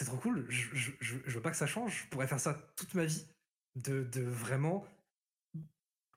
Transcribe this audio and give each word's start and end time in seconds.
c'est 0.00 0.06
trop 0.06 0.16
cool. 0.16 0.46
Je, 0.48 1.16
veux 1.26 1.42
pas 1.42 1.50
que 1.50 1.58
ça 1.58 1.66
change. 1.66 2.04
Je 2.04 2.08
pourrais 2.08 2.26
faire 2.26 2.40
ça 2.40 2.54
toute 2.74 2.94
ma 2.94 3.04
vie. 3.04 3.26
De, 3.76 4.02
de 4.02 4.22
vraiment 4.22 4.84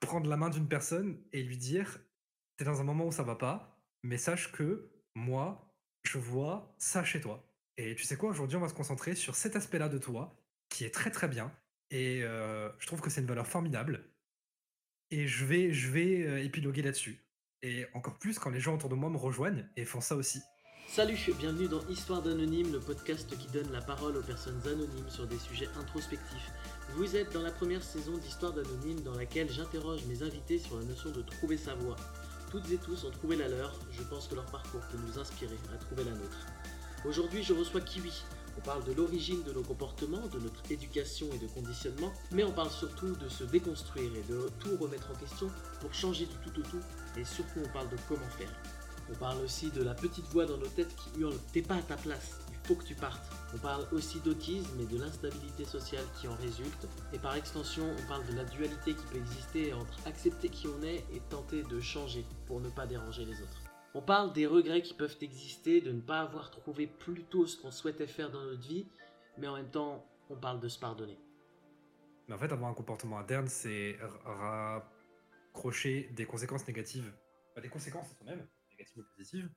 prendre 0.00 0.28
la 0.28 0.38
main 0.38 0.48
d'une 0.48 0.66
personne 0.66 1.22
et 1.32 1.42
lui 1.42 1.58
dire 1.58 2.00
T'es 2.56 2.64
dans 2.64 2.80
un 2.80 2.84
moment 2.84 3.06
où 3.06 3.12
ça 3.12 3.24
va 3.24 3.34
pas, 3.36 3.78
mais 4.02 4.16
sache 4.16 4.52
que 4.52 4.90
moi, 5.14 5.70
je 6.02 6.16
vois 6.16 6.74
ça 6.78 7.04
chez 7.04 7.20
toi. 7.20 7.46
Et 7.76 7.94
tu 7.94 8.04
sais 8.04 8.16
quoi, 8.16 8.30
aujourd'hui, 8.30 8.56
on 8.56 8.60
va 8.60 8.70
se 8.70 8.74
concentrer 8.74 9.14
sur 9.14 9.34
cet 9.34 9.54
aspect-là 9.54 9.90
de 9.90 9.98
toi, 9.98 10.34
qui 10.70 10.84
est 10.84 10.94
très 10.94 11.10
très 11.10 11.28
bien. 11.28 11.52
Et 11.90 12.22
euh, 12.22 12.70
je 12.78 12.86
trouve 12.86 13.02
que 13.02 13.10
c'est 13.10 13.20
une 13.20 13.26
valeur 13.26 13.46
formidable. 13.46 14.08
Et 15.10 15.26
je 15.26 15.44
vais, 15.44 15.74
je 15.74 15.90
vais 15.90 16.26
euh, 16.26 16.42
épiloguer 16.42 16.80
là-dessus. 16.80 17.22
Et 17.60 17.84
encore 17.92 18.18
plus 18.18 18.38
quand 18.38 18.50
les 18.50 18.60
gens 18.60 18.76
autour 18.76 18.88
de 18.88 18.94
moi 18.94 19.10
me 19.10 19.18
rejoignent 19.18 19.68
et 19.76 19.84
font 19.84 20.00
ça 20.00 20.16
aussi. 20.16 20.40
Salut, 20.86 21.18
bienvenue 21.38 21.66
dans 21.66 21.80
Histoire 21.88 22.22
d'Anonyme, 22.22 22.70
le 22.70 22.78
podcast 22.78 23.36
qui 23.36 23.48
donne 23.48 23.72
la 23.72 23.80
parole 23.80 24.16
aux 24.16 24.22
personnes 24.22 24.60
anonymes 24.64 25.08
sur 25.08 25.26
des 25.26 25.38
sujets 25.38 25.68
introspectifs. 25.80 26.52
Vous 26.94 27.16
êtes 27.16 27.32
dans 27.32 27.42
la 27.42 27.50
première 27.50 27.82
saison 27.82 28.16
d'Histoire 28.16 28.52
d'Anonyme 28.52 29.00
dans 29.00 29.14
laquelle 29.14 29.50
j'interroge 29.50 30.04
mes 30.06 30.22
invités 30.22 30.58
sur 30.58 30.78
la 30.78 30.84
notion 30.84 31.10
de 31.10 31.22
trouver 31.22 31.56
sa 31.56 31.74
voie. 31.74 31.96
Toutes 32.52 32.70
et 32.70 32.76
tous 32.76 33.04
ont 33.04 33.10
trouvé 33.10 33.34
la 33.34 33.48
leur, 33.48 33.74
je 33.90 34.04
pense 34.04 34.28
que 34.28 34.36
leur 34.36 34.46
parcours 34.46 34.82
peut 34.92 34.98
nous 35.04 35.18
inspirer 35.18 35.58
à 35.74 35.78
trouver 35.78 36.04
la 36.04 36.12
nôtre. 36.12 36.46
Aujourd'hui, 37.04 37.42
je 37.42 37.54
reçois 37.54 37.80
Kiwi. 37.80 38.22
On 38.56 38.60
parle 38.60 38.84
de 38.84 38.92
l'origine 38.92 39.42
de 39.42 39.52
nos 39.52 39.62
comportements, 39.62 40.28
de 40.28 40.38
notre 40.38 40.70
éducation 40.70 41.26
et 41.34 41.38
de 41.38 41.48
conditionnement, 41.48 42.12
mais 42.30 42.44
on 42.44 42.52
parle 42.52 42.70
surtout 42.70 43.16
de 43.16 43.28
se 43.28 43.42
déconstruire 43.42 44.12
et 44.14 44.32
de 44.32 44.48
tout 44.60 44.76
remettre 44.76 45.10
en 45.10 45.18
question 45.18 45.50
pour 45.80 45.92
changer 45.92 46.26
du 46.26 46.36
tout 46.36 46.60
au 46.60 46.62
tout, 46.62 46.80
et 47.16 47.24
surtout 47.24 47.60
on 47.64 47.72
parle 47.72 47.88
de 47.88 47.96
comment 48.08 48.30
faire. 48.38 48.52
On 49.10 49.14
parle 49.14 49.40
aussi 49.42 49.70
de 49.70 49.82
la 49.82 49.94
petite 49.94 50.26
voix 50.26 50.46
dans 50.46 50.56
nos 50.56 50.66
têtes 50.66 50.94
qui 50.96 51.20
hurle 51.20 51.36
T'es 51.52 51.62
pas 51.62 51.76
à 51.76 51.82
ta 51.82 51.96
place, 51.96 52.40
il 52.50 52.66
faut 52.66 52.74
que 52.74 52.84
tu 52.84 52.94
partes. 52.94 53.30
On 53.54 53.58
parle 53.58 53.86
aussi 53.92 54.20
d'autisme 54.20 54.80
et 54.80 54.86
de 54.86 54.98
l'instabilité 54.98 55.64
sociale 55.64 56.04
qui 56.18 56.26
en 56.26 56.34
résulte. 56.34 56.88
Et 57.12 57.18
par 57.18 57.36
extension, 57.36 57.84
on 57.84 58.08
parle 58.08 58.26
de 58.26 58.34
la 58.34 58.44
dualité 58.44 58.94
qui 58.94 59.04
peut 59.06 59.18
exister 59.18 59.72
entre 59.74 60.06
accepter 60.06 60.48
qui 60.48 60.66
on 60.68 60.82
est 60.82 61.04
et 61.12 61.20
tenter 61.28 61.62
de 61.62 61.80
changer 61.80 62.24
pour 62.46 62.60
ne 62.60 62.70
pas 62.70 62.86
déranger 62.86 63.24
les 63.24 63.40
autres. 63.42 63.62
On 63.94 64.02
parle 64.02 64.32
des 64.32 64.46
regrets 64.46 64.82
qui 64.82 64.94
peuvent 64.94 65.16
exister, 65.20 65.80
de 65.80 65.92
ne 65.92 66.00
pas 66.00 66.20
avoir 66.20 66.50
trouvé 66.50 66.88
plus 66.88 67.22
tôt 67.24 67.46
ce 67.46 67.56
qu'on 67.60 67.70
souhaitait 67.70 68.08
faire 68.08 68.30
dans 68.30 68.42
notre 68.42 68.66
vie, 68.66 68.86
mais 69.38 69.46
en 69.46 69.54
même 69.54 69.70
temps, 69.70 70.04
on 70.30 70.36
parle 70.36 70.58
de 70.58 70.68
se 70.68 70.80
pardonner. 70.80 71.16
Mais 72.26 72.34
en 72.34 72.38
fait, 72.38 72.50
avoir 72.50 72.70
un 72.70 72.74
comportement 72.74 73.18
interne, 73.18 73.46
c'est 73.46 73.96
raccrocher 74.24 76.10
des 76.16 76.24
conséquences 76.26 76.66
négatives, 76.66 77.12
des 77.60 77.68
conséquences 77.68 78.06
à 78.06 78.14
soi-même, 78.16 78.44
négatives 78.84 78.98
ou 78.98 79.16
positives, 79.16 79.50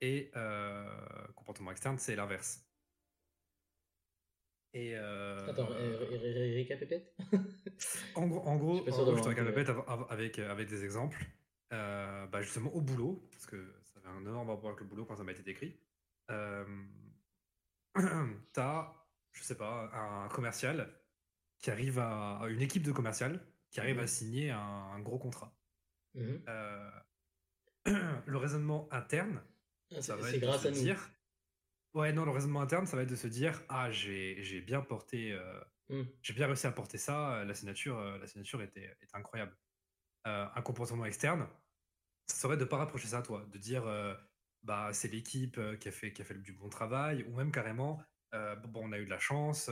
et 0.00 0.30
euh, 0.36 1.26
comportement 1.34 1.70
externe, 1.70 1.98
c'est 1.98 2.16
l'inverse. 2.16 2.64
Et 4.74 4.94
euh... 4.96 5.48
Attends, 5.48 5.66
récapépète 5.66 7.14
En 8.14 8.26
gros, 8.26 8.46
en 8.46 8.56
gros, 8.56 8.84
je, 8.86 9.22
te 9.22 9.28
récapépète 9.28 9.70
avec, 10.10 10.38
avec 10.38 10.68
des 10.68 10.84
exemples. 10.84 11.24
Euh, 11.72 12.26
bah 12.26 12.42
justement, 12.42 12.72
au 12.74 12.80
boulot, 12.80 13.28
parce 13.30 13.46
que 13.46 13.74
ça 13.82 13.98
avait 13.98 14.08
un 14.08 14.20
énorme 14.20 14.50
rapport 14.50 14.68
avec 14.68 14.80
le 14.80 14.86
boulot 14.86 15.04
quand 15.04 15.16
ça 15.16 15.24
m'a 15.24 15.32
été 15.32 15.42
décrit. 15.42 15.78
Euh, 16.30 16.64
T'as, 18.52 18.92
je 19.32 19.42
sais 19.42 19.56
pas, 19.56 19.90
un 19.92 20.28
commercial 20.28 20.94
qui 21.58 21.70
arrive 21.70 21.98
à, 21.98 22.40
une 22.48 22.62
équipe 22.62 22.82
de 22.82 22.92
commercial 22.92 23.44
qui 23.70 23.80
arrive 23.80 23.98
à 23.98 24.02
mhm. 24.02 24.08
signer 24.08 24.50
un, 24.50 25.00
gros 25.00 25.18
contrat. 25.18 25.52
Mhm. 26.14 26.42
Euh, 27.88 28.20
le 28.26 28.36
raisonnement 28.36 28.88
interne, 28.92 29.40
ah, 29.96 30.02
ça 30.02 30.16
va 30.16 30.30
être 30.30 30.40
grâce 30.40 30.62
de 30.62 30.72
se 30.72 30.80
dire. 30.80 31.10
Ouais, 31.94 32.12
non, 32.12 32.24
le 32.24 32.30
raisonnement 32.30 32.60
interne, 32.60 32.86
ça 32.86 32.96
va 32.96 33.02
être 33.02 33.10
de 33.10 33.16
se 33.16 33.26
dire 33.26 33.62
Ah, 33.68 33.90
j'ai 33.90 34.60
bien 34.60 34.82
porté. 34.82 35.32
Euh, 35.32 35.60
mmh. 35.88 36.02
J'ai 36.22 36.34
bien 36.34 36.46
réussi 36.46 36.66
à 36.66 36.72
porter 36.72 36.98
ça. 36.98 37.44
La 37.44 37.54
signature, 37.54 37.98
euh, 37.98 38.18
la 38.18 38.26
signature 38.26 38.62
était, 38.62 38.96
était 39.00 39.16
incroyable. 39.16 39.56
Euh, 40.26 40.46
un 40.54 40.62
comportement 40.62 41.06
externe, 41.06 41.48
ça 42.26 42.36
serait 42.36 42.56
de 42.56 42.64
ne 42.64 42.68
pas 42.68 42.76
rapprocher 42.76 43.08
ça 43.08 43.18
à 43.18 43.22
toi, 43.22 43.46
de 43.50 43.58
dire 43.58 43.84
bah 44.62 44.90
c'est 44.92 45.08
l'équipe 45.08 45.58
qui 45.78 45.88
a 45.88 45.92
fait 45.92 46.12
qui 46.12 46.20
a 46.20 46.24
fait 46.24 46.34
du 46.34 46.52
bon 46.52 46.68
travail, 46.68 47.24
ou 47.28 47.36
même 47.36 47.50
carrément 47.50 48.02
bon 48.32 48.82
on 48.84 48.92
a 48.92 48.98
eu 48.98 49.06
de 49.06 49.10
la 49.10 49.20
chance, 49.20 49.70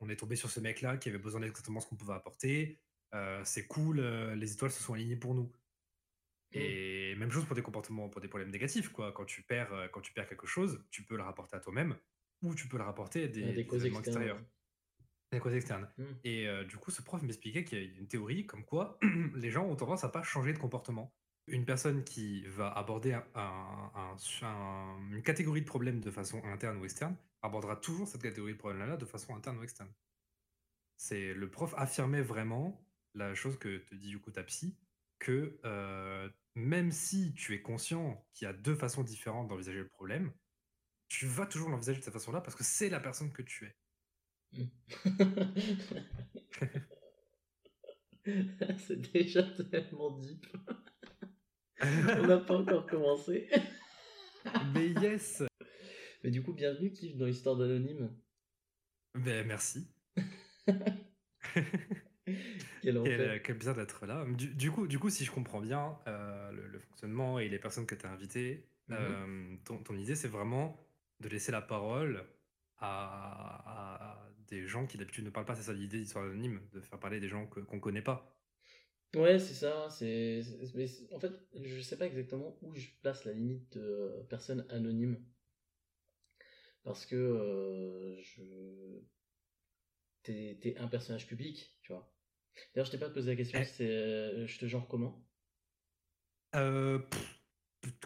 on 0.00 0.08
est 0.08 0.16
tombé 0.16 0.36
sur 0.36 0.48
ce 0.48 0.60
mec-là 0.60 0.96
qui 0.96 1.10
avait 1.10 1.18
besoin 1.18 1.40
d'exactement 1.40 1.80
ce 1.80 1.88
qu'on 1.88 1.96
pouvait 1.96 2.14
apporter, 2.14 2.80
c'est 3.44 3.66
cool, 3.66 4.00
les 4.00 4.52
étoiles 4.52 4.70
se 4.70 4.82
sont 4.82 4.94
alignées 4.94 5.16
pour 5.16 5.34
nous. 5.34 5.52
Mmh. 6.54 6.58
Et 6.58 7.14
même 7.16 7.30
chose 7.30 7.44
pour 7.44 7.56
des 7.56 7.62
comportements, 7.62 8.08
pour 8.08 8.20
des 8.20 8.28
problèmes 8.28 8.50
négatifs, 8.50 8.90
quoi. 8.90 9.12
Quand 9.12 9.24
tu 9.24 9.42
perds, 9.42 9.72
euh, 9.72 9.88
quand 9.88 10.00
tu 10.00 10.12
perds 10.12 10.28
quelque 10.28 10.46
chose, 10.46 10.84
tu 10.90 11.02
peux 11.02 11.16
le 11.16 11.22
rapporter 11.22 11.56
à 11.56 11.60
toi-même 11.60 11.96
ou 12.42 12.54
tu 12.54 12.68
peux 12.68 12.76
le 12.76 12.84
rapporter 12.84 13.24
à 13.24 13.28
des, 13.28 13.52
des, 13.52 13.66
causes 13.66 13.84
extérieures. 13.86 14.40
Des 15.30 15.38
causes 15.38 15.54
externes. 15.54 15.88
Mmh. 15.96 16.04
Et 16.24 16.48
euh, 16.48 16.64
du 16.64 16.76
coup, 16.76 16.90
ce 16.90 17.00
prof 17.00 17.22
m'expliquait 17.22 17.64
qu'il 17.64 17.78
y 17.78 17.80
a 17.80 17.98
une 17.98 18.08
théorie 18.08 18.46
comme 18.46 18.64
quoi 18.64 18.98
les 19.34 19.50
gens 19.50 19.66
ont 19.66 19.76
tendance 19.76 20.04
à 20.04 20.08
pas 20.08 20.22
changer 20.22 20.52
de 20.52 20.58
comportement. 20.58 21.14
Une 21.48 21.64
personne 21.64 22.04
qui 22.04 22.44
va 22.46 22.68
aborder 22.68 23.18
un, 23.34 24.16
une 25.10 25.22
catégorie 25.22 25.62
de 25.62 25.66
problèmes 25.66 26.00
de 26.00 26.10
façon 26.10 26.40
interne 26.44 26.78
ou 26.78 26.84
externe 26.84 27.16
abordera 27.42 27.74
toujours 27.74 28.06
cette 28.06 28.22
catégorie 28.22 28.52
de 28.52 28.58
problèmes-là 28.58 28.96
de 28.96 29.04
façon 29.04 29.34
interne 29.34 29.58
ou 29.58 29.64
externe. 29.64 29.92
C'est 30.96 31.34
le 31.34 31.50
prof 31.50 31.74
affirmait 31.76 32.22
vraiment 32.22 32.86
la 33.14 33.34
chose 33.34 33.58
que 33.58 33.78
te 33.78 33.94
dit 33.96 34.10
du 34.10 34.20
coup 34.20 34.30
ta 34.30 34.44
psy, 34.44 34.78
que 35.22 35.56
euh, 35.64 36.28
même 36.56 36.90
si 36.90 37.32
tu 37.34 37.54
es 37.54 37.62
conscient 37.62 38.26
qu'il 38.34 38.46
y 38.46 38.48
a 38.48 38.52
deux 38.52 38.74
façons 38.74 39.04
différentes 39.04 39.46
d'envisager 39.48 39.78
le 39.78 39.88
problème, 39.88 40.32
tu 41.08 41.26
vas 41.26 41.46
toujours 41.46 41.70
l'envisager 41.70 42.00
de 42.00 42.04
cette 42.04 42.12
façon-là 42.12 42.40
parce 42.40 42.56
que 42.56 42.64
c'est 42.64 42.90
la 42.90 42.98
personne 42.98 43.32
que 43.32 43.42
tu 43.42 43.66
es. 43.66 43.76
Mmh. 44.52 44.64
c'est 48.78 49.12
déjà 49.12 49.44
tellement 49.70 50.18
deep. 50.18 50.44
On 51.82 52.26
n'a 52.26 52.38
pas 52.38 52.56
encore 52.56 52.86
commencé. 52.86 53.48
Mais 54.74 54.88
yes 54.88 55.44
Mais 56.24 56.30
du 56.32 56.42
coup, 56.42 56.52
bienvenue 56.52 56.92
Kif 56.92 57.16
dans 57.16 57.26
l'histoire 57.26 57.56
d'Anonyme. 57.56 58.12
Ben 59.14 59.46
merci. 59.46 59.86
quel, 62.82 62.96
euh, 62.96 63.38
quel, 63.42 63.56
plaisir 63.56 63.74
d'être 63.74 64.06
là. 64.06 64.24
Du, 64.28 64.70
coup, 64.70 64.86
du 64.86 64.98
coup, 64.98 65.10
si 65.10 65.24
je 65.24 65.32
comprends 65.32 65.60
bien 65.60 65.98
euh, 66.06 66.52
le, 66.52 66.78
fonctionnement 66.78 67.38
et 67.38 67.48
les 67.48 67.58
personnes 67.58 67.86
que 67.86 67.94
tu 67.94 68.06
as 68.06 68.10
invitées, 68.10 68.64
mhm. 68.88 68.96
euh, 68.98 69.56
ton, 69.84 69.96
idée, 69.96 70.14
c'est 70.14 70.28
vraiment 70.28 70.76
de 71.20 71.28
laisser 71.28 71.52
la 71.52 71.62
parole 71.62 72.24
à, 72.78 74.18
des 74.48 74.66
gens 74.66 74.86
qui 74.86 74.98
d'habitude 74.98 75.24
ne 75.24 75.30
parlent 75.30 75.46
pas. 75.46 75.54
C'est 75.54 75.62
ça 75.62 75.72
l'idée 75.72 75.98
d'histoire 75.98 76.24
anonyme, 76.24 76.60
de 76.72 76.80
faire 76.80 76.98
parler 76.98 77.20
des 77.20 77.28
gens 77.28 77.46
qu'on 77.46 77.76
ne 77.76 77.80
connaît 77.80 78.02
pas. 78.02 78.36
Ouais, 79.14 79.38
c'est 79.38 79.54
ça. 79.54 79.88
C'est, 79.90 80.42
en 81.12 81.18
fait, 81.18 81.32
je 81.60 81.80
sais 81.80 81.98
pas 81.98 82.06
exactement 82.06 82.56
où 82.62 82.74
je 82.74 82.88
place 83.02 83.24
la 83.24 83.32
limite 83.32 83.76
de 83.76 84.24
personne 84.28 84.64
anonyme. 84.70 85.22
Parce 86.84 87.06
que 87.06 88.18
je... 88.20 88.42
t'es, 90.22 90.58
es 90.64 90.78
un 90.78 90.88
personnage 90.88 91.26
public, 91.28 91.76
tu 91.82 91.92
vois. 91.92 92.11
D'ailleurs, 92.74 92.86
je 92.86 92.90
t'ai 92.90 92.98
pas 92.98 93.10
posé 93.10 93.30
la 93.30 93.36
question, 93.36 93.58
eh. 93.60 93.64
c'est 93.64 93.88
euh, 93.88 94.46
je 94.46 94.58
te 94.58 94.66
genre 94.66 94.86
comment? 94.88 95.24
Euh, 96.54 96.98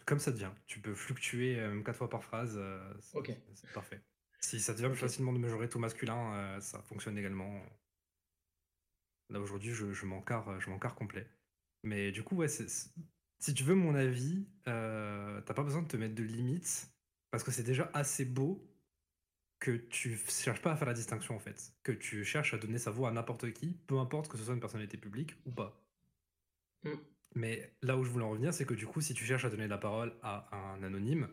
Comme 0.04 0.18
ça 0.18 0.30
devient. 0.30 0.50
Tu 0.66 0.80
peux 0.80 0.94
fluctuer 0.94 1.58
euh, 1.58 1.68
même 1.68 1.84
quatre 1.84 1.96
fois 1.96 2.10
par 2.10 2.22
phrase. 2.22 2.58
ok. 3.14 3.32
C'est 3.54 3.72
parfait. 3.72 4.00
Si 4.40 4.60
ça 4.60 4.74
devient 4.74 4.88
plus 4.88 4.96
facilement 4.98 5.32
de 5.32 5.38
mesurer 5.38 5.68
tout 5.68 5.78
masculin, 5.78 6.60
ça 6.60 6.80
fonctionne 6.82 7.18
également. 7.18 7.62
Là 9.30 9.40
aujourd'hui, 9.40 9.72
je, 9.72 9.92
je 9.92 10.06
m'encarre, 10.06 10.60
je 10.60 10.70
complet. 10.94 11.26
Mais 11.82 12.12
du 12.12 12.22
coup, 12.22 12.36
ouais, 12.36 12.48
si 12.48 13.54
tu 13.54 13.64
veux 13.64 13.74
mon 13.74 13.94
avis, 13.94 14.46
t'as 14.64 15.42
pas 15.42 15.62
besoin 15.64 15.82
de 15.82 15.88
te 15.88 15.96
mettre 15.96 16.14
de 16.14 16.22
limites 16.22 16.88
parce 17.30 17.42
que 17.42 17.50
c'est 17.50 17.64
déjà 17.64 17.90
assez 17.92 18.24
beau 18.24 18.66
que 19.58 19.70
tu 19.70 20.16
cherches 20.28 20.60
pas 20.60 20.72
à 20.72 20.76
faire 20.76 20.88
la 20.88 20.94
distinction 20.94 21.34
en 21.34 21.38
fait, 21.38 21.72
que 21.82 21.92
tu 21.92 22.24
cherches 22.24 22.54
à 22.54 22.58
donner 22.58 22.78
sa 22.78 22.90
voix 22.90 23.08
à 23.08 23.12
n'importe 23.12 23.52
qui, 23.52 23.78
peu 23.86 23.98
importe 23.98 24.28
que 24.28 24.36
ce 24.36 24.44
soit 24.44 24.54
une 24.54 24.60
personnalité 24.60 24.96
publique 24.96 25.34
ou 25.46 25.50
pas. 25.50 25.82
Mm. 26.84 26.94
Mais 27.34 27.72
là 27.82 27.96
où 27.96 28.04
je 28.04 28.10
voulais 28.10 28.24
en 28.24 28.30
revenir, 28.30 28.54
c'est 28.54 28.64
que 28.64 28.74
du 28.74 28.86
coup, 28.86 29.00
si 29.00 29.14
tu 29.14 29.24
cherches 29.24 29.44
à 29.44 29.50
donner 29.50 29.68
la 29.68 29.78
parole 29.78 30.14
à 30.22 30.54
un 30.56 30.82
anonyme, 30.82 31.28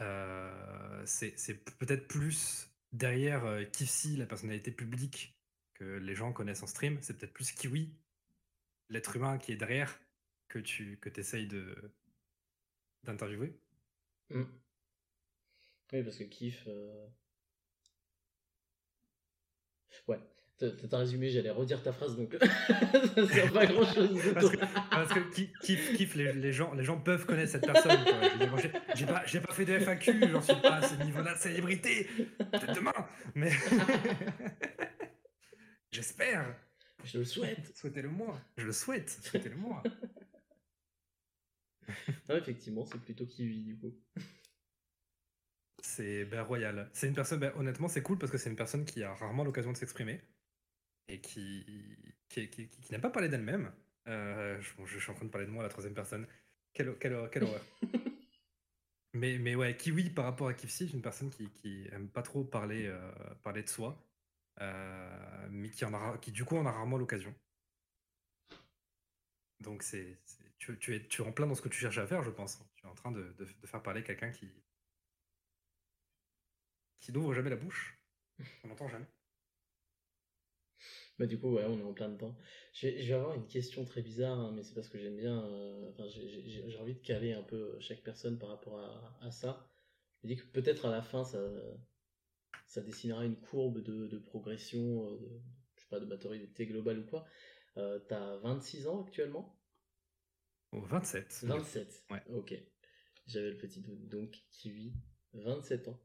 euh, 0.00 1.02
c'est 1.06 1.64
peut-être 1.78 2.06
plus 2.06 2.70
derrière 2.92 3.44
euh, 3.44 3.64
Kifsi, 3.64 4.16
la 4.16 4.26
personnalité 4.26 4.70
publique 4.70 5.36
que 5.74 5.84
les 5.84 6.14
gens 6.14 6.32
connaissent 6.32 6.62
en 6.62 6.66
stream, 6.66 6.98
c'est 7.00 7.16
peut-être 7.16 7.32
plus 7.32 7.52
Kiwi, 7.52 7.92
l'être 8.88 9.16
humain 9.16 9.38
qui 9.38 9.52
est 9.52 9.56
derrière, 9.56 9.98
que 10.48 10.58
tu 10.58 10.98
que 10.98 11.08
essayes 11.18 11.48
d'interviewer. 13.04 13.58
Mm. 14.30 14.44
Oui, 15.92 16.02
parce 16.02 16.18
que 16.18 16.24
Kif, 16.24 16.64
euh, 16.66 17.06
Ouais. 20.06 20.18
T'as 20.58 20.96
un 20.96 20.98
résumé, 20.98 21.30
j'allais 21.30 21.50
redire 21.50 21.80
ta 21.80 21.92
phrase, 21.92 22.16
donc 22.16 22.36
ça 23.14 23.28
sert 23.28 23.52
pas 23.52 23.64
grand 23.66 23.84
chose. 23.84 24.20
parce, 24.34 24.50
que, 24.50 24.56
parce 24.90 25.14
que 25.14 25.20
kiff, 25.62 25.94
kiff, 25.94 26.16
les, 26.16 26.52
gens, 26.52 26.74
les 26.74 26.82
gens 26.82 26.98
peuvent 26.98 27.24
connaître 27.26 27.52
cette 27.52 27.64
personne. 27.64 27.96
J'ai 28.96 29.06
pas, 29.06 29.20
pas, 29.20 29.52
fait 29.52 29.64
de 29.64 29.78
FAQ, 29.78 30.30
j'en 30.32 30.42
suis 30.42 30.60
pas 30.60 30.78
à 30.78 30.82
ce 30.82 31.00
niveau-là 31.04 31.34
de 31.34 31.38
célébrité. 31.38 32.08
Peut-être 32.38 32.74
demain, 32.74 32.92
mais 33.36 33.52
j'espère. 35.92 36.56
Je 37.04 37.18
le 37.18 37.24
souhaite. 37.24 37.76
Souhaitez-le 37.76 38.08
moi. 38.08 38.40
Je 38.56 38.66
le 38.66 38.72
souhaite. 38.72 39.10
Souhaitez-le 39.10 39.56
moi. 39.56 39.82
non, 42.28 42.36
effectivement, 42.36 42.84
c'est 42.84 43.00
plutôt 43.00 43.26
kiwi 43.26 43.62
du 43.62 43.78
coup. 43.78 43.94
C'est 45.80 46.24
ben, 46.24 46.42
royal. 46.42 46.90
C'est 46.92 47.06
une 47.06 47.14
personne, 47.14 47.40
ben, 47.40 47.52
honnêtement, 47.56 47.88
c'est 47.88 48.02
cool 48.02 48.18
parce 48.18 48.32
que 48.32 48.38
c'est 48.38 48.50
une 48.50 48.56
personne 48.56 48.84
qui 48.84 49.02
a 49.02 49.14
rarement 49.14 49.44
l'occasion 49.44 49.72
de 49.72 49.76
s'exprimer 49.76 50.20
et 51.08 51.20
qui, 51.20 51.64
qui, 52.28 52.48
qui, 52.48 52.68
n'aime 52.90 53.00
pas 53.00 53.10
parler 53.10 53.28
d'elle-même. 53.28 53.72
Euh, 54.08 54.60
je, 54.60 54.98
suis 54.98 55.10
en 55.10 55.14
train 55.14 55.26
de 55.26 55.30
parler 55.30 55.46
de 55.46 55.52
moi 55.52 55.62
à 55.62 55.66
la 55.66 55.70
troisième 55.70 55.94
personne. 55.94 56.26
Quelle, 56.72 56.96
quelle, 56.98 57.28
quelle 57.30 57.44
horreur. 57.44 57.64
mais, 59.14 59.38
mais 59.38 59.54
ouais, 59.54 59.76
Kiwi 59.76 60.10
par 60.10 60.24
rapport 60.24 60.48
à 60.48 60.54
Kifsi, 60.54 60.88
c'est 60.88 60.94
une 60.94 61.02
personne 61.02 61.30
qui, 61.30 61.48
qui 61.50 61.86
aime 61.92 62.08
pas 62.08 62.22
trop 62.22 62.44
parler, 62.44 62.86
euh, 62.86 63.12
parler 63.42 63.62
de 63.62 63.68
soi, 63.68 64.02
euh, 64.60 65.48
mais 65.50 65.70
qui, 65.70 65.84
en 65.84 65.94
a, 65.94 66.18
qui 66.18 66.32
du 66.32 66.44
coup 66.44 66.56
en 66.56 66.66
a 66.66 66.72
rarement 66.72 66.98
l'occasion. 66.98 67.34
Donc 69.60 69.82
c'est, 69.82 70.18
tu, 70.58 70.78
tu, 70.78 70.94
es, 70.94 71.06
tu 71.06 71.22
es 71.22 71.26
en 71.26 71.32
plein 71.32 71.46
dans 71.46 71.54
ce 71.54 71.62
que 71.62 71.68
tu 71.68 71.78
cherches 71.78 71.98
à 71.98 72.06
faire, 72.06 72.22
je 72.22 72.30
pense. 72.30 72.60
Tu 72.76 72.86
es 72.86 72.88
en 72.88 72.94
train 72.94 73.10
de, 73.10 73.34
de, 73.38 73.66
faire 73.66 73.82
parler 73.82 74.02
quelqu'un 74.02 74.30
qui, 74.30 74.48
qui 77.00 77.12
n'ouvre 77.12 77.34
jamais 77.34 77.50
la 77.50 77.56
bouche. 77.56 77.98
On 78.64 78.68
n'entend 78.68 78.88
jamais. 78.88 79.06
Bah, 81.18 81.26
du 81.26 81.38
coup, 81.38 81.50
ouais, 81.52 81.64
on 81.64 81.78
est 81.78 81.82
en 81.82 81.92
plein 81.92 82.08
dedans. 82.08 82.36
Je 82.72 82.86
vais, 82.86 83.12
avoir 83.12 83.34
une 83.34 83.46
question 83.48 83.84
très 83.84 84.02
bizarre, 84.02 84.38
hein, 84.38 84.52
mais 84.54 84.62
c'est 84.62 84.74
parce 84.74 84.88
que 84.88 84.98
j'aime 84.98 85.16
bien. 85.16 85.42
Euh, 85.44 85.90
enfin, 85.90 86.04
j'ai 86.06 86.78
envie 86.78 86.94
de 86.94 87.00
caler 87.00 87.32
un 87.32 87.42
peu 87.42 87.76
chaque 87.80 88.02
personne 88.02 88.38
par 88.38 88.50
rapport 88.50 88.78
à, 89.20 89.30
ça. 89.32 89.68
Je 90.22 90.28
me 90.28 90.34
dis 90.34 90.40
que 90.40 90.46
peut-être 90.46 90.86
à 90.86 90.90
la 90.90 91.02
fin, 91.02 91.24
ça, 91.24 91.40
ça 92.66 92.80
dessinera 92.82 93.24
une 93.24 93.36
courbe 93.36 93.82
de, 93.82 94.18
progression, 94.18 95.08
euh, 95.08 95.18
de, 95.18 95.40
je 95.74 95.82
sais 95.82 95.88
pas, 95.88 95.98
de 95.98 96.06
maturité 96.06 96.66
globale 96.66 97.00
ou 97.00 97.06
quoi. 97.06 97.26
Euh, 97.78 97.98
T'as 98.08 98.36
26 98.36 98.86
ans 98.86 99.02
actuellement? 99.02 99.58
Oh, 100.70 100.80
27. 100.82 101.40
27, 101.44 102.04
ouais. 102.10 102.22
ok. 102.30 102.54
J'avais 103.26 103.50
le 103.50 103.58
petit 103.58 103.80
doute. 103.80 104.08
Donc, 104.08 104.36
Kiwi, 104.52 104.94
27 105.32 105.88
ans. 105.88 106.00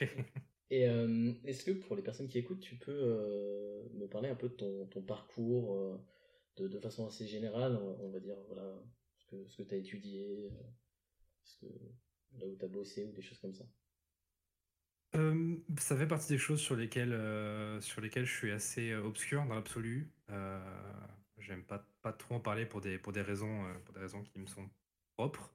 Et 0.70 0.88
euh, 0.88 1.32
est-ce 1.44 1.64
que 1.64 1.72
pour 1.72 1.96
les 1.96 2.02
personnes 2.02 2.28
qui 2.28 2.38
écoutent, 2.38 2.60
tu 2.60 2.76
peux 2.76 2.92
euh, 2.92 3.82
me 3.94 4.06
parler 4.06 4.28
un 4.28 4.36
peu 4.36 4.48
de 4.48 4.84
ton, 4.84 5.02
parcours 5.02 5.74
euh, 5.74 5.98
de, 6.56 6.78
façon 6.78 7.06
assez 7.06 7.26
générale, 7.26 7.76
on 7.76 8.10
va 8.10 8.20
dire, 8.20 8.36
voilà, 8.46 8.80
ce 9.16 9.56
que, 9.56 9.62
tu 9.64 9.74
as 9.74 9.78
étudié, 9.78 10.52
là 12.38 12.46
où 12.46 12.56
tu 12.56 12.64
as 12.64 12.68
bossé 12.68 13.04
ou 13.04 13.12
des 13.12 13.22
choses 13.22 13.40
comme 13.40 13.54
ça? 13.54 13.64
Ça 15.78 15.96
fait 15.96 16.06
partie 16.06 16.28
des 16.28 16.38
choses 16.38 16.60
sur 16.60 16.76
lesquelles, 16.76 17.18
sur 17.80 18.00
lesquelles 18.00 18.26
je 18.26 18.36
suis 18.36 18.52
assez 18.52 18.94
obscur 18.94 19.44
dans 19.46 19.56
l'absolu. 19.56 20.12
J'aime 21.38 21.64
pas, 21.64 21.84
pas 22.02 22.12
trop 22.12 22.36
en 22.36 22.40
parler 22.40 22.64
pour 22.64 22.80
des, 22.80 22.96
pour 22.98 23.12
des, 23.12 23.22
raisons, 23.22 23.64
pour 23.84 23.94
des 23.94 24.00
raisons 24.00 24.22
qui 24.22 24.38
me 24.38 24.46
sont 24.46 24.70
propres. 25.16 25.52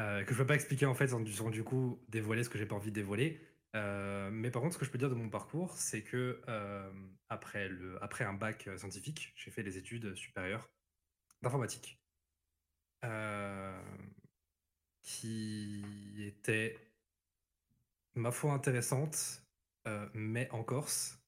Que 0.00 0.26
je 0.28 0.34
ne 0.34 0.38
peux 0.38 0.46
pas 0.46 0.54
expliquer 0.54 0.86
en 0.86 0.94
fait 0.94 1.08
sans, 1.08 1.24
sans 1.26 1.50
du 1.50 1.64
coup 1.64 2.02
dévoiler 2.08 2.44
ce 2.44 2.48
que 2.48 2.58
j'ai 2.58 2.66
pas 2.66 2.76
envie 2.76 2.90
de 2.90 2.94
dévoiler. 2.94 3.40
Euh, 3.76 4.30
mais 4.32 4.50
par 4.50 4.62
contre, 4.62 4.74
ce 4.74 4.78
que 4.78 4.84
je 4.84 4.90
peux 4.90 4.98
dire 4.98 5.10
de 5.10 5.14
mon 5.14 5.30
parcours, 5.30 5.76
c'est 5.76 6.02
que 6.02 6.42
euh, 6.48 6.90
après, 7.28 7.68
le, 7.68 8.02
après 8.02 8.24
un 8.24 8.34
bac 8.34 8.66
euh, 8.66 8.76
scientifique, 8.76 9.32
j'ai 9.36 9.50
fait 9.50 9.62
des 9.62 9.78
études 9.78 10.14
supérieures 10.14 10.68
d'informatique, 11.42 11.98
qui 15.02 15.84
étaient, 16.26 16.78
ma 18.14 18.30
foi, 18.30 18.52
intéressantes, 18.52 19.42
mais 20.14 20.50
en 20.50 20.62
Corse, 20.62 21.18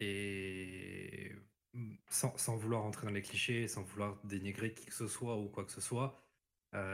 et 0.00 1.32
sans, 2.08 2.36
sans, 2.36 2.56
vouloir 2.56 2.84
entrer 2.84 3.06
dans 3.06 3.12
les 3.12 3.22
clichés, 3.22 3.68
sans 3.68 3.82
vouloir 3.82 4.18
dénigrer 4.24 4.74
qui 4.74 4.86
que 4.86 4.94
ce 4.94 5.06
soit 5.06 5.36
ou 5.38 5.48
quoi 5.48 5.64
que 5.64 5.72
ce 5.72 5.80
soit, 5.80 6.23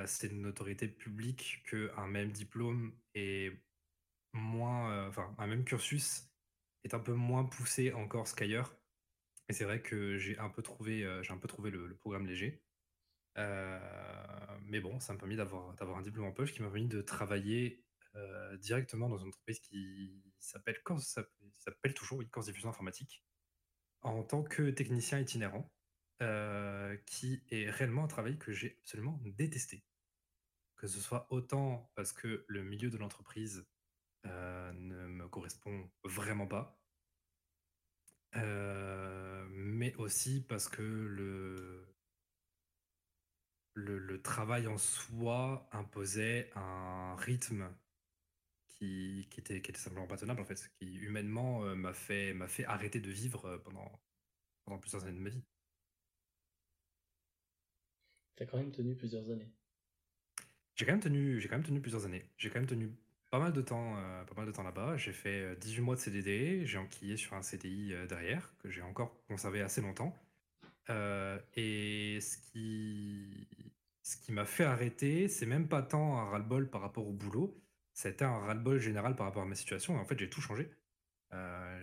c'est 0.06 0.28
une 0.28 0.46
autorité 0.46 0.88
publique 0.88 1.62
qu'un 1.70 2.06
même 2.06 2.32
diplôme 2.32 2.92
est 3.14 3.52
moins, 4.32 4.92
euh, 4.92 5.08
enfin, 5.08 5.34
un 5.38 5.46
même 5.46 5.64
cursus 5.64 6.28
est 6.84 6.94
un 6.94 6.98
peu 6.98 7.12
moins 7.14 7.44
poussé 7.44 7.92
en 7.92 8.06
Corse 8.08 8.34
qu'ailleurs. 8.34 8.76
Et 9.48 9.52
c'est 9.52 9.64
vrai 9.64 9.82
que 9.82 10.16
j'ai 10.18 10.38
un 10.38 10.48
peu 10.48 10.62
trouvé, 10.62 11.04
euh, 11.04 11.22
le, 11.22 11.96
programme 11.96 12.26
léger. 12.26 12.62
Euh, 13.38 13.78
mais 14.62 14.80
bon, 14.80 15.00
ça 15.00 15.12
m'a 15.12 15.18
permis 15.18 15.36
d'avoir, 15.36 15.74
un 15.80 16.02
diplôme 16.02 16.26
en 16.26 16.32
poche 16.32 16.52
qui 16.52 16.62
m'a 16.62 16.68
permis 16.68 16.88
de 16.88 17.02
travailler 17.02 17.84
directement 18.58 19.08
dans 19.08 19.18
une 19.18 19.28
entreprise 19.28 19.60
qui 19.60 20.20
s'appelle 20.40 20.82
Corse, 20.82 21.20
toujours 21.94 22.18
oui, 22.18 22.28
Corse 22.28 22.46
Diffusion 22.46 22.68
Informatique, 22.68 23.24
en 24.02 24.24
tant 24.24 24.42
que 24.42 24.70
technicien 24.70 25.20
itinérant, 25.20 25.72
qui 27.06 27.42
est 27.50 27.70
réellement 27.70 28.04
un 28.04 28.08
travail 28.08 28.38
que 28.38 28.52
j'ai 28.52 28.76
absolument 28.80 29.20
détesté. 29.24 29.82
Que 30.76 30.86
ce 30.86 31.00
soit 31.00 31.26
autant 31.30 31.90
parce 31.94 32.12
que 32.12 32.44
le 32.48 32.62
milieu 32.62 32.90
de 32.90 32.96
l'entreprise 32.98 33.66
euh, 34.26 34.72
ne 34.72 35.06
me 35.06 35.28
correspond 35.28 35.90
vraiment 36.04 36.46
pas. 36.46 36.78
Euh, 38.36 39.46
mais 39.50 39.94
aussi 39.96 40.42
parce 40.46 40.68
que 40.68 40.82
le, 40.82 41.86
travail 44.22 44.66
en 44.66 44.76
soi 44.76 45.68
imposait 45.72 46.50
un 46.54 47.16
rythme 47.16 47.74
qui, 48.68 49.26
était, 49.38 49.62
simplement 49.74 50.06
pas 50.06 50.18
tenable, 50.18 50.40
en 50.42 50.44
fait, 50.44 50.70
qui 50.78 50.94
humainement 50.94 51.64
euh, 51.64 51.74
m'a 51.74 51.94
fait, 51.94 52.34
fait 52.48 52.64
arrêter 52.66 53.00
de 53.00 53.10
vivre 53.10 53.56
pendant 53.64 54.78
plusieurs 54.78 55.04
années 55.04 55.18
de 55.18 55.22
ma 55.22 55.30
vie. 55.30 55.42
T'as 58.36 58.46
quand 58.46 58.58
même 58.58 58.72
tenu 58.72 58.94
plusieurs 58.94 59.30
années. 59.30 59.50
J'ai 60.74 60.86
quand 60.86 60.92
même 60.92 61.02
tenu, 61.02 61.40
j'ai 61.40 61.48
quand 61.48 61.56
même 61.56 61.66
tenu 61.66 61.80
plusieurs 61.80 62.06
années. 62.06 62.24
J'ai 62.38 62.48
quand 62.48 62.58
même 62.58 62.68
tenu 62.68 62.90
pas 63.30 63.38
mal 63.38 63.52
de 63.52 63.62
temps, 63.62 63.96
euh, 63.96 64.24
pas 64.24 64.34
mal 64.34 64.46
de 64.46 64.52
temps 64.52 64.62
là-bas. 64.62 64.96
J'ai 64.96 65.12
fait 65.12 65.56
18 65.56 65.80
euh, 65.80 65.84
mois 65.84 65.94
de 65.94 66.00
CDD, 66.00 66.66
j'ai 66.66 66.78
enquillé 66.78 67.16
sur 67.16 67.34
un 67.34 67.42
CDI 67.42 67.94
euh, 67.94 68.06
derrière, 68.06 68.52
que 68.58 68.68
j'ai 68.68 68.82
encore 68.82 69.16
conservé 69.28 69.62
assez 69.62 69.80
longtemps. 69.80 70.14
et 71.56 72.18
ce 72.20 72.36
qui, 72.38 73.46
ce 74.02 74.16
qui 74.16 74.32
m'a 74.32 74.44
fait 74.44 74.64
arrêter, 74.64 75.28
c'est 75.28 75.46
même 75.46 75.68
pas 75.68 75.82
tant 75.82 76.18
un 76.18 76.24
ras-le-bol 76.30 76.68
par 76.68 76.80
rapport 76.80 77.06
au 77.06 77.12
boulot, 77.12 77.62
c'était 77.92 78.24
un 78.24 78.38
ras-le-bol 78.38 78.78
général 78.78 79.14
par 79.14 79.26
rapport 79.26 79.42
à 79.42 79.46
ma 79.46 79.54
situation. 79.54 79.96
Et 79.96 80.00
en 80.00 80.04
fait, 80.04 80.18
j'ai 80.18 80.28
tout 80.30 80.40
changé. 80.40 80.68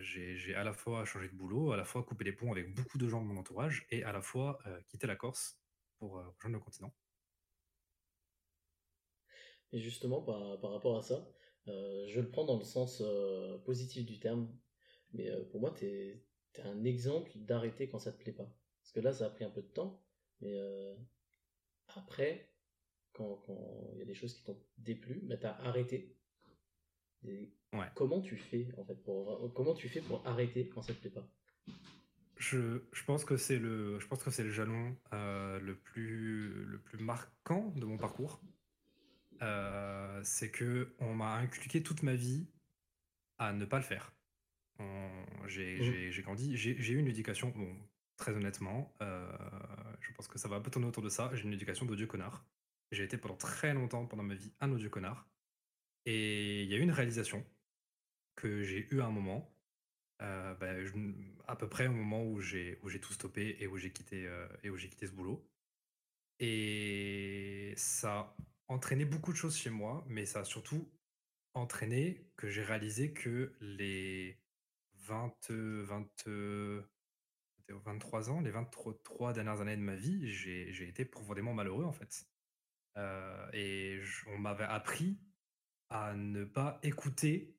j'ai 0.01 0.56
à 0.56 0.63
la 0.63 0.73
fois 0.73 1.06
changé 1.06 1.30
de 1.30 1.35
boulot, 1.35 1.71
à 1.71 1.77
la 1.77 1.85
fois 1.85 2.04
coupé 2.04 2.25
les 2.25 2.33
ponts 2.33 2.51
avec 2.51 2.73
beaucoup 2.73 2.97
de 2.97 3.07
gens 3.07 3.21
de 3.21 3.27
mon 3.27 3.37
entourage, 3.37 3.85
et 3.92 4.04
à 4.04 4.11
la 4.11 4.21
fois 4.21 4.59
quitté 4.89 5.07
la 5.07 5.16
Corse 5.16 5.56
pour 5.97 6.13
rejoindre 6.13 6.57
le 6.57 6.59
continent. 6.59 6.94
Et 9.71 9.80
justement, 9.80 10.21
par, 10.21 10.59
par 10.59 10.71
rapport 10.71 10.97
à 10.97 11.01
ça, 11.01 11.27
euh, 11.68 12.06
je 12.07 12.21
le 12.21 12.30
prends 12.30 12.45
dans 12.45 12.57
le 12.57 12.63
sens 12.63 13.01
euh, 13.06 13.57
positif 13.59 14.06
du 14.06 14.19
terme, 14.19 14.49
mais 15.13 15.30
euh, 15.30 15.44
pour 15.51 15.59
moi, 15.59 15.73
tu 15.77 15.85
es, 15.85 16.23
un 16.63 16.85
exemple 16.85 17.30
d'arrêter 17.35 17.87
quand 17.87 17.99
ça 17.99 18.11
te 18.11 18.18
plaît 18.18 18.31
pas. 18.31 18.51
Parce 18.81 18.92
que 18.92 18.99
là, 18.99 19.13
ça 19.13 19.27
a 19.27 19.30
pris 19.30 19.44
un 19.44 19.51
peu 19.51 19.61
de 19.61 19.68
temps, 19.68 20.01
mais 20.42 20.57
après, 21.89 22.51
quand 23.13 23.44
il 23.94 23.99
y 23.99 24.01
a 24.01 24.06
des 24.06 24.16
choses 24.16 24.33
qui 24.33 24.44
t'ont 24.44 24.59
déplu, 24.80 25.19
bah, 25.25 25.37
tu 25.37 25.45
as 25.45 25.56
arrêté. 25.59 26.18
Comment 27.94 28.21
tu 28.21 28.37
fais 28.37 28.69
en 28.75 28.85
fait 28.85 28.95
pour 29.04 29.54
comment 29.54 29.75
tu 29.75 29.87
fais 29.87 30.01
pour 30.01 30.25
arrêter 30.25 30.68
quand 30.68 30.81
ça 30.81 30.95
te 30.95 30.99
plaît 30.99 31.11
pas? 31.11 31.30
Je, 32.37 32.81
je, 32.91 33.03
pense 33.03 33.25
que 33.25 33.37
c'est 33.37 33.59
le 33.59 33.99
je 33.99 34.07
pense 34.07 34.23
que 34.23 34.31
c'est 34.31 34.44
le 34.44 34.51
jalon 34.51 34.95
le 35.11 35.73
plus 35.75 36.65
le 36.65 36.79
plus 36.79 36.97
marquant 36.97 37.73
de 37.75 37.85
mon 37.85 37.97
parcours 37.97 38.41
euh, 39.41 40.19
c'est 40.23 40.49
que 40.49 40.94
on 40.99 41.13
m'a 41.13 41.35
inculqué 41.35 41.83
toute 41.83 42.03
ma 42.03 42.15
vie 42.15 42.47
à 43.37 43.53
ne 43.53 43.65
pas 43.65 43.77
le 43.77 43.83
faire. 43.83 44.13
Mmh. 44.79 45.47
J'ai 45.47 46.21
grandi, 46.23 46.57
j'ai 46.57 46.94
eu 46.94 46.97
une 46.97 47.07
éducation, 47.07 47.49
bon, 47.56 47.75
très 48.15 48.33
honnêtement, 48.33 48.94
euh, 49.01 49.31
je 49.99 50.11
pense 50.13 50.27
que 50.27 50.37
ça 50.39 50.47
va 50.47 50.56
un 50.56 50.61
peu 50.61 50.71
tourner 50.71 50.87
autour 50.87 51.03
de 51.03 51.09
ça. 51.09 51.29
J'ai 51.33 51.44
une 51.44 51.53
éducation 51.53 51.85
d'odieux 51.85 52.07
connard. 52.07 52.45
J'ai 52.91 53.03
été 53.03 53.17
pendant 53.17 53.35
très 53.35 53.73
longtemps, 53.73 54.06
pendant 54.06 54.23
ma 54.23 54.35
vie, 54.35 54.53
un 54.59 54.71
odieux 54.71 54.89
connard. 54.89 55.27
Et 56.06 56.63
il 56.63 56.69
y 56.69 56.73
a 56.73 56.77
eu 56.77 56.81
une 56.81 56.91
réalisation 56.91 57.45
que 58.35 58.63
j'ai 58.63 58.87
eu 58.91 59.01
à 59.01 59.06
un 59.06 59.11
moment, 59.11 59.51
euh, 60.21 60.54
bah, 60.56 60.74
à 61.47 61.56
peu 61.56 61.69
près 61.69 61.88
au 61.88 61.92
moment 61.92 62.24
où 62.24 62.42
j'ai 62.42 62.80
tout 63.02 63.14
stoppé 63.14 63.57
et 63.59 63.68
où 63.68 63.78
j'ai 63.78 63.92
quitté, 63.92 64.30
et 64.64 64.69
où 64.69 64.78
j'ai 64.78 64.90
quitté 64.90 65.07
ce 65.07 65.12
boulot. 65.12 65.47
Et 66.40 67.74
ça 67.78 68.36
entraîné 68.68 69.06
beaucoup 69.06 69.31
de 69.31 69.38
choses 69.38 69.57
chez 69.57 69.69
moi, 69.69 70.06
mais 70.07 70.26
ça 70.26 70.42
a 70.42 70.44
surtout 70.45 70.92
entraîné 71.54 72.30
que 72.36 72.47
j'ai 72.50 72.64
réalisé 72.64 73.14
que 73.14 73.56
les 73.59 74.40
20, 74.95 75.36
20, 75.50 76.26
23 77.69 78.30
ans, 78.30 78.42
les 78.42 78.52
23 78.52 79.33
dernières 79.33 79.62
années 79.62 79.76
de 79.78 79.81
ma 79.81 79.95
vie, 79.95 80.31
j'ai 80.31 80.71
j'ai 80.74 80.88
été 80.88 81.06
profondément 81.06 81.54
malheureux, 81.54 81.86
en 81.86 81.94
fait. 81.94 82.28
Heu 82.97 83.50
et 83.54 84.02
on 84.28 84.38
m'avait 84.38 84.64
appris 84.66 85.19
à 85.90 86.16
ne 86.16 86.45
pas 86.45 86.80
écouter 86.83 87.56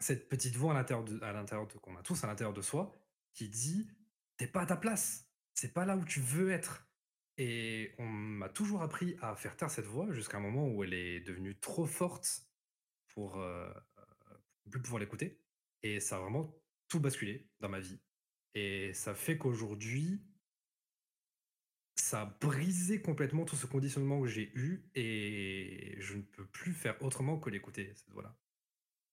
cette 0.00 0.28
petite 0.28 0.56
voix 0.56 0.72
à 0.72 0.74
l'intérieur 0.74 1.04
de 1.04 1.22
à 1.22 1.32
l'intérieur 1.32 1.66
de 1.68 1.74
qu'on 1.74 1.96
a 1.96 2.02
tous 2.02 2.24
à 2.24 2.26
l'intérieur 2.26 2.54
de 2.54 2.62
soi, 2.62 2.94
qui 3.34 3.48
dit: 3.48 3.88
t'es 4.36 4.46
pas 4.46 4.62
à 4.62 4.66
ta 4.66 4.76
place, 4.76 5.30
c'est 5.54 5.72
pas 5.72 5.84
là 5.84 5.96
où 5.96 6.04
tu 6.04 6.20
veux 6.20 6.50
être» 6.50 6.86
et 7.38 7.94
on 7.98 8.06
m'a 8.06 8.50
toujours 8.50 8.82
appris 8.82 9.16
à 9.22 9.34
faire 9.34 9.56
taire 9.56 9.70
cette 9.70 9.86
voix 9.86 10.12
jusqu'à 10.12 10.36
un 10.36 10.40
moment 10.40 10.68
où 10.68 10.84
elle 10.84 10.92
est 10.92 11.20
devenue 11.20 11.58
trop 11.58 11.86
forte 11.86 12.46
pour, 13.14 13.38
heu, 13.38 13.72
plus 14.70 14.82
pouvoir 14.82 15.00
l'écouter. 15.00 15.40
Et 15.82 16.00
ça 16.00 16.16
a 16.16 16.20
vraiment 16.20 16.54
tout 16.88 17.00
basculé 17.00 17.48
dans 17.60 17.70
ma 17.70 17.80
vie. 17.80 17.98
Et 18.54 18.92
ça 18.94 19.14
fait 19.14 19.38
qu'aujourd'hui 19.38 20.22
ça 21.96 22.22
a 22.22 22.26
brisé 22.26 23.00
complètement 23.00 23.44
tout 23.44 23.56
ce 23.56 23.66
conditionnement 23.66 24.20
que 24.20 24.26
j'ai 24.26 24.50
eu 24.54 24.90
et 24.94 25.96
je 25.98 26.16
ne 26.16 26.22
peux 26.22 26.46
plus 26.46 26.72
faire 26.72 27.00
autrement 27.02 27.38
que 27.38 27.50
l'écouter, 27.50 27.92
cette 27.94 28.10
voix-là. 28.10 28.36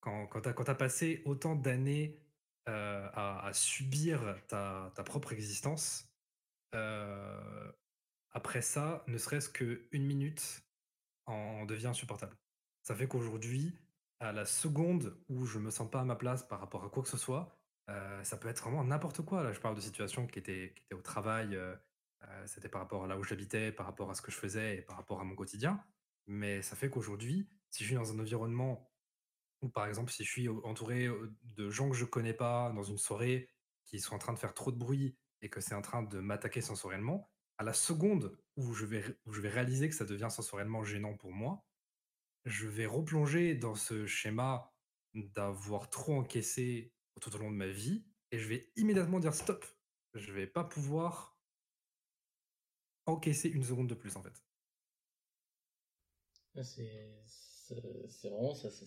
Quand 0.08 0.42
quand 0.54 0.64
tu 0.64 0.72
as 0.72 0.76
passé 0.76 1.22
autant 1.26 1.56
d'années, 1.56 2.20
heu, 2.70 2.72
à 3.14 3.52
subir 3.54 4.36
ta 4.48 4.92
propre 5.06 5.34
existence, 5.34 6.14
heu, 6.76 7.74
après 8.32 8.62
ça, 8.62 9.04
ne 9.08 9.18
serait-ce 9.18 9.50
qu'une 9.50 10.06
minute 10.06 10.64
en 11.28 11.66
devient 11.66 11.88
insupportable. 11.88 12.38
Ça 12.84 12.96
fait 12.96 13.08
qu'aujourd'hui, 13.08 13.78
à 14.20 14.32
la 14.34 14.46
seconde 14.46 15.24
où 15.30 15.46
je 15.46 15.60
me 15.60 15.72
sens 15.72 15.90
pas 15.92 16.02
à 16.02 16.06
ma 16.06 16.16
place 16.16 16.44
par 16.48 16.60
rapport 16.60 16.86
à 16.86 16.90
quoi 16.90 17.04
que 17.04 17.10
ce 17.10 17.18
soit, 17.18 17.58
heu, 17.90 18.24
ça 18.24 18.38
peut 18.38 18.50
être 18.50 18.64
vraiment 18.64 18.84
n'importe 18.86 19.24
quoi. 19.24 19.44
Là, 19.44 19.54
je 19.54 19.60
parle 19.62 19.76
de 19.76 19.82
situations 19.82 20.28
qui 20.28 20.40
étaient 20.40 20.74
qui 20.76 20.84
étaient 20.84 20.96
au 20.96 21.02
travail, 21.02 21.58
c'était 22.46 22.70
par 22.70 22.82
rapport 22.82 23.04
à 23.06 23.08
là 23.08 23.18
où 23.18 23.24
j'habitais, 23.24 23.72
par 23.72 23.86
rapport 23.86 24.10
à 24.10 24.16
ce 24.16 24.22
que 24.22 24.32
je 24.32 24.38
faisais 24.38 24.78
et 24.78 24.82
par 24.82 24.96
rapport 24.98 25.20
à 25.22 25.24
mon 25.24 25.36
quotidien. 25.36 25.84
Mais 26.28 26.62
ça 26.62 26.76
fait 26.76 26.90
qu'aujourd'hui, 26.90 27.50
si 27.72 27.84
je 27.84 27.90
suis 27.90 27.96
dans 27.96 28.12
un 28.12 28.20
environnement 28.20 28.92
ou 29.62 29.70
par 29.70 29.88
exemple, 29.88 30.12
si 30.12 30.24
je 30.24 30.30
suis 30.32 30.50
entouré, 30.50 31.10
de 31.44 31.70
gens 31.70 31.90
que 31.90 31.96
je 31.96 32.06
connais 32.06 32.34
pas 32.34 32.72
dans 32.74 32.84
une 32.84 32.98
soirée, 32.98 33.50
qui 33.86 34.00
sont 34.00 34.16
en 34.16 34.20
train 34.20 34.34
de 34.34 34.40
faire 34.40 34.54
trop 34.54 34.72
de 34.72 34.78
bruit 34.78 35.18
et 35.42 35.50
que 35.50 35.62
c'est 35.62 35.76
en 35.76 35.82
train 35.82 36.04
de 36.04 36.20
m'attaquer 36.20 36.62
sensoriellement, 36.62 37.32
à 37.58 37.64
la 37.64 37.74
seconde 37.74 38.38
où 38.56 38.74
je 38.74 38.86
vais 38.86 39.50
réaliser 39.50 39.90
que 39.90 39.96
ça 39.96 40.06
devient 40.06 40.30
sensoriellement 40.30 40.84
gênant 40.84 41.16
pour 41.16 41.32
moi, 41.32 41.66
je 42.46 42.68
vais 42.68 42.86
replonger 42.86 43.56
dans 43.56 43.76
ce 43.76 44.06
schéma 44.06 44.74
d'avoir 45.14 45.90
trop 45.90 46.16
encaissé 46.16 46.94
tout 47.22 47.36
au 47.36 47.40
long 47.40 47.52
de 47.52 47.56
ma 47.56 47.68
vie 47.68 48.06
et 48.32 48.40
je 48.40 48.48
vais 48.48 48.72
immédiatement 48.76 49.20
dire: 49.20 49.34
«Stop!» 49.34 49.66
je 50.14 50.32
vais 50.34 50.48
pas 50.48 50.64
pouvoir 50.64 51.38
encaisser 53.08 53.50
une 53.50 53.64
seconde 53.64 53.90
de 53.90 53.96
plus, 53.96 54.16
en 54.18 54.22
fait. 54.22 54.44
C'est 58.10 58.30
vraiment 58.30 58.54
ça, 58.56 58.70
c'est 58.72 58.86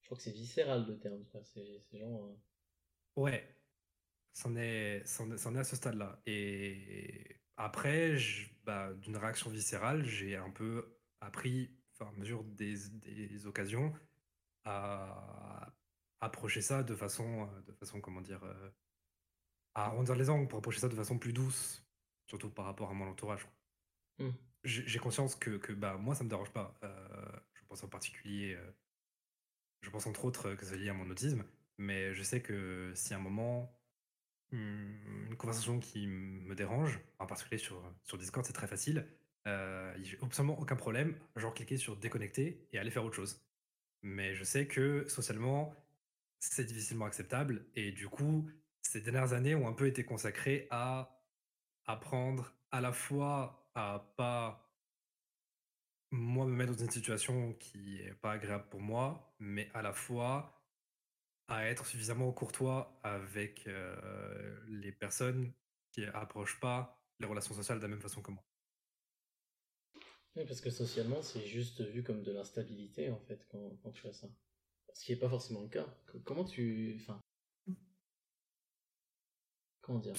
je 0.00 0.06
crois 0.06 0.16
que 0.16 0.22
c'est 0.22 0.32
viscéral 0.32 0.86
le 0.86 0.98
terme. 0.98 1.24
C'est 1.44 1.80
genre, 1.98 2.26
heu 2.26 2.38
Ouais, 3.16 3.58
c'en 4.32 4.56
est 4.56 5.04
est 5.56 5.58
à 5.60 5.64
ce 5.64 5.76
stade-là 5.76 6.22
et 6.26 7.42
après 7.56 8.16
bah, 8.64 8.94
d'une 8.94 9.16
réaction 9.18 9.50
viscérale, 9.50 10.04
j'ai 10.04 10.36
un 10.36 10.50
peu 10.50 10.98
appris, 11.20 11.78
à 12.00 12.12
mesure 12.12 12.44
des 12.44 12.76
des 12.90 13.46
occasions, 13.46 13.94
à 14.64 15.74
approcher 16.20 16.62
ça 16.62 16.82
de 16.84 16.94
façon, 16.96 17.48
heu, 17.48 17.62
de 17.64 17.72
façon, 17.72 18.00
comment 18.02 18.22
dire? 18.22 18.44
Heu, 18.44 18.74
à 19.74 19.84
arrondir 19.86 20.16
les 20.16 20.30
angles 20.30 20.48
pour 20.48 20.58
approcher 20.60 20.80
ça 20.80 20.88
de 20.88 20.94
façon 20.96 21.18
plus 21.18 21.32
douce, 21.34 21.86
surtout 22.26 22.50
par 22.50 22.64
rapport 22.64 22.90
à 22.90 22.94
mon 22.94 23.06
entourage. 23.08 23.46
Mmh. 24.18 24.36
J'ai 24.64 24.98
conscience 25.00 25.34
que 25.34 25.56
que, 25.58 25.72
bah, 25.72 25.96
moi 25.98 26.14
ça 26.14 26.22
me 26.24 26.28
dérange 26.28 26.52
pas, 26.52 26.78
en 27.84 27.88
particulier, 27.88 28.54
heu 28.54 28.74
je 29.80 29.90
pense 29.90 30.06
entre 30.06 30.24
autres, 30.24 30.50
heu, 30.50 30.56
que 30.56 30.64
c'est 30.64 30.76
lié 30.76 30.88
à 30.88 30.94
mon 30.94 31.08
autisme, 31.10 31.44
mais 31.78 32.14
je 32.14 32.22
sais 32.22 32.40
que 32.42 32.92
si 32.94 33.14
à 33.14 33.16
un 33.16 33.20
moment, 33.20 33.78
mmh, 34.52 35.28
une 35.30 35.36
conversation 35.36 35.80
qui 35.80 36.06
me 36.08 36.54
dérange, 36.54 37.00
en 37.18 37.26
particulier 37.26 37.58
sur, 37.58 37.82
sur 38.04 38.18
Discord, 38.18 38.46
c'est 38.46 38.52
très 38.52 38.68
facile, 38.68 39.06
heu, 39.48 39.92
j'ai 40.02 40.18
absolument 40.22 40.58
aucun 40.60 40.76
problème, 40.76 41.16
genre 41.36 41.54
cliquer 41.54 41.76
sur 41.78 41.96
déconnecter 41.96 42.68
et 42.72 42.78
aller 42.78 42.90
faire 42.90 43.04
autre 43.04 43.16
chose. 43.16 43.42
Mais 44.02 44.34
je 44.34 44.44
sais 44.44 44.66
que 44.68 45.06
socialement, 45.08 45.74
c'est 46.40 46.64
difficilement 46.64 47.06
acceptable 47.06 47.66
et 47.76 47.92
du 47.92 48.08
coup, 48.08 48.50
ces 48.82 49.00
dernières 49.00 49.32
années 49.32 49.54
ont 49.54 49.68
un 49.68 49.72
peu 49.74 49.86
été 49.86 50.04
consacrées 50.04 50.68
à 50.70 51.22
apprendre 51.86 52.54
à 52.70 52.80
la 52.80 52.92
fois 52.92 53.70
à 53.74 54.12
pas 54.16 54.61
moi, 56.12 56.46
me 56.46 56.52
mettre 56.52 56.72
dans 56.72 56.84
une 56.84 56.90
situation 56.90 57.54
qui 57.54 57.98
est 57.98 58.14
pas 58.14 58.32
agréable 58.32 58.68
pour 58.70 58.80
moi, 58.80 59.34
mais 59.40 59.70
à 59.74 59.82
la 59.82 59.92
fois 59.92 60.58
à 61.48 61.66
être 61.66 61.86
suffisamment 61.86 62.30
courtois 62.32 62.98
avec, 63.02 63.66
heu, 63.66 64.62
les 64.68 64.92
personnes 64.92 65.52
qui 65.90 66.04
approchent 66.04 66.60
pas 66.60 67.02
les 67.18 67.26
relations 67.26 67.54
sociales 67.54 67.78
de 67.78 67.82
la 67.82 67.88
même 67.88 68.00
façon 68.00 68.22
que 68.22 68.30
moi. 68.30 68.42
Oui, 70.36 70.44
parce 70.46 70.60
que 70.60 70.70
socialement, 70.70 71.22
c'est 71.22 71.46
juste 71.46 71.82
vu 71.82 72.02
comme 72.02 72.22
de 72.22 72.32
l'instabilité, 72.32 73.10
en 73.10 73.18
fait, 73.20 73.46
quand 73.50 73.90
tu 73.92 74.02
fais 74.02 74.12
ça. 74.12 74.28
Ce 74.94 75.04
qui 75.04 75.12
est 75.12 75.16
pas 75.16 75.28
forcément 75.28 75.62
le 75.62 75.68
cas. 75.68 75.86
Co 76.06 76.20
comment 76.20 76.44
tu 76.44 76.98
comment 79.82 79.98
dire? 79.98 80.14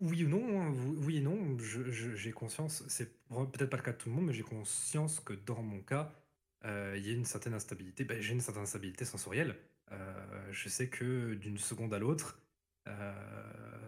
Oui 0.00 0.24
ou 0.24 0.28
non, 0.28 0.60
hein, 0.60 0.74
oui 0.98 1.18
et 1.18 1.20
non, 1.20 1.56
j'ai 1.58 2.32
conscience, 2.32 2.84
c'est 2.88 3.16
peut-être 3.28 3.70
pas 3.70 3.76
le 3.76 3.82
cas 3.82 3.92
de 3.92 3.96
tout 3.96 4.08
le 4.08 4.14
monde, 4.14 4.26
mais 4.26 4.32
j'ai 4.32 4.42
conscience 4.42 5.20
que 5.20 5.32
dans 5.32 5.62
mon 5.62 5.80
cas, 5.80 6.12
heu, 6.64 6.94
il 6.96 7.06
y 7.06 7.10
a 7.10 7.14
une 7.14 7.24
certaine 7.24 7.54
instabilité, 7.54 8.04
bah, 8.04 8.20
j'ai 8.20 8.32
une 8.32 8.40
certaine 8.40 8.64
instabilité 8.64 9.04
sensorielle. 9.04 9.56
Heu, 9.92 9.96
je 10.50 10.68
sais 10.68 10.88
que 10.90 11.34
d'une 11.34 11.58
seconde 11.58 11.94
à 11.94 11.98
l'autre, 11.98 12.42
heu, 12.88 12.92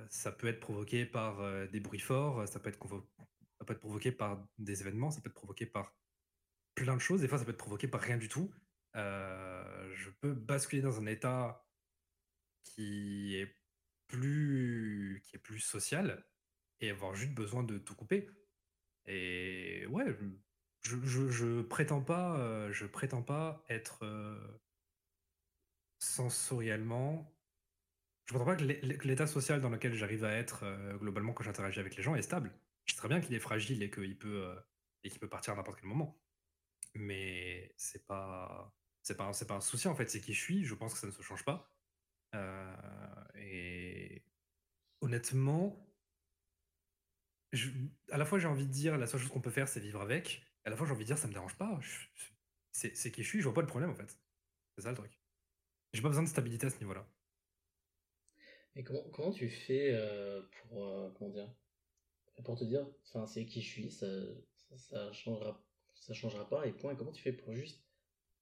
ça 0.09 0.33
peut 0.33 0.47
être 0.47 0.61
provoqué 0.61 1.05
par, 1.07 1.41
des 1.69 1.81
bruits 1.81 1.99
forts, 2.01 2.47
ça 2.49 2.61
peut 2.61 2.71
être 2.71 2.79
ça 3.59 3.65
peut 3.65 3.73
être 3.75 3.81
provoqué 3.81 4.13
par 4.13 4.47
des 4.59 4.81
événements, 4.83 5.11
ça 5.11 5.21
peut 5.21 5.29
être 5.29 5.35
provoqué 5.35 5.67
par 5.67 5.95
plein 6.75 6.95
de 6.97 7.01
choses, 7.01 7.23
des 7.23 7.29
fois 7.29 7.39
ça 7.39 7.45
peut 7.45 7.53
être 7.53 7.59
provoqué 7.59 7.89
par 7.89 8.01
rien 8.01 8.17
du 8.19 8.29
tout. 8.29 8.51
Je 8.95 10.11
peux 10.21 10.33
basculer 10.35 10.83
dans 10.83 11.01
un 11.01 11.07
état 11.07 11.67
qui 12.63 13.37
est 13.37 13.55
plus 14.09 15.23
qui 15.25 15.37
est 15.37 15.39
plus 15.39 15.61
social 15.61 16.27
et 16.81 16.91
avoir 16.91 17.15
juste 17.15 17.35
besoin 17.35 17.65
de 17.65 17.79
tout 17.79 17.95
couper 17.97 18.29
et 19.07 19.87
ouais, 19.91 20.07
je 20.83 20.97
je 21.31 21.63
prétends 21.63 22.03
pas, 22.03 22.39
heu, 22.41 22.73
je 22.73 22.87
prétends 22.87 23.23
pas 23.23 23.65
être, 23.69 24.05
heu 24.07 24.61
sensoriellement 25.99 27.33
je 28.27 28.35
prétends 28.35 28.47
pas 28.47 28.57
que 28.57 28.65
l'é 28.65 28.81
l'é 28.83 28.99
que 28.99 29.09
l'état 29.09 29.27
social 29.27 29.61
dans 29.61 29.71
lequel 29.71 29.95
j'arrive 29.95 30.25
à 30.25 30.33
être, 30.33 30.65
heu, 30.65 30.99
globalement 30.99 31.33
quand 31.35 31.45
j'interagis 31.45 31.81
avec 31.81 31.97
les 31.97 32.03
gens 32.03 32.15
est 32.17 32.23
stable. 32.23 32.61
Je 32.87 32.93
sais 32.95 32.99
très 32.99 33.09
bien 33.09 33.21
qu'il 33.21 33.35
est 33.35 33.41
fragile 33.41 33.83
et 33.83 33.91
qu'il 33.91 34.19
peut, 34.19 34.57
et 35.05 35.11
qu'il 35.11 35.21
peut 35.21 35.29
partir 35.29 35.55
à 35.55 35.57
n'importe 35.57 35.81
quel 35.81 35.89
moment. 35.89 36.23
Mais 36.95 37.75
c'est 37.79 38.07
pas 38.07 38.77
c'est 39.03 39.17
pas 39.17 39.33
c'est 39.35 39.47
pas 39.49 39.57
un 39.57 39.63
souci 39.63 39.89
en 39.89 39.97
fait, 39.97 40.09
c'est 40.11 40.21
qui 40.23 40.35
je 40.35 40.41
suis, 40.43 40.65
je 40.65 40.75
pense 40.77 40.95
que 40.95 41.01
ça 41.01 41.09
ne 41.09 41.13
se 41.13 41.23
change 41.23 41.45
pas. 41.45 41.76
Heu 42.33 43.29
et 43.35 44.25
honnêtement 45.03 45.93
à 48.11 48.19
la 48.19 48.25
fois 48.25 48.39
j'ai 48.39 48.49
envie 48.49 48.67
de 48.67 48.73
dire 48.73 48.99
la 48.99 49.07
seule 49.07 49.21
chose 49.21 49.31
qu'on 49.31 49.41
peut 49.41 49.51
faire, 49.51 49.69
c'est 49.69 49.81
vivre 49.81 50.01
avec, 50.01 50.45
à 50.65 50.71
la 50.71 50.77
fois 50.77 50.87
j'ai 50.87 50.93
envie 50.93 51.05
de 51.05 51.07
dire 51.07 51.19
ça 51.19 51.29
me 51.29 51.33
dérange 51.33 51.57
pas, 51.57 51.79
c'est 52.73 53.11
qui 53.11 53.23
je 53.23 53.29
suis, 53.29 53.39
je 53.41 53.45
vois 53.45 53.55
pas 53.55 53.61
le 53.63 53.67
problème 53.67 53.91
en 53.91 53.95
fait. 53.95 54.19
C'est 54.77 54.83
ça 54.85 54.91
le 54.91 54.97
truc. 54.97 55.21
J'ai 55.95 56.03
pas 56.03 56.09
besoin 56.09 56.25
de 56.25 56.29
stabilité 56.31 56.67
à 56.67 56.71
ce 56.71 56.79
niveau-là. 56.81 57.09
Et 58.75 58.85
comment 58.85 59.09
comment 59.11 59.33
tu 59.33 59.49
fais, 59.49 59.93
heu, 59.95 60.49
pour, 60.53 60.85
heu, 60.85 61.13
comment? 61.17 61.57
Pour 62.45 62.57
te 62.59 62.65
dire: 62.65 62.89
«Enfin, 63.07 63.27
c'est 63.27 63.47
qui 63.47 63.63
je 63.63 63.69
suis, 63.69 63.91
ça 63.91 64.07
ça 64.77 65.13
changera 65.13 65.65
ça 65.95 66.15
changera 66.15 66.49
pas 66.49 66.67
et 66.67 66.73
point» 66.75 66.97
comment 66.97 67.13
tu 67.13 67.23
fais 67.23 67.33
pour 67.33 67.55
juste, 67.55 67.87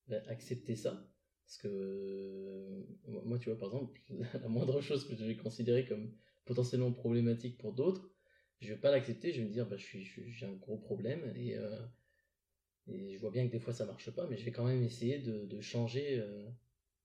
bah, 0.08 0.22
accepter 0.28 0.76
ça? 0.76 1.13
Parce 1.46 1.58
que, 1.58 2.86
moi 3.06 3.22
moi, 3.24 3.38
tu 3.38 3.50
vois, 3.50 3.58
par 3.58 3.68
exemple, 3.68 4.00
la 4.42 4.48
moindre 4.48 4.80
chose 4.80 5.06
que 5.08 5.14
je 5.16 5.24
vais 5.24 5.36
considérer 5.36 5.84
comme 5.86 6.16
potentiellement 6.44 6.92
problématique 6.92 7.58
pour 7.58 7.74
d'autres, 7.74 8.10
je 8.60 8.72
vais 8.74 8.80
pas 8.80 8.90
l'accepter, 8.90 9.32
je 9.32 9.40
vais 9.42 9.46
me 9.48 9.52
dire: 9.52 9.68
«Bah, 9.68 9.76
je 9.76 9.98
je 10.00 10.22
j'ai 10.28 10.46
un 10.46 10.54
gros 10.54 10.78
problème 10.78 11.32
et 11.36 11.56
heu 11.56 11.68
et 12.86 13.14
je 13.14 13.18
vois 13.20 13.30
bien 13.30 13.46
que 13.46 13.52
des 13.52 13.58
fois 13.58 13.72
ça 13.74 13.84
marche 13.86 14.10
pas, 14.10 14.26
mais 14.26 14.36
je 14.36 14.44
vais 14.44 14.52
quand 14.52 14.64
même 14.66 14.82
essayer 14.82 15.18
de 15.18 15.44
de 15.46 15.60
changer, 15.60 16.18
heu, 16.18 16.46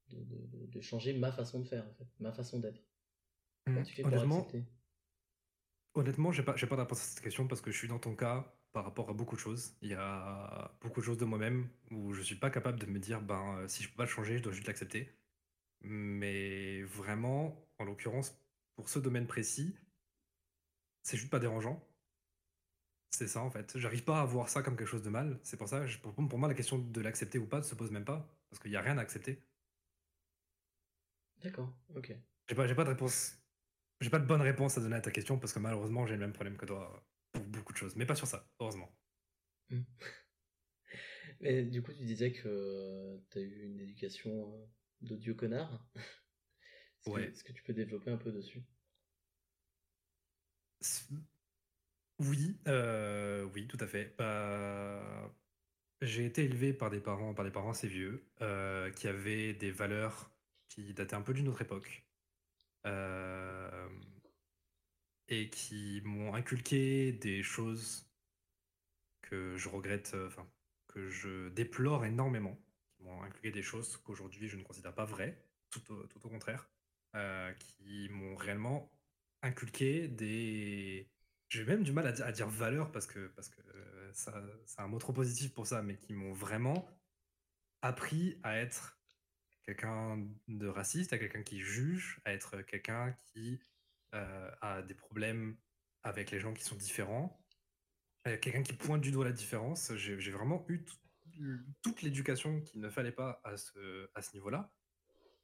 de 0.10 0.68
de 0.68 0.82
changer 0.82 1.14
ma 1.14 1.32
façon 1.32 1.62
de 1.62 1.68
faire, 1.68 1.88
en 1.90 1.94
fait, 1.96 2.08
ma 2.20 2.32
façon 2.34 2.60
d'être». 2.60 2.84
Mmh, 3.68 3.84
honnêtement 4.04 4.60
honnêtement, 5.94 6.32
j'ai 6.32 6.44
pas 6.44 6.56
j'ai 6.56 6.68
pas 6.68 6.76
de 6.76 6.82
réponse 6.82 7.02
à 7.02 7.04
cette 7.06 7.22
question 7.22 7.48
parce 7.48 7.62
que 7.62 7.72
je 7.72 7.78
suis 7.78 7.88
dans 7.88 8.00
ton 8.00 8.16
cas 8.16 8.59
par 8.72 8.84
rapport 8.86 9.10
à 9.10 9.14
beaucoup 9.14 9.36
de 9.36 9.42
choses. 9.42 9.76
Il 9.82 9.90
y 9.90 9.94
a 9.96 10.72
beaucoup 10.82 11.02
de 11.02 11.06
choses 11.06 11.18
de 11.18 11.26
moi-même 11.26 11.70
où 11.92 12.14
je 12.14 12.22
suis 12.22 12.36
pas 12.36 12.50
capable 12.50 12.80
de 12.80 12.86
me 12.86 13.00
dire: 13.00 13.22
«Ben, 13.22 13.62
heu, 13.64 13.68
si 13.68 13.84
je 13.84 13.90
peux 13.90 13.96
pas 13.98 14.04
le 14.06 14.10
changer, 14.10 14.38
je 14.38 14.44
dois 14.44 14.54
juste 14.54 14.68
l'accepter». 14.68 15.16
Mais 15.82 16.84
vraiment, 16.84 17.70
en 17.80 17.86
l'occurrence, 17.86 18.38
pour 18.76 18.90
ce 18.90 19.00
domaine 19.00 19.28
précis, 19.28 19.76
c'est 21.04 21.18
juste 21.18 21.30
pas 21.30 21.40
dérangeant. 21.40 21.86
C'est 23.12 23.28
ça 23.28 23.42
en 23.44 23.50
fait. 23.52 23.78
J'arrive 23.78 24.04
pas 24.04 24.20
à 24.22 24.26
voir 24.26 24.50
ça 24.50 24.62
comme 24.64 24.76
quelque 24.76 24.88
chose 24.88 25.04
de 25.04 25.10
mal. 25.12 25.40
C'est 25.44 25.58
pour 25.58 25.68
ça, 25.68 25.84
pour, 26.02 26.14
pour 26.14 26.40
moi, 26.40 26.48
la 26.48 26.54
question 26.56 26.78
de 26.80 27.02
l'accepter 27.02 27.38
ou 27.40 27.46
pas 27.46 27.58
ne 27.60 27.64
se 27.64 27.76
pose 27.76 27.92
même 27.92 28.06
pas. 28.06 28.28
Parce 28.50 28.60
qu'il 28.62 28.72
n'y 28.72 28.78
a 28.78 28.82
rien 28.82 28.98
à 28.98 29.02
accepter. 29.02 29.44
D'accord, 31.44 31.74
ok. 31.96 32.14
J'ai 32.48 32.56
pas, 32.56 32.74
pas 32.74 32.84
de 32.84 32.90
réponse. 32.90 33.38
J'ai 34.02 34.10
pas 34.10 34.20
de 34.20 34.26
bonne 34.26 34.42
réponse 34.42 34.78
à 34.78 34.82
donner 34.82 34.96
à 34.98 35.02
ta 35.02 35.12
question 35.12 35.40
parce 35.40 35.54
que 35.54 35.60
malheureusement, 35.60 36.06
j'ai 36.08 36.16
le 36.16 36.20
même 36.22 36.34
problème 36.34 36.58
que 36.58 36.66
toi 36.66 37.04
pour 37.32 37.44
beaucoup 37.46 37.74
de 37.74 37.78
choses. 37.78 37.96
Mais 37.96 38.06
pas 38.06 38.16
sur 38.16 38.28
ça, 38.28 38.50
heureusement. 38.60 38.96
Hmm. 39.70 39.82
Mais 41.42 41.64
du 41.64 41.82
coup, 41.82 41.94
tu 41.94 42.04
disais 42.04 42.32
que 42.32 43.20
tu 43.30 43.38
as 43.38 43.42
eu 43.42 43.66
une 43.66 43.80
éducation 43.80 44.54
euh, 44.54 44.66
de 45.02 45.16
Dieu 45.16 45.34
connard. 45.34 45.88
Est-ce 47.18 47.44
que 47.44 47.54
tu 47.54 47.64
peux 47.64 47.74
développer 47.74 48.12
un 48.12 48.18
peu 48.18 48.32
dessus? 48.32 48.64
Oui, 52.20 52.60
euh, 52.68 53.44
oui, 53.54 53.68
tout 53.68 53.78
à 53.80 53.88
fait. 53.88 54.14
Bah, 54.18 55.34
j'ai 56.02 56.26
été 56.26 56.44
élevé 56.44 56.74
par 56.74 56.90
des 56.90 57.00
parents, 57.00 57.34
par 57.34 57.46
des 57.46 57.52
parents 57.52 57.72
assez 57.72 57.88
vieux, 57.88 58.30
euh, 58.42 58.92
qui 58.92 59.08
avaient 59.08 59.54
des 59.54 59.72
valeurs 59.72 60.32
qui 60.70 60.94
dataient 60.94 61.16
un 61.16 61.22
peu 61.22 61.34
d'une 61.34 61.48
autre 61.48 61.62
époque, 61.62 62.06
euh, 62.86 63.90
et 65.30 65.50
qui 65.50 66.02
m'ont 66.04 66.34
inculqué 66.34 67.12
des 67.14 67.44
choses 67.44 68.12
que 69.22 69.56
je 69.58 69.70
regrette, 69.70 70.16
enfin, 70.28 70.48
que 70.88 71.08
je 71.10 71.50
déplore 71.50 72.06
énormément, 72.06 72.58
qui 72.98 73.04
m'ont 73.04 73.22
inculqué 73.24 73.52
des 73.52 73.62
choses 73.62 73.98
qu'aujourd'hui 73.98 74.48
je 74.48 74.58
ne 74.58 74.64
considère 74.64 74.94
pas 74.94 75.06
vraies, 75.06 75.42
tout 75.70 75.82
au 75.92 76.30
contraire, 76.30 76.68
qui 77.60 78.10
m'ont 78.10 78.36
réellement 78.36 78.92
inculqué 79.42 80.08
des 80.08 81.10
j'ai 81.50 81.66
même 81.66 81.84
du 81.84 81.92
mal 81.92 82.06
à, 82.08 82.26
à 82.26 82.32
dire 82.32 82.48
valeur 82.48 82.92
parce 82.92 83.08
que, 83.08 83.28
parce 83.30 83.50
que 83.50 83.62
euh, 83.76 84.14
ça, 84.14 84.42
c'est 84.66 84.82
un 84.82 84.88
mot 84.88 85.00
trop 85.00 85.14
positif 85.14 85.52
pour 85.54 85.68
ça, 85.68 85.82
mais 85.82 85.98
qui 85.98 86.14
m'ont 86.14 86.32
vraiment 86.32 86.88
appris 87.82 88.40
à 88.44 88.58
être 88.58 89.00
quelqu'un 89.64 90.24
de 90.48 90.68
raciste, 90.68 91.12
à 91.14 91.18
quelqu'un 91.18 91.44
qui 91.44 91.60
juge, 91.60 92.22
à 92.26 92.34
être 92.34 92.62
quelqu'un 92.62 93.16
qui 93.26 93.60
euh, 94.14 94.52
a 94.62 94.82
des 94.82 94.94
problèmes 94.94 95.58
avec 96.04 96.32
les 96.32 96.40
gens 96.40 96.54
qui 96.54 96.64
sont 96.64 96.76
différents, 96.76 97.44
euh, 98.28 98.38
quelqu'un 98.38 98.64
qui 98.64 98.74
pointe 98.74 99.02
du 99.02 99.12
doigt 99.12 99.26
la 99.26 99.32
différence. 99.32 99.94
J'ai 99.96 100.32
vraiment 100.32 100.66
eu 100.70 100.86
toute 101.82 102.02
l'éducation 102.02 102.62
qu'il 102.62 102.82
ne 102.82 102.90
fallait 102.90 103.12
pas 103.12 103.42
à 103.44 103.56
ce, 103.58 104.34
niveau-là. 104.34 104.72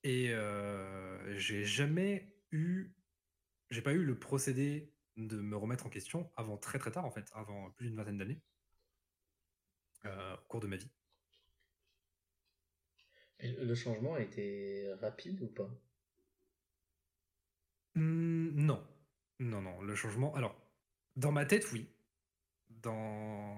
Et 0.03 0.34
j'ai 1.38 1.63
jamais 1.63 2.34
eu, 2.51 2.93
j'ai 3.69 3.81
pas 3.81 3.93
eu 3.93 4.03
le 4.03 4.19
procédé 4.19 4.95
de 5.17 5.39
me 5.39 5.55
remettre 5.55 5.86
en 5.86 5.89
question 5.89 6.31
avant 6.36 6.57
très 6.57 6.79
très 6.79 6.91
tard 6.91 7.05
en 7.05 7.12
fait, 7.12 7.29
avant 7.34 7.72
plus 7.72 7.88
d'une 7.88 7.95
vingtaine 7.95 8.17
d'années, 8.17 8.41
euh, 10.05 10.36
au 10.36 10.48
cours 10.48 10.60
de 10.60 10.67
ma 10.67 10.75
vie. 10.75 10.91
le 13.39 13.75
changement 13.75 14.15
a 14.15 14.22
été 14.22 14.93
rapide 15.01 15.41
ou 15.41 15.48
pas? 15.48 15.69
Mmh, 17.95 18.49
Non, 18.55 18.83
non, 19.39 19.61
non. 19.61 19.81
Le 19.81 19.95
changement, 19.95 20.33
alors 20.35 20.55
dans 21.15 21.31
ma 21.31 21.45
tête, 21.45 21.71
oui. 21.71 21.87
Dans 22.69 23.57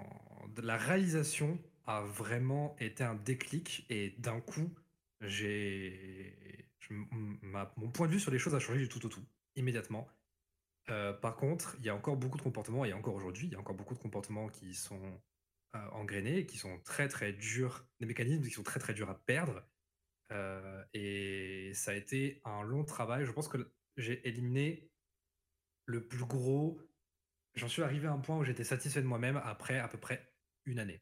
la 0.61 0.77
réalisation 0.77 1.59
a 1.85 2.01
vraiment 2.01 2.75
été 2.79 3.03
un 3.03 3.15
déclic 3.15 3.85
et 3.89 4.11
d'un 4.19 4.41
coup, 4.41 4.69
j'ai 5.21 6.67
mon 7.75 7.89
point 7.89 8.07
de 8.07 8.13
vue 8.13 8.19
sur 8.19 8.31
les 8.31 8.39
choses 8.39 8.55
a 8.55 8.59
changé 8.59 8.79
du 8.79 8.89
tout 8.89 9.05
au 9.05 9.09
tout 9.09 9.25
immédiatement. 9.55 10.07
Euh, 10.89 11.13
par 11.13 11.35
contre, 11.35 11.75
il 11.79 11.85
y 11.85 11.89
a 11.89 11.95
encore 11.95 12.15
beaucoup 12.15 12.37
de 12.37 12.43
comportements, 12.43 12.85
et 12.85 12.93
encore 12.93 13.15
aujourd'hui, 13.15 13.47
il 13.47 13.53
y 13.53 13.55
a 13.55 13.59
encore 13.59 13.75
beaucoup 13.75 13.93
de 13.93 13.99
comportements 13.99 14.47
qui 14.47 14.73
sont 14.73 15.01
euh, 15.75 15.89
engrainés, 15.91 16.45
qui 16.45 16.57
sont 16.57 16.79
très 16.85 17.07
très 17.07 17.33
durs, 17.33 17.85
des 17.99 18.05
mécanismes 18.05 18.43
qui 18.43 18.51
sont 18.51 18.63
très 18.63 18.79
très 18.79 18.93
durs 18.93 19.09
à 19.09 19.15
perdre. 19.15 19.63
Euh, 20.31 20.83
et 20.93 21.71
ça 21.73 21.91
a 21.91 21.93
été 21.95 22.41
un 22.45 22.63
long 22.63 22.83
travail. 22.85 23.25
Je 23.25 23.31
pense 23.31 23.47
que 23.47 23.71
j'ai 23.97 24.25
éliminé 24.27 24.89
le 25.85 26.07
plus 26.07 26.25
gros. 26.25 26.79
J'en 27.55 27.67
suis 27.67 27.81
arrivé 27.81 28.07
à 28.07 28.11
un 28.11 28.19
point 28.19 28.37
où 28.37 28.43
j'étais 28.43 28.63
satisfait 28.63 29.01
de 29.01 29.07
moi-même 29.07 29.37
après 29.43 29.79
à 29.79 29.87
peu 29.87 29.97
près 29.97 30.33
une 30.65 30.79
année. 30.79 31.01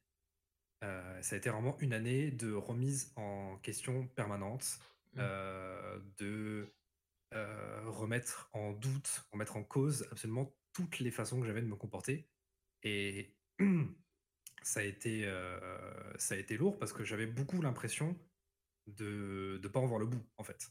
ça 0.81 1.35
a 1.35 1.37
été 1.37 1.49
vraiment 1.49 1.77
une 1.79 1.93
année 1.93 2.31
de 2.31 2.53
remise 2.53 3.11
en 3.15 3.57
question 3.57 4.07
permanente, 4.07 4.79
mmh. 5.13 5.21
de 6.17 6.71
euh, 7.33 7.81
remettre 7.89 8.49
en 8.53 8.71
doute, 8.71 9.25
remettre 9.31 9.57
en 9.57 9.63
cause 9.63 10.07
absolument 10.11 10.55
toutes 10.71 10.99
les 10.99 11.11
façons 11.11 11.41
que 11.41 11.45
j'avais 11.45 11.61
de 11.61 11.67
me 11.67 11.75
comporter. 11.75 12.29
Et 12.83 13.35
ça 14.63 14.79
a 14.79 14.83
été, 14.83 15.25
euh, 15.25 16.17
ça 16.17 16.35
a 16.35 16.37
été 16.37 16.55
lourd 16.55 16.77
parce 16.77 16.93
que 16.93 17.03
j'avais 17.03 17.25
beaucoup 17.25 17.61
l'impression 17.61 18.17
de 18.87 19.59
ne 19.61 19.67
pas 19.67 19.79
en 19.79 19.85
voir 19.85 19.99
le 19.99 20.05
bout, 20.05 20.23
en 20.37 20.43
fait. 20.43 20.69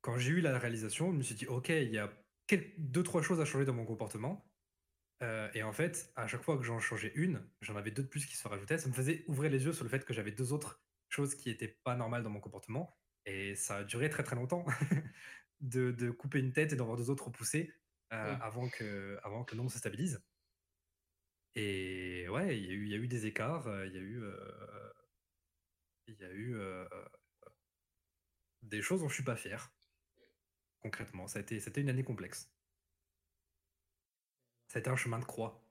Quand 0.00 0.18
j'ai 0.18 0.30
eu 0.30 0.40
la 0.40 0.58
réalisation, 0.58 1.12
je 1.12 1.16
me 1.16 1.22
suis 1.22 1.34
dit, 1.34 1.46
ok, 1.46 1.68
il 1.68 1.90
y 1.90 1.98
a 1.98 2.10
deux, 2.78 3.02
trois 3.02 3.22
choses 3.22 3.40
à 3.40 3.44
changer 3.44 3.64
dans 3.64 3.74
mon 3.74 3.84
comportement. 3.84 4.46
Euh, 5.22 5.50
et 5.54 5.62
en 5.62 5.72
fait, 5.72 6.12
à 6.16 6.26
chaque 6.26 6.42
fois 6.42 6.56
que 6.56 6.62
j'en 6.62 6.80
changeais 6.80 7.12
une, 7.14 7.42
j'en 7.60 7.76
avais 7.76 7.90
deux 7.90 8.02
de 8.02 8.08
plus 8.08 8.24
qui 8.26 8.36
se 8.36 8.48
rajoutaient. 8.48 8.78
Ça 8.78 8.88
me 8.88 8.94
faisait 8.94 9.24
ouvrir 9.26 9.50
les 9.50 9.64
yeux 9.64 9.72
sur 9.72 9.84
le 9.84 9.90
fait 9.90 10.04
que 10.04 10.14
j'avais 10.14 10.32
deux 10.32 10.52
autres 10.52 10.80
choses 11.08 11.34
qui 11.34 11.50
n'étaient 11.50 11.76
pas 11.84 11.96
normales 11.96 12.22
dans 12.22 12.30
mon 12.30 12.40
comportement. 12.40 12.96
Et 13.26 13.54
ça 13.54 13.76
a 13.78 13.84
duré 13.84 14.08
très 14.08 14.22
très 14.22 14.36
longtemps 14.36 14.64
de, 15.60 16.10
couper 16.10 16.38
une 16.38 16.52
tête 16.52 16.72
et 16.72 16.76
d'en 16.76 16.86
voir 16.86 16.96
deux 16.96 17.10
autres 17.10 17.26
repousser 17.26 17.74
euh, 18.12 18.36
avant, 18.40 18.68
que, 18.68 19.18
avant 19.22 19.44
que 19.44 19.52
le 19.52 19.58
nombre 19.58 19.70
se 19.70 19.78
stabilise. 19.78 20.22
Et 21.54 22.28
ouais, 22.28 22.58
il 22.58 22.64
y, 22.64 22.70
a 22.70 22.72
eu, 22.72 22.88
y 22.88 22.94
a 22.94 22.96
eu 22.96 23.08
des 23.08 23.26
écarts, 23.26 23.66
il 23.84 23.92
y 23.92 23.98
a 23.98 24.00
eu, 24.00 24.22
euh, 24.22 24.92
il 26.06 26.14
y 26.14 26.24
a 26.24 26.32
eu 26.32 26.56
des 28.62 28.80
choses 28.80 29.00
dont 29.00 29.08
je 29.08 29.14
suis 29.14 29.24
pas 29.24 29.36
fier, 29.36 29.72
concrètement. 30.80 31.26
Ça 31.26 31.38
a 31.38 31.42
été, 31.42 31.60
c'était 31.60 31.80
une 31.80 31.88
année 31.88 32.04
complexe. 32.04 32.50
Ça 34.68 34.78
a 34.78 34.80
été 34.80 34.90
un 34.90 34.96
chemin 34.96 35.18
de 35.18 35.24
croix. 35.24 35.64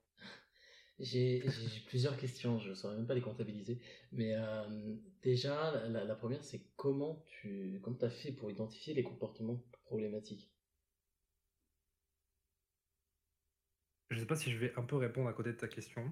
J'ai 1.00 1.42
plusieurs 1.88 2.18
questions, 2.18 2.60
je 2.60 2.72
ne 2.72 2.76
saurais 2.76 2.98
même 2.98 3.08
pas 3.08 3.14
les 3.14 3.22
comptabiliser. 3.22 3.80
Mais 4.12 4.36
euh, 4.36 4.96
déjà, 5.22 5.88
la, 5.88 6.16
première, 6.16 6.44
c'est 6.44 6.62
comment 6.76 7.24
tu 7.28 7.80
comment 7.82 7.98
as 8.02 8.10
fait 8.10 8.34
pour 8.34 8.52
identifier 8.52 8.94
les 8.94 9.04
comportements 9.04 9.64
problématiques? 9.86 10.52
Je 14.10 14.16
ne 14.16 14.20
sais 14.20 14.28
pas 14.28 14.36
si 14.36 14.52
je 14.52 14.58
vais 14.58 14.74
un 14.76 14.84
peu 14.84 14.98
répondre 14.98 15.30
à 15.30 15.34
côté 15.34 15.52
de 15.52 15.58
ta 15.58 15.70
question, 15.70 16.12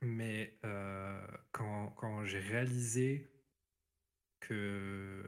mais 0.00 0.58
euh, 0.64 1.26
quand, 1.52 1.90
quand 1.90 2.24
j'ai 2.24 2.38
réalisé 2.38 3.30
que 4.40 5.22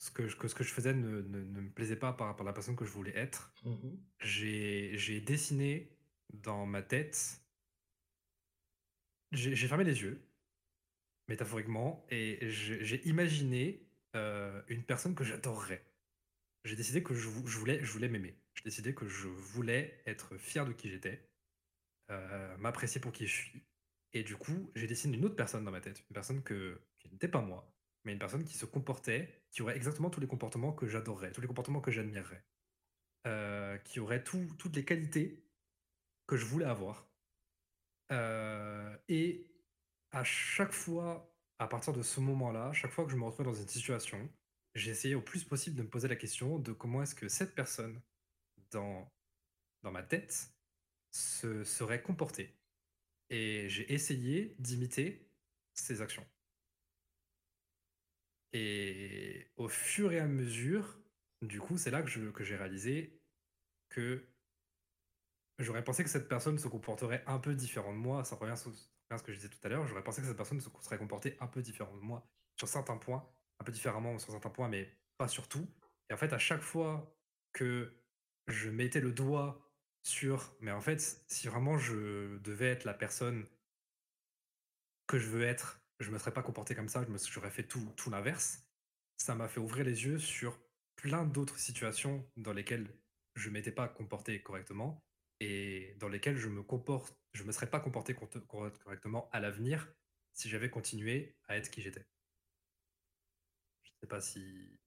ce 0.00 0.10
que, 0.10 0.26
je, 0.26 0.36
que 0.36 0.48
ce 0.48 0.54
que 0.54 0.64
je 0.64 0.72
faisais 0.72 0.94
ne, 0.94 1.20
ne, 1.20 1.60
me 1.60 1.70
plaisait 1.70 1.96
pas 1.96 2.12
par 2.12 2.26
rapport 2.26 2.46
à 2.46 2.50
la 2.50 2.54
personne 2.54 2.74
que 2.74 2.86
je 2.86 2.90
voulais 2.90 3.16
être, 3.16 3.52
mmh 3.64 3.90
j'ai 4.20 5.20
dessiné 5.20 5.96
dans 6.32 6.66
ma 6.66 6.82
tête 6.82 7.40
j'ai 9.32 9.68
fermé 9.68 9.84
les 9.84 10.02
yeux, 10.02 10.26
métaphoriquement, 11.28 12.04
et 12.10 12.38
j'ai 12.50 13.06
imaginé 13.06 13.86
euh, 14.16 14.60
une 14.68 14.82
personne 14.82 15.14
que 15.14 15.22
j'adorerais. 15.22 15.84
J'ai 16.64 16.76
décidé 16.76 17.02
que 17.02 17.14
je, 17.14 17.28
voulais, 17.28 17.78
je 17.84 17.92
voulais 17.92 18.08
m'aimer. 18.08 18.36
J'ai 18.54 18.64
décidé 18.64 18.94
que 18.94 19.06
je 19.06 19.28
voulais 19.28 20.02
être 20.06 20.36
fier 20.36 20.66
de 20.66 20.72
qui 20.72 20.90
j'étais, 20.90 21.30
euh, 22.10 22.56
m'apprécier 22.56 23.00
pour 23.00 23.12
qui 23.12 23.26
je 23.26 23.34
suis. 23.34 23.62
Et 24.12 24.24
du 24.24 24.36
coup, 24.36 24.72
j'ai 24.74 24.88
dessiné 24.88 25.16
une 25.16 25.24
autre 25.24 25.36
personne 25.36 25.64
dans 25.64 25.70
ma 25.70 25.80
tête, 25.80 26.00
une 26.10 26.14
personne 26.14 26.42
que, 26.42 26.80
qui 26.98 27.08
n'était 27.08 27.28
pas 27.28 27.40
moi, 27.40 27.72
mais 28.04 28.12
une 28.12 28.18
personne 28.18 28.44
qui 28.44 28.56
se 28.56 28.66
comportait, 28.66 29.42
qui 29.50 29.62
aurait 29.62 29.76
exactement 29.76 30.10
tous 30.10 30.20
les 30.20 30.26
comportements 30.26 30.72
que 30.72 30.86
j'adorerais, 30.86 31.32
tous 31.32 31.40
les 31.40 31.46
comportements 31.46 31.80
que 31.80 31.90
j'admirerais, 31.90 32.44
euh, 33.26 33.76
qui 33.78 34.00
aurait 34.00 34.24
toutes 34.24 34.74
les 34.74 34.84
qualités 34.84 35.44
que 36.26 36.36
je 36.36 36.44
voulais 36.44 36.66
avoir. 36.66 37.08
Euh, 38.12 38.96
et 39.08 39.50
à 40.10 40.24
chaque 40.24 40.72
fois, 40.72 41.34
à 41.58 41.68
partir 41.68 41.92
de 41.92 42.02
ce 42.02 42.20
moment-là, 42.20 42.72
chaque 42.72 42.90
fois 42.90 43.04
que 43.04 43.10
je 43.10 43.16
me 43.16 43.24
retrouvais 43.24 43.48
dans 43.48 43.54
une 43.54 43.68
situation, 43.68 44.30
j'ai 44.74 44.90
essayé 44.90 45.14
au 45.14 45.20
plus 45.22 45.44
possible 45.44 45.76
de 45.76 45.82
me 45.82 45.88
poser 45.88 46.08
la 46.08 46.16
question 46.16 46.58
de 46.58 46.72
comment 46.72 47.02
est-ce 47.02 47.14
que 47.14 47.28
cette 47.28 47.54
personne, 47.54 48.00
dans, 48.70 49.12
dans 49.82 49.90
ma 49.90 50.02
tête, 50.02 50.52
se 51.10 51.64
serait 51.64 52.02
comportée. 52.02 52.56
Et 53.30 53.68
j'ai 53.68 53.92
essayé 53.92 54.56
d'imiter 54.58 55.28
ses 55.74 56.00
actions. 56.00 56.26
Et 58.52 59.48
au 59.56 59.68
fur 59.68 60.12
et 60.12 60.18
à 60.18 60.26
mesure, 60.26 60.98
du 61.42 61.60
coup, 61.60 61.78
c'est 61.78 61.90
là 61.90 62.02
que, 62.02 62.44
j'ai 62.44 62.56
réalisé 62.56 63.20
que 63.88 64.26
J'aurais 65.58 65.84
pensé 65.84 66.02
que 66.02 66.08
cette 66.08 66.26
personne 66.26 66.58
se 66.58 66.68
comporterait 66.68 67.22
un 67.26 67.38
peu 67.38 67.54
différent 67.54 67.92
de 67.92 67.98
moi. 67.98 68.24
Ça 68.24 68.34
revient 68.34 68.52
à 68.52 68.56
ce 69.18 69.22
que 69.22 69.30
je 69.30 69.36
disais 69.36 69.50
tout 69.50 69.58
à 69.62 69.68
l'heure. 69.68 69.86
J'aurais 69.86 70.02
pensé 70.02 70.22
que 70.22 70.26
cette 70.26 70.36
personne 70.36 70.58
se 70.58 70.70
serait 70.80 70.96
comportée 70.96 71.36
un 71.38 71.46
peu 71.46 71.60
différent 71.60 71.94
de 71.94 72.00
moi 72.00 72.26
sur 72.56 72.66
certains 72.66 72.96
points 72.96 73.30
un 73.60 73.64
peu 73.64 73.72
différemment 73.72 74.18
sur 74.18 74.32
certains 74.32 74.50
points, 74.50 74.68
mais 74.68 74.90
pas 75.18 75.28
sur 75.28 75.48
tout. 75.48 75.68
Et 76.08 76.14
en 76.14 76.16
fait, 76.16 76.32
à 76.32 76.38
chaque 76.38 76.62
fois 76.62 77.14
que 77.52 77.92
je 78.48 78.70
mettais 78.70 79.00
le 79.00 79.12
doigt 79.12 79.70
sur, 80.02 80.56
mais 80.60 80.72
en 80.72 80.80
fait, 80.80 81.22
si 81.28 81.46
vraiment 81.46 81.78
je 81.78 82.38
devais 82.38 82.68
être 82.68 82.84
la 82.84 82.94
personne 82.94 83.46
que 85.06 85.18
je 85.18 85.28
veux 85.28 85.42
être, 85.42 85.79
je 86.00 86.10
me 86.10 86.18
serais 86.18 86.32
pas 86.32 86.42
comporté 86.42 86.74
comme 86.74 86.88
ça, 86.88 87.06
j'aurais 87.30 87.50
fait 87.50 87.62
tout, 87.62 87.92
tout 87.96 88.10
l'inverse. 88.10 88.66
Ça 89.18 89.34
m'a 89.34 89.48
fait 89.48 89.60
ouvrir 89.60 89.84
les 89.84 90.04
yeux 90.04 90.18
sur 90.18 90.58
plein 90.96 91.24
d'autres 91.24 91.58
situations 91.58 92.26
dans 92.36 92.52
lesquelles 92.52 92.88
je 93.34 93.50
m'étais 93.50 93.72
pas 93.72 93.88
comporté 93.88 94.42
correctement 94.42 95.04
et 95.40 95.94
dans 95.98 96.08
lesquelles 96.08 96.36
je 96.36 96.48
me 96.48 96.62
comporte, 96.62 97.16
je 97.32 97.44
me 97.44 97.52
serais 97.52 97.68
pas 97.68 97.80
comporté 97.80 98.14
correctement 98.14 99.28
à 99.32 99.40
l'avenir 99.40 99.92
si 100.32 100.48
j'avais 100.48 100.70
continué 100.70 101.36
à 101.48 101.56
être 101.56 101.70
qui 101.70 101.82
j'étais. 101.82 102.06
Je 103.82 103.90
sais 104.00 104.06
pas 104.06 104.20
si 104.20 104.78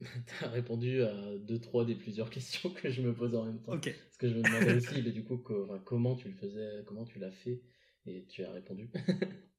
tu 0.00 0.44
as 0.44 0.48
répondu 0.48 1.02
à 1.02 1.38
deux, 1.38 1.60
trois 1.60 1.84
des 1.84 1.94
plusieurs 1.94 2.30
questions 2.36 2.72
que 2.72 2.90
je 2.90 3.02
me 3.02 3.14
pose 3.14 3.34
en 3.34 3.44
même 3.44 3.60
temps. 3.62 3.72
Ok. 3.72 3.92
Parce 3.92 4.16
que 4.16 4.28
je 4.28 4.34
me 4.34 4.42
demandais 4.42 4.74
aussi, 4.74 5.02
mais 5.02 5.12
du 5.12 5.24
coup, 5.24 5.38
comment 5.84 6.16
tu 6.16 6.28
le 6.28 6.34
faisais, 6.34 6.82
comment 6.86 7.04
tu 7.04 7.18
l'as 7.18 7.32
fait, 7.32 7.62
et 8.06 8.24
tu 8.26 8.44
as 8.44 8.52
répondu. 8.52 8.90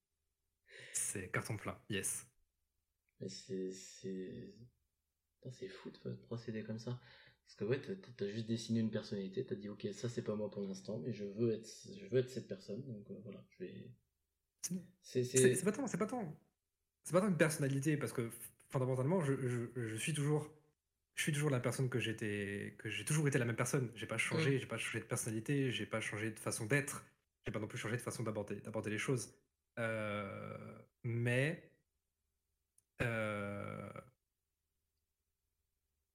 c'est 1.14 1.30
carton 1.30 1.58
plein, 1.58 1.78
yes. 1.90 2.26
Mais 3.20 3.30
c'est. 3.30 3.72
C'est 5.52 5.68
fou 5.68 5.92
de 5.92 6.14
procéder 6.16 6.64
comme 6.64 6.80
ça. 6.80 6.98
Parce 7.46 7.56
que 7.56 7.66
ouais, 7.66 7.82
t'as 7.82 8.26
as 8.26 8.30
juste 8.30 8.48
dessiné 8.48 8.80
une 8.80 8.90
personnalité, 8.90 9.46
t'as 9.46 9.56
dit 9.56 9.68
ok, 9.68 9.88
ça 9.94 10.08
c'est 10.08 10.22
pas 10.22 10.36
moi 10.36 10.50
pour 10.50 10.62
l'instant, 10.62 11.00
mais 11.00 11.12
je 11.12 11.26
veux 11.26 11.52
être, 11.52 11.70
je 12.00 12.06
veux 12.08 12.20
être 12.20 12.30
cette 12.30 12.48
personne, 12.48 12.82
donc 12.86 13.12
euh, 13.12 13.20
voilà, 13.24 13.46
je 13.52 13.66
vais. 13.66 13.92
C'est 15.02 15.64
pas 15.66 15.74
tant, 15.74 15.86
c'est 15.88 15.98
pas 15.98 16.08
tant, 16.08 16.40
c'est 17.04 17.12
pas 17.12 17.20
tant 17.20 17.28
une 17.28 17.38
personnalité 17.38 17.98
parce 17.98 18.14
que 18.14 18.30
fondamentalement, 18.70 19.20
je, 19.20 19.96
suis 19.98 20.14
toujours, 20.14 20.50
je 21.16 21.24
suis 21.24 21.34
toujours 21.34 21.50
la 21.50 21.60
personne 21.60 21.90
que 21.90 22.00
j'étais, 22.00 22.76
que 22.80 22.90
j'ai 22.90 23.04
toujours 23.04 23.28
été 23.28 23.38
la 23.38 23.46
même 23.46 23.58
personne. 23.58 23.92
J'ai 23.96 24.08
pas 24.08 24.18
changé, 24.18 24.56
mm. 24.56 24.60
j'ai 24.60 24.66
pas 24.66 24.78
changé 24.78 25.00
de 25.02 25.06
personnalité, 25.06 25.72
j'ai 25.72 25.86
pas 25.86 26.00
changé 26.00 26.32
de 26.32 26.40
façon 26.40 26.66
d'être, 26.66 27.06
j'ai 27.46 27.52
pas 27.52 27.60
non 27.60 27.68
plus 27.68 27.78
changé 27.78 27.98
de 27.98 28.02
façon 28.02 28.24
d'aborder, 28.24 28.56
d'aborder 28.62 28.90
les 28.90 28.98
choses. 28.98 29.34
Euh, 29.80 30.78
mais 31.04 31.72
euh, 33.02 33.90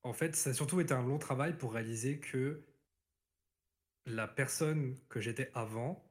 en 0.03 0.12
fait, 0.12 0.37
ça 0.37 0.51
a 0.51 0.55
surtout 0.55 0.81
été 0.81 0.94
un 0.94 1.03
long 1.03 1.18
travail 1.18 1.57
pour 1.57 1.73
réaliser 1.75 2.18
que 2.21 2.62
la 4.07 4.27
personne 4.27 4.97
que 5.09 5.21
j'étais 5.21 5.51
avant, 5.55 6.03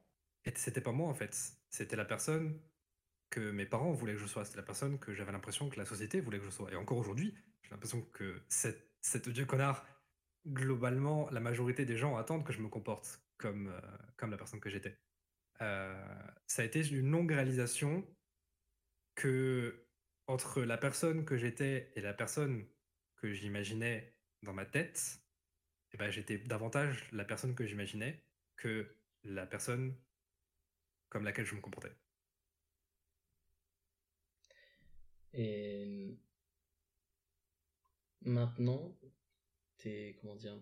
c'était 0.54 0.80
pas 0.80 0.92
moi 0.92 1.08
en 1.08 1.14
fait. 1.14 1.36
C'était 1.70 1.96
la 1.96 2.04
personne 2.04 2.60
que 3.30 3.50
mes 3.50 3.66
parents 3.66 3.92
voulaient 3.92 4.14
que 4.14 4.20
je 4.20 4.26
sois. 4.26 4.44
C'était 4.44 4.58
la 4.58 4.62
personne 4.62 4.98
que 4.98 5.12
j'avais 5.14 5.32
l'impression 5.32 5.68
que 5.68 5.76
la 5.78 5.84
société 5.84 6.20
voulait 6.20 6.38
que 6.38 6.44
je 6.44 6.50
sois. 6.50 6.70
Et 6.72 6.76
encore 6.76 6.98
aujourd'hui, 6.98 7.34
j'ai 7.62 7.70
l'impression 7.70 8.02
que 8.02 8.42
cet 8.48 9.28
dieu 9.28 9.44
connard, 9.46 9.84
globalement, 10.46 11.28
la 11.30 11.40
majorité 11.40 11.84
des 11.84 11.96
gens 11.96 12.16
attendent 12.16 12.44
que 12.44 12.52
je 12.52 12.60
me 12.60 12.68
comporte 12.68 13.20
comme, 13.36 13.68
euh, 13.68 13.80
comme 14.16 14.30
la 14.30 14.36
personne 14.38 14.60
que 14.60 14.70
j'étais. 14.70 14.96
Ça 15.60 16.62
a 16.62 16.64
été 16.64 16.86
une 16.88 17.10
longue 17.10 17.32
réalisation 17.32 18.06
que 19.14 19.86
entre 20.26 20.62
la 20.62 20.76
personne 20.76 21.24
que 21.24 21.36
j'étais 21.36 21.90
et 21.96 22.00
la 22.00 22.14
personne 22.14 22.66
que 23.16 23.32
j'imaginais 23.32 24.14
dans 24.42 24.52
ma 24.52 24.64
tête, 24.64 25.20
eh 25.92 25.96
ben, 25.96 26.10
j'étais 26.10 26.38
davantage 26.38 27.10
la 27.12 27.24
personne 27.24 27.54
que 27.54 27.66
j'imaginais 27.66 28.22
que 28.56 28.94
la 29.24 29.46
personne 29.46 29.96
comme 31.08 31.24
laquelle 31.24 31.46
je 31.46 31.54
me 31.54 31.60
comportais. 31.60 31.96
Et 35.32 36.18
maintenant, 38.22 38.96
t'es, 39.78 40.16
comment 40.20 40.36
dire, 40.36 40.60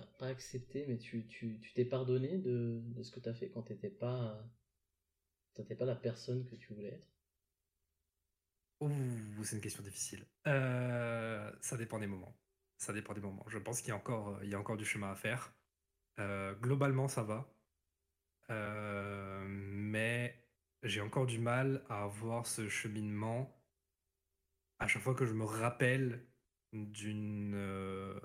pas, 0.00 0.26
accepté, 0.26 0.86
mais 0.86 0.98
tu, 0.98 1.26
tu, 1.26 1.60
tu 1.60 1.72
t'es 1.74 1.84
pardonné 1.84 2.38
de, 2.38 2.80
de 2.84 3.02
ce 3.02 3.10
que 3.10 3.20
t'as 3.20 3.34
fait 3.34 3.50
quand 3.50 3.62
t'étais 3.62 3.90
pas, 3.90 4.44
pas 5.54 5.84
la 5.84 5.96
personne 5.96 6.44
que 6.46 6.56
tu 6.56 6.72
voulais 6.74 6.94
être? 6.94 7.08
Ouh, 8.80 9.44
c'est 9.44 9.56
une 9.56 9.62
question 9.62 9.82
difficile. 9.82 10.26
Euh, 10.46 11.50
ça 11.60 11.76
dépend 11.76 11.98
des 11.98 12.06
moments. 12.06 12.36
Ça 12.76 12.92
dépend 12.92 13.14
des 13.14 13.20
moments. 13.20 13.44
Je 13.48 13.58
pense 13.58 13.80
qu'il 13.80 13.88
y 13.88 13.92
a 13.92 13.96
encore, 13.96 14.38
il 14.42 14.50
y 14.50 14.54
a 14.54 14.58
encore 14.58 14.76
du 14.76 14.84
chemin 14.84 15.10
à 15.10 15.14
faire. 15.14 15.54
Euh, 16.18 16.54
globalement, 16.54 17.08
ça 17.08 17.22
va. 17.22 17.54
Euh, 18.50 19.44
mais 19.46 20.44
j'ai 20.82 21.00
encore 21.00 21.26
du 21.26 21.38
mal 21.38 21.84
à 21.88 22.02
avoir 22.02 22.46
ce 22.46 22.68
cheminement 22.68 23.58
à 24.78 24.86
chaque 24.86 25.02
fois 25.02 25.14
que 25.14 25.24
je 25.24 25.32
me 25.32 25.44
rappelle 25.44 26.26
d'une 26.74 27.54
euh, 27.54 28.18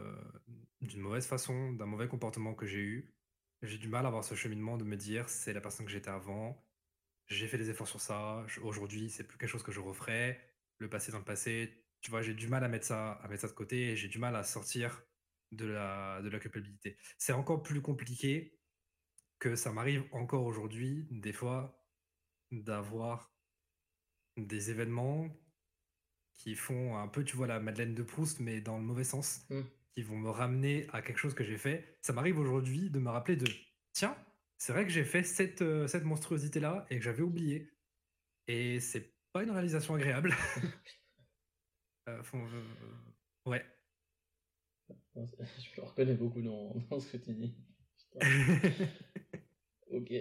d'une 0.81 1.01
mauvaise 1.01 1.27
façon, 1.27 1.73
d'un 1.73 1.85
mauvais 1.85 2.07
comportement 2.07 2.53
que 2.53 2.65
j'ai 2.65 2.79
eu. 2.79 3.13
J'ai 3.61 3.77
du 3.77 3.89
mal 3.89 4.05
à 4.05 4.07
avoir 4.07 4.23
ce 4.23 4.35
cheminement 4.35 4.77
de 4.77 4.83
me 4.83 4.97
dire 4.97 5.29
c'est 5.29 5.53
la 5.53 5.61
personne 5.61 5.85
que 5.85 5.91
j'étais 5.91 6.09
avant, 6.09 6.65
j'ai 7.27 7.47
fait 7.47 7.57
des 7.57 7.69
efforts 7.69 7.87
sur 7.87 8.01
ça, 8.01 8.45
aujourd'hui 8.61 9.09
c'est 9.09 9.25
plus 9.25 9.37
quelque 9.37 9.49
chose 9.49 9.63
que 9.63 9.71
je 9.71 9.79
referais, 9.79 10.39
le 10.77 10.89
passé 10.89 11.11
dans 11.11 11.19
le 11.19 11.25
passé, 11.25 11.85
tu 12.01 12.11
vois, 12.11 12.21
j'ai 12.21 12.33
du 12.33 12.47
mal 12.47 12.63
à 12.63 12.69
mettre 12.69 12.85
ça, 12.85 13.13
à 13.13 13.27
mettre 13.27 13.41
ça 13.41 13.47
de 13.47 13.53
côté 13.53 13.91
et 13.91 13.95
j'ai 13.95 14.07
du 14.07 14.19
mal 14.19 14.35
à 14.35 14.43
sortir 14.43 15.03
de 15.51 15.65
la, 15.65 16.21
de 16.21 16.29
la 16.29 16.39
culpabilité. 16.39 16.97
C'est 17.17 17.33
encore 17.33 17.61
plus 17.63 17.81
compliqué 17.81 18.59
que 19.39 19.55
ça 19.55 19.71
m'arrive 19.71 20.05
encore 20.11 20.45
aujourd'hui, 20.45 21.07
des 21.11 21.33
fois, 21.33 21.85
d'avoir 22.51 23.33
des 24.37 24.71
événements 24.71 25.29
qui 26.39 26.55
font 26.55 26.97
un 26.97 27.07
peu, 27.07 27.23
tu 27.23 27.35
vois, 27.35 27.47
la 27.47 27.59
Madeleine 27.59 27.93
de 27.93 28.01
Proust, 28.01 28.39
mais 28.39 28.61
dans 28.61 28.77
le 28.77 28.83
mauvais 28.83 29.03
sens, 29.03 29.45
mmh. 29.49 29.61
qui 29.93 30.01
vont 30.01 30.17
me 30.17 30.29
ramener 30.29 30.87
à 30.93 31.01
quelque 31.01 31.17
chose 31.17 31.33
que 31.33 31.43
j'ai 31.43 31.57
fait. 31.57 31.97
Ça 32.01 32.13
m'arrive 32.13 32.39
aujourd'hui 32.39 32.89
de 32.89 32.97
me 32.97 33.09
rappeler 33.09 33.35
de 33.35 33.45
tiens, 33.91 34.17
c'est 34.57 34.71
vrai 34.71 34.85
que 34.85 34.91
j'ai 34.91 35.03
fait 35.03 35.23
cette, 35.23 35.61
euh, 35.61 35.85
cette 35.87 36.05
monstruosité-là 36.05 36.85
et 36.89 36.97
que 36.97 37.03
j'avais 37.03 37.21
oublié. 37.21 37.69
Et 38.47 38.79
c'est 38.79 39.13
pas 39.33 39.43
une 39.43 39.51
réalisation 39.51 39.93
agréable. 39.95 40.33
Euh, 42.07 42.23
euh, 42.33 42.63
ouais. 43.45 43.63
Je 45.15 45.79
me 45.79 45.85
reconnais 45.85 46.15
beaucoup 46.15 46.41
dans, 46.41 46.73
dans 46.89 46.99
ce 46.99 47.11
que 47.11 47.17
tu 47.17 47.35
dis. 47.35 47.55
ok. 49.91 50.11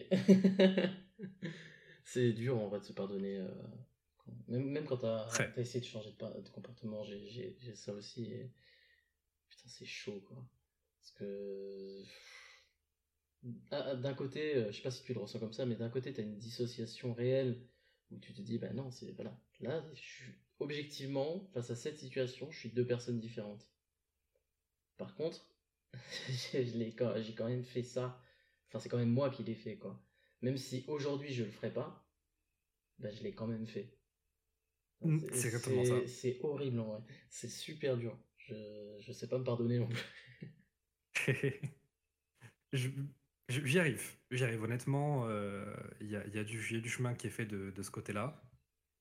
C'est 2.05 2.35
dur 2.35 2.59
en 2.59 2.69
vrai 2.69 2.81
de 2.81 2.85
se 2.85 2.93
pardonner. 2.93 3.43
Même, 4.49 4.65
même, 4.71 4.85
quand 4.87 4.99
t'as 4.99 5.27
as 5.27 5.59
essayé 5.59 5.81
de 5.81 5.87
changer 5.87 6.11
de, 6.11 6.49
comportement, 6.51 7.05
j'ai 7.05 7.57
ça 7.75 7.93
aussi. 7.93 8.33
Et... 8.33 8.51
Putain, 9.49 9.69
c'est 9.69 9.87
chaud 9.87 10.21
quoi. 10.27 10.37
Parce 11.01 11.13
que. 11.13 12.03
Ah, 13.71 13.95
d'un 13.95 14.15
côté, 14.15 14.57
euh, 14.57 14.73
je 14.73 14.77
sais 14.77 14.83
pas 14.83 14.91
si 14.91 15.05
tu 15.05 15.15
le 15.15 15.21
ressens 15.21 15.39
comme 15.39 15.53
ça, 15.53 15.65
mais 15.65 15.77
d'un 15.77 15.91
côté, 15.91 16.13
t'as 16.13 16.23
une 16.23 16.39
dissociation 16.39 17.15
réelle 17.15 17.63
où 18.11 18.19
tu 18.19 18.35
te 18.35 18.41
dis, 18.41 18.59
bah 18.59 18.73
non, 18.73 18.91
c'est. 18.91 19.13
Voilà. 19.13 19.39
Là, 19.61 19.85
je 19.95 20.25
objectivement, 20.61 21.49
face 21.55 21.71
à 21.71 21.77
cette 21.77 21.99
situation, 21.99 22.51
je 22.51 22.59
suis 22.59 22.71
deux 22.71 22.87
personnes 22.87 23.21
différentes. 23.21 23.71
Par 24.97 25.15
contre, 25.15 25.47
j'ai 26.29 26.95
quand 27.37 27.49
même 27.49 27.63
fait 27.65 27.85
ça. 27.85 28.21
Enfin, 28.69 28.81
c'est 28.81 28.89
quand 28.89 28.99
même 28.99 29.13
moi 29.13 29.31
qui 29.31 29.45
l'ai 29.45 29.55
fait, 29.55 29.77
quoi 29.77 30.03
même 30.43 30.57
si 30.57 30.85
aujourd'hui 30.87 31.33
je 31.33 31.45
le 31.45 31.51
ferai 31.51 31.73
pas, 31.73 32.07
bah, 32.99 33.11
je 33.11 33.23
l'ai 33.23 33.33
quand 33.33 33.47
même 33.47 33.67
fait. 33.67 33.98
Mmh, 35.01 35.19
c'est 35.33 35.47
exactement 35.49 35.85
ça. 35.85 36.07
C'est 36.07 36.39
horrible 36.43 36.81
en 36.81 36.87
vrai. 36.87 37.01
C'est 37.31 37.49
super 37.49 37.97
dur. 37.97 38.19
Je, 38.39 38.55
je 39.01 39.13
sais 39.13 39.29
pas 39.29 39.39
me 39.39 39.45
pardonner 39.45 39.79
non 39.79 39.89
plus. 39.89 39.99
J'y 43.49 43.79
arrive. 43.79 44.17
J'y 44.31 44.45
arrive. 44.45 44.63
Honnêtement, 44.63 45.27
euh, 45.29 45.75
il 46.01 46.09
y, 46.11 46.17
a, 46.17 46.27
y, 46.27 46.39
a 46.39 46.45
du, 46.45 46.75
y, 46.75 46.77
a 46.77 46.81
du 46.81 46.89
chemin 46.89 47.15
qui 47.15 47.27
est 47.27 47.31
fait 47.31 47.47
de, 47.47 47.71
de 47.71 47.83
ce 47.83 47.91
côté-là. 47.91 48.43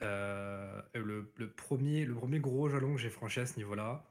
Euh, 0.03 0.81
le, 0.95 1.33
le, 1.36 1.53
premier, 1.53 2.05
le 2.05 2.13
premier 2.15 2.39
gros 2.39 2.69
jalon 2.69 2.95
que 2.95 3.01
j'ai 3.01 3.10
franchi 3.10 3.39
à 3.39 3.45
ce 3.45 3.57
niveau-là, 3.57 4.05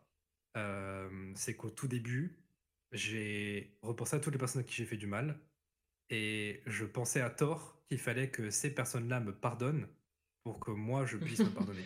euh, 0.57 1.33
c'est 1.37 1.57
qu'au 1.57 1.70
tout 1.70 1.88
début, 1.88 2.38
j'ai 2.92 3.79
repensé 3.83 4.16
à 4.16 4.20
toutes 4.20 4.33
les 4.35 4.38
personnes 4.38 4.62
à 4.62 4.64
qui 4.64 4.75
j'ai 4.75 4.87
fait 4.87 4.96
du 4.99 5.07
mal. 5.07 5.40
Et 6.11 6.62
je 6.66 6.85
pensais 6.85 7.20
à 7.20 7.31
tort 7.31 7.85
qu'il 7.88 7.99
fallait 7.99 8.31
que 8.31 8.51
ces 8.51 8.75
personnes-là 8.75 9.20
me 9.20 9.35
pardonnent 9.35 9.88
pour 10.46 10.61
que 10.61 10.70
moi 10.70 11.04
je 11.06 11.16
puisse 11.16 11.40
me 11.40 11.50
pardonner. 11.50 11.85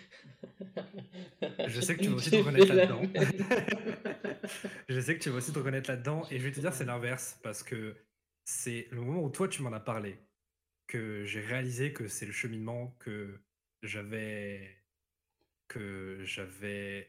je 1.66 1.80
sais 1.80 1.96
que 1.96 2.02
tu 2.02 2.10
vas 2.10 2.16
aussi 2.16 2.30
te 2.30 2.36
reconnaître 2.36 2.74
là-dedans. 2.74 3.00
je 4.90 5.00
sais 5.00 5.16
que 5.16 5.22
tu 5.22 5.30
vas 5.30 5.38
aussi 5.38 5.50
te 5.50 5.58
reconnaître 5.58 5.88
là-dedans. 5.88 6.26
Et 6.30 6.38
je 6.38 6.44
vais 6.44 6.52
te 6.52 6.60
dire, 6.60 6.74
c'est 6.74 6.84
l'inverse. 6.84 7.40
Parce 7.42 7.62
que 7.62 7.96
c'est 8.44 8.86
le 8.90 9.00
moment 9.00 9.22
où 9.22 9.30
toi 9.30 9.48
tu 9.48 9.62
m'en 9.62 9.72
as 9.72 9.80
parlé 9.80 10.18
que 10.88 11.24
j'ai 11.24 11.40
réalisé 11.40 11.94
que 11.94 12.06
c'est 12.06 12.26
le 12.26 12.32
cheminement 12.32 12.94
que 12.98 13.40
j'avais. 13.82 14.76
que 15.66 16.20
j'avais. 16.24 17.08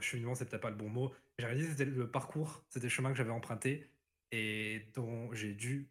Cheminement, 0.00 0.34
c'est 0.34 0.48
peut-être 0.48 0.62
pas 0.62 0.70
le 0.70 0.76
bon 0.76 0.88
mot. 0.88 1.12
J'ai 1.38 1.46
réalisé 1.46 1.68
que 1.68 1.72
c'était 1.78 1.90
le 1.92 2.10
parcours, 2.10 2.64
c'était 2.70 2.86
le 2.86 2.90
chemin 2.90 3.12
que 3.12 3.16
j'avais 3.18 3.30
emprunté 3.30 3.88
et 4.32 4.84
dont 4.94 5.32
j'ai 5.32 5.54
dû 5.54 5.88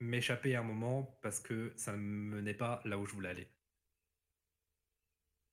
m'échapper 0.00 0.56
un 0.56 0.62
moment 0.62 1.18
parce 1.22 1.40
que 1.40 1.72
ça 1.76 1.92
ne 1.92 1.98
me 1.98 2.36
menait 2.36 2.54
pas 2.54 2.80
là 2.84 2.98
où 2.98 3.06
je 3.06 3.12
voulais 3.12 3.28
aller. 3.30 3.48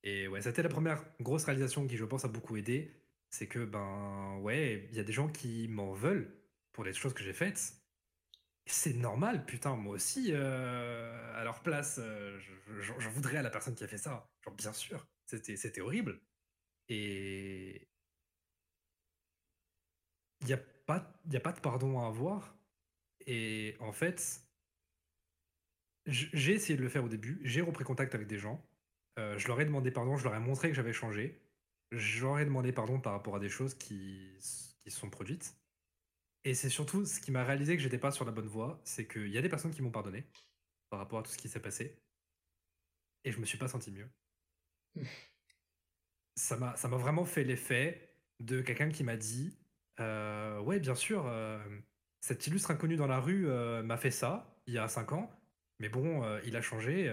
Et 0.04 0.28
ouais, 0.28 0.42
c'était 0.42 0.64
la 0.64 0.70
première 0.70 1.04
grosse 1.22 1.46
réalisation 1.46 1.88
qui, 1.88 1.98
je 1.98 2.06
pense, 2.06 2.26
a 2.26 2.28
beaucoup 2.28 2.58
aidé. 2.58 2.92
C'est 3.30 3.48
que, 3.48 3.64
ben, 3.66 4.38
ouais, 4.42 4.88
il 4.92 4.96
y 4.98 5.00
a 5.00 5.04
des 5.04 5.14
gens 5.14 5.30
qui 5.30 5.68
m'en 5.70 5.94
veulent 5.94 6.32
pour 6.74 6.84
les 6.84 6.94
choses 6.94 7.14
que 7.14 7.24
j'ai 7.24 7.34
faites. 7.34 7.74
C'est 8.66 8.94
normal, 8.94 9.46
putain, 9.46 9.76
moi 9.76 9.96
aussi, 9.96 10.30
euh, 10.34 11.34
à 11.36 11.44
leur 11.44 11.62
place, 11.64 12.00
euh, 12.02 12.40
j'en 12.80 13.10
voudrais 13.12 13.38
à 13.38 13.42
la 13.42 13.50
personne 13.50 13.76
qui 13.76 13.84
a 13.84 13.88
fait 13.88 13.98
ça. 13.98 14.32
Genre, 14.44 14.56
bien 14.56 14.74
sûr, 14.74 15.08
c'était 15.26 15.82
horrible. 15.82 16.22
Et 16.90 17.90
il 20.42 20.46
n'y 20.48 20.54
a, 20.54 20.58
a 20.58 21.40
pas 21.40 21.52
de 21.54 21.60
pardon 21.60 22.00
à 22.00 22.06
avoir. 22.08 22.56
Et 23.28 23.76
en 23.80 23.92
fait, 23.92 24.44
j'ai 26.06 26.54
essayé 26.54 26.78
de 26.78 26.84
le 26.84 26.90
faire 26.90 27.04
au 27.04 27.10
début, 27.10 27.40
j'ai 27.44 27.62
repris 27.62 27.84
contact 27.84 28.16
avec 28.16 28.28
des 28.28 28.38
gens, 28.38 28.66
euh, 29.20 29.38
je 29.38 29.48
leur 29.48 29.60
ai 29.62 29.66
demandé 29.66 29.92
pardon, 29.92 30.18
je 30.18 30.24
leur 30.24 30.36
ai 30.36 30.40
montré 30.40 30.70
que 30.70 30.76
j'avais 30.76 30.94
changé, 30.94 31.42
je 31.92 32.24
leur 32.24 32.40
ai 32.40 32.46
demandé 32.46 32.72
pardon 32.74 33.00
par 33.00 33.14
rapport 33.14 33.36
à 33.36 33.40
des 33.40 33.50
choses 33.50 33.76
qui, 33.76 34.38
qui 34.84 34.92
se 34.92 35.00
sont 35.00 35.10
produites. 35.10 35.56
Et 36.46 36.54
c'est 36.54 36.70
surtout 36.70 37.06
ce 37.06 37.22
qui 37.22 37.32
m'a 37.32 37.44
réalisé 37.46 37.78
que 37.78 37.82
j'étais 37.82 37.98
pas 37.98 38.12
sur 38.12 38.26
la 38.26 38.32
bonne 38.32 38.48
voie, 38.48 38.82
c'est 38.84 39.08
qu'il 39.08 39.30
y 39.30 39.38
a 39.38 39.42
des 39.42 39.50
personnes 39.50 39.72
qui 39.72 39.82
m'ont 39.82 39.92
pardonné 39.92 40.26
par 40.90 41.00
rapport 41.00 41.20
à 41.20 41.24
tout 41.24 41.32
ce 41.32 41.38
qui 41.38 41.50
s'est 41.50 41.62
passé, 41.62 42.04
et 43.24 43.32
je 43.32 43.40
me 43.40 43.46
suis 43.46 43.58
pas 43.58 43.68
senti 43.68 43.92
mieux. 43.92 44.10
ça 46.36 46.58
m'a 46.58 46.98
vraiment 46.98 47.26
fait 47.26 47.44
l'effet 47.44 48.18
de 48.40 48.62
quelqu'un 48.62 48.90
qui 48.90 49.04
m'a 49.04 49.18
dit 49.18 49.58
euh, 50.00 50.60
ouais 50.62 50.80
bien 50.80 50.96
sûr 50.96 51.26
euh, 51.28 51.60
cet 52.24 52.48
illustre 52.48 52.72
inconnu 52.72 52.96
dans 52.96 53.06
la 53.06 53.20
rue 53.20 53.50
euh, 53.50 53.84
m'a 53.84 53.98
fait 53.98 54.12
ça 54.12 54.58
il 54.66 54.74
y 54.74 54.78
a 54.78 54.88
5 54.88 55.12
ans 55.12 55.30
mais 55.80 55.90
bon 55.90 56.24
il 56.46 56.56
a 56.56 56.62
changé 56.62 57.06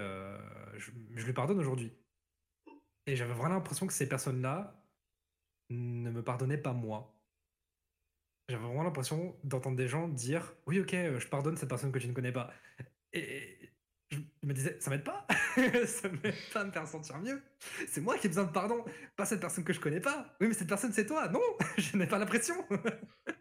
je, 0.77 0.91
je, 1.15 1.27
lui 1.27 1.33
pardonne 1.33 1.59
aujourd'hui 1.59 1.93
et 3.07 3.17
j'avais 3.17 3.33
vraiment 3.33 3.55
l'impression 3.55 3.89
que 3.89 3.93
ces 3.93 4.09
personnes 4.09 4.41
là 4.41 4.81
ne 5.71 6.11
me 6.11 6.23
pardonnaient 6.23 6.59
pas 6.59 6.73
moi 6.73 7.13
j'avais 8.49 8.63
vraiment 8.63 8.85
l'impression 8.85 9.37
d'entendre 9.43 9.77
des 9.77 9.89
gens 9.89 10.07
dire 10.07 10.55
oui 10.67 10.79
ok 10.79 10.93
je 10.93 11.27
pardonne 11.27 11.57
cette 11.57 11.69
personne 11.69 11.91
que 11.91 11.99
tu 11.99 12.07
ne 12.07 12.13
connais 12.13 12.33
pas 12.33 12.53
et, 13.13 13.71
je 14.11 14.19
me 14.43 14.53
disais, 14.53 14.77
ça 14.81 14.91
m'aide 14.91 15.05
pas, 15.05 15.27
ça 15.87 16.09
m'aide 16.09 16.35
pas 16.53 16.61
à 16.61 16.65
me 16.65 16.73
faire 16.73 16.89
sentir 16.89 17.19
mieux. 17.19 17.41
C'est 17.87 18.01
moi 18.01 18.19
qui 18.19 18.27
ai 18.27 18.31
besoin 18.31 18.45
de 18.45 18.51
pardon, 18.51 18.85
pas 19.17 19.25
cette 19.25 19.41
personne 19.41 19.65
que 19.65 19.73
je 19.73 19.81
connais 19.81 20.01
pas. 20.01 20.35
Oui, 20.41 20.49
mais 20.49 20.55
cette 20.55 20.69
personne 20.69 20.93
c'est 20.93 21.07
toi. 21.07 21.29
Non, 21.29 21.41
je 21.79 21.97
n'ai 21.97 22.07
pas 22.07 22.19
la 22.19 22.27
pression. 22.27 22.55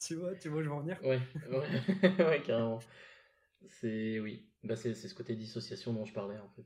tu 0.00 0.14
vois, 0.14 0.34
tu 0.36 0.48
vois 0.48 0.62
je 0.62 0.68
veux 0.68 0.74
en 0.74 0.80
venir 0.80 0.98
Ouais, 1.02 1.20
ouais, 1.50 2.18
ouais 2.24 2.42
carrément. 2.42 2.80
C'est 3.68 4.20
oui, 4.20 4.48
bah, 4.62 4.76
c'est 4.76 4.94
ce 4.94 5.14
côté 5.14 5.34
dissociation 5.34 5.92
dont 5.92 6.04
je 6.04 6.12
parlais 6.12 6.38
en 6.38 6.48
fait. 6.50 6.64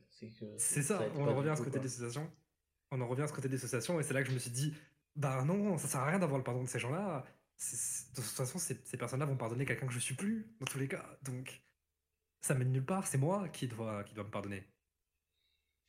C'est 0.57 0.81
ça, 0.81 1.01
on 1.15 1.27
en 1.27 1.35
revient 1.35 1.49
à 1.49 1.55
ce 1.55 1.63
côté 1.63 1.79
dissociation. 1.79 2.31
On 2.91 3.01
en 3.01 3.07
revient 3.07 3.23
à 3.23 3.27
ce 3.27 3.33
côté 3.33 3.49
dissociation 3.49 3.99
et 3.99 4.03
c'est 4.03 4.13
là 4.13 4.21
que 4.21 4.29
je 4.29 4.33
me 4.33 4.39
suis 4.39 4.51
dit, 4.51 4.73
bah 5.15 5.43
non, 5.43 5.77
ça 5.77 5.87
sert 5.87 6.01
à 6.01 6.05
rien 6.05 6.19
d'avoir 6.19 6.37
le 6.37 6.43
pardon 6.43 6.63
de 6.63 6.67
ces 6.67 6.79
gens-là. 6.79 7.25
De 7.59 8.15
toute 8.15 8.23
façon, 8.23 8.59
ces, 8.59 8.79
ces 8.83 8.97
personnes-là 8.97 9.25
vont 9.25 9.37
pardonner 9.37 9.65
quelqu'un 9.65 9.87
que 9.87 9.93
je 9.93 9.99
suis 9.99 10.15
plus, 10.15 10.53
dans 10.59 10.65
tous 10.65 10.79
les 10.79 10.87
cas. 10.87 11.17
Donc, 11.23 11.63
ça 12.41 12.53
mène 12.55 12.71
nulle 12.71 12.85
part, 12.85 13.07
c'est 13.07 13.17
moi 13.17 13.47
qui 13.49 13.67
dois, 13.67 14.03
qui 14.03 14.13
dois 14.13 14.25
me 14.25 14.29
pardonner. 14.29 14.67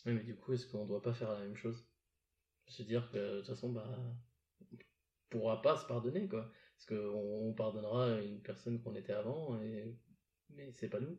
Oui, 0.07 0.13
mais 0.13 0.23
du 0.23 0.37
coup, 0.37 0.53
est-ce 0.53 0.67
qu'on 0.67 0.87
doit 0.87 1.03
pas 1.03 1.13
faire 1.13 1.33
la 1.33 1.41
même 1.41 1.57
chose? 1.57 1.87
Se 2.69 2.83
dire 2.83 3.11
que 3.11 3.17
de 3.17 3.39
toute 3.39 3.49
façon, 3.49 3.73
bah, 3.73 3.87
on 4.73 4.77
pourra 5.31 5.61
pas 5.63 5.77
se 5.77 5.87
pardonner, 5.87 6.29
quoi. 6.29 6.51
Parce 6.87 7.01
qu'on 7.01 7.49
on 7.49 7.53
pardonnera 7.53 8.21
une 8.21 8.41
personne 8.41 8.81
qu'on 8.83 8.95
était 8.95 9.13
avant, 9.13 9.61
et... 9.63 9.97
mais 10.51 10.71
c'est 10.73 10.89
pas 10.89 11.01
nous. 11.01 11.19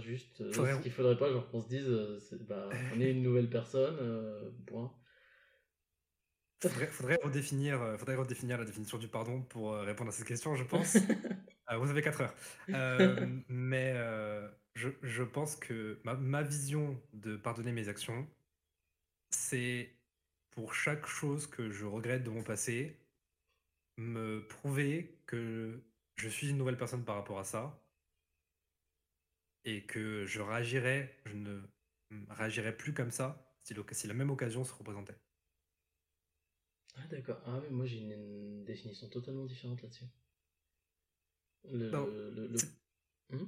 juste, 0.00 0.40
euh, 0.40 0.52
faudrait... 0.52 0.76
ce 0.76 0.80
qu'il 0.80 0.92
faudrait 0.92 1.18
pas, 1.18 1.30
genre 1.30 1.50
qu'on 1.50 1.60
se 1.60 1.68
dise, 1.68 1.88
euh, 1.88 2.18
bah, 2.48 2.68
on 2.94 3.00
est 3.00 3.10
une 3.10 3.22
nouvelle 3.22 3.50
personne, 3.50 3.96
euh, 4.00 4.50
point. 4.66 4.92
Faudrait, 6.62 6.86
faudrait, 6.86 7.18
redéfinir, 7.22 7.96
faudrait 7.98 8.14
redéfinir 8.14 8.56
la 8.56 8.64
définition 8.64 8.96
du 8.96 9.08
pardon 9.08 9.42
pour 9.42 9.74
répondre 9.74 10.10
à 10.10 10.12
cette 10.12 10.28
question, 10.28 10.54
je 10.54 10.64
pense. 10.64 10.96
Euh, 11.70 11.76
vous 11.76 11.90
avez 11.90 12.02
4 12.02 12.20
heures. 12.22 12.34
Euh, 12.70 13.26
mais 13.48 13.92
euh, 13.94 14.48
je, 14.74 14.90
je, 15.02 15.22
pense 15.22 15.56
que 15.56 16.00
ma, 16.04 16.14
ma, 16.14 16.42
vision 16.42 17.00
de 17.12 17.36
pardonner 17.36 17.72
mes 17.72 17.88
actions, 17.88 18.26
c'est 19.30 19.94
pour 20.50 20.74
chaque 20.74 21.06
chose 21.06 21.46
que 21.46 21.70
je 21.70 21.84
regrette 21.84 22.24
de 22.24 22.30
mon 22.30 22.42
passé, 22.42 23.01
me 24.02 24.46
prouver 24.46 25.18
que 25.26 25.80
je 26.16 26.28
suis 26.28 26.48
une 26.50 26.58
nouvelle 26.58 26.76
personne 26.76 27.04
par 27.04 27.16
rapport 27.16 27.38
à 27.38 27.44
ça 27.44 27.82
et 29.64 29.84
que 29.84 30.24
je 30.26 30.40
réagirais, 30.40 31.16
je 31.26 31.34
ne 31.34 31.60
réagirais 32.30 32.76
plus 32.76 32.92
comme 32.92 33.10
ça 33.10 33.54
si, 33.62 33.74
si 33.92 34.06
la 34.06 34.14
même 34.14 34.30
occasion 34.30 34.64
se 34.64 34.72
représentait. 34.72 35.16
Ah 36.96 37.06
d'accord. 37.10 37.40
Ah 37.46 37.58
oui, 37.62 37.70
moi 37.70 37.86
j'ai 37.86 37.98
une 37.98 38.64
définition 38.64 39.08
totalement 39.08 39.46
différente 39.46 39.82
là-dessus. 39.82 40.06
Le, 41.70 41.90
le, 41.90 42.58
hmm 43.30 43.46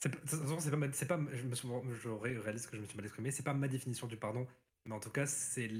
c'est 0.00 0.08
pas, 0.10 0.18
c'est 0.92 1.06
pas, 1.06 1.20
je 1.32 1.46
me 1.46 1.94
je 1.94 2.08
réalise 2.08 2.66
que 2.66 2.76
je 2.76 2.80
me 2.82 2.86
suis 2.86 2.96
mal 2.96 3.04
exprimé. 3.04 3.30
C'est 3.30 3.44
pas 3.44 3.54
ma 3.54 3.68
définition 3.68 4.08
du 4.08 4.16
pardon, 4.16 4.48
mais 4.84 4.94
en 4.94 4.98
tout 4.98 5.10
cas, 5.10 5.26
c'est 5.26 5.70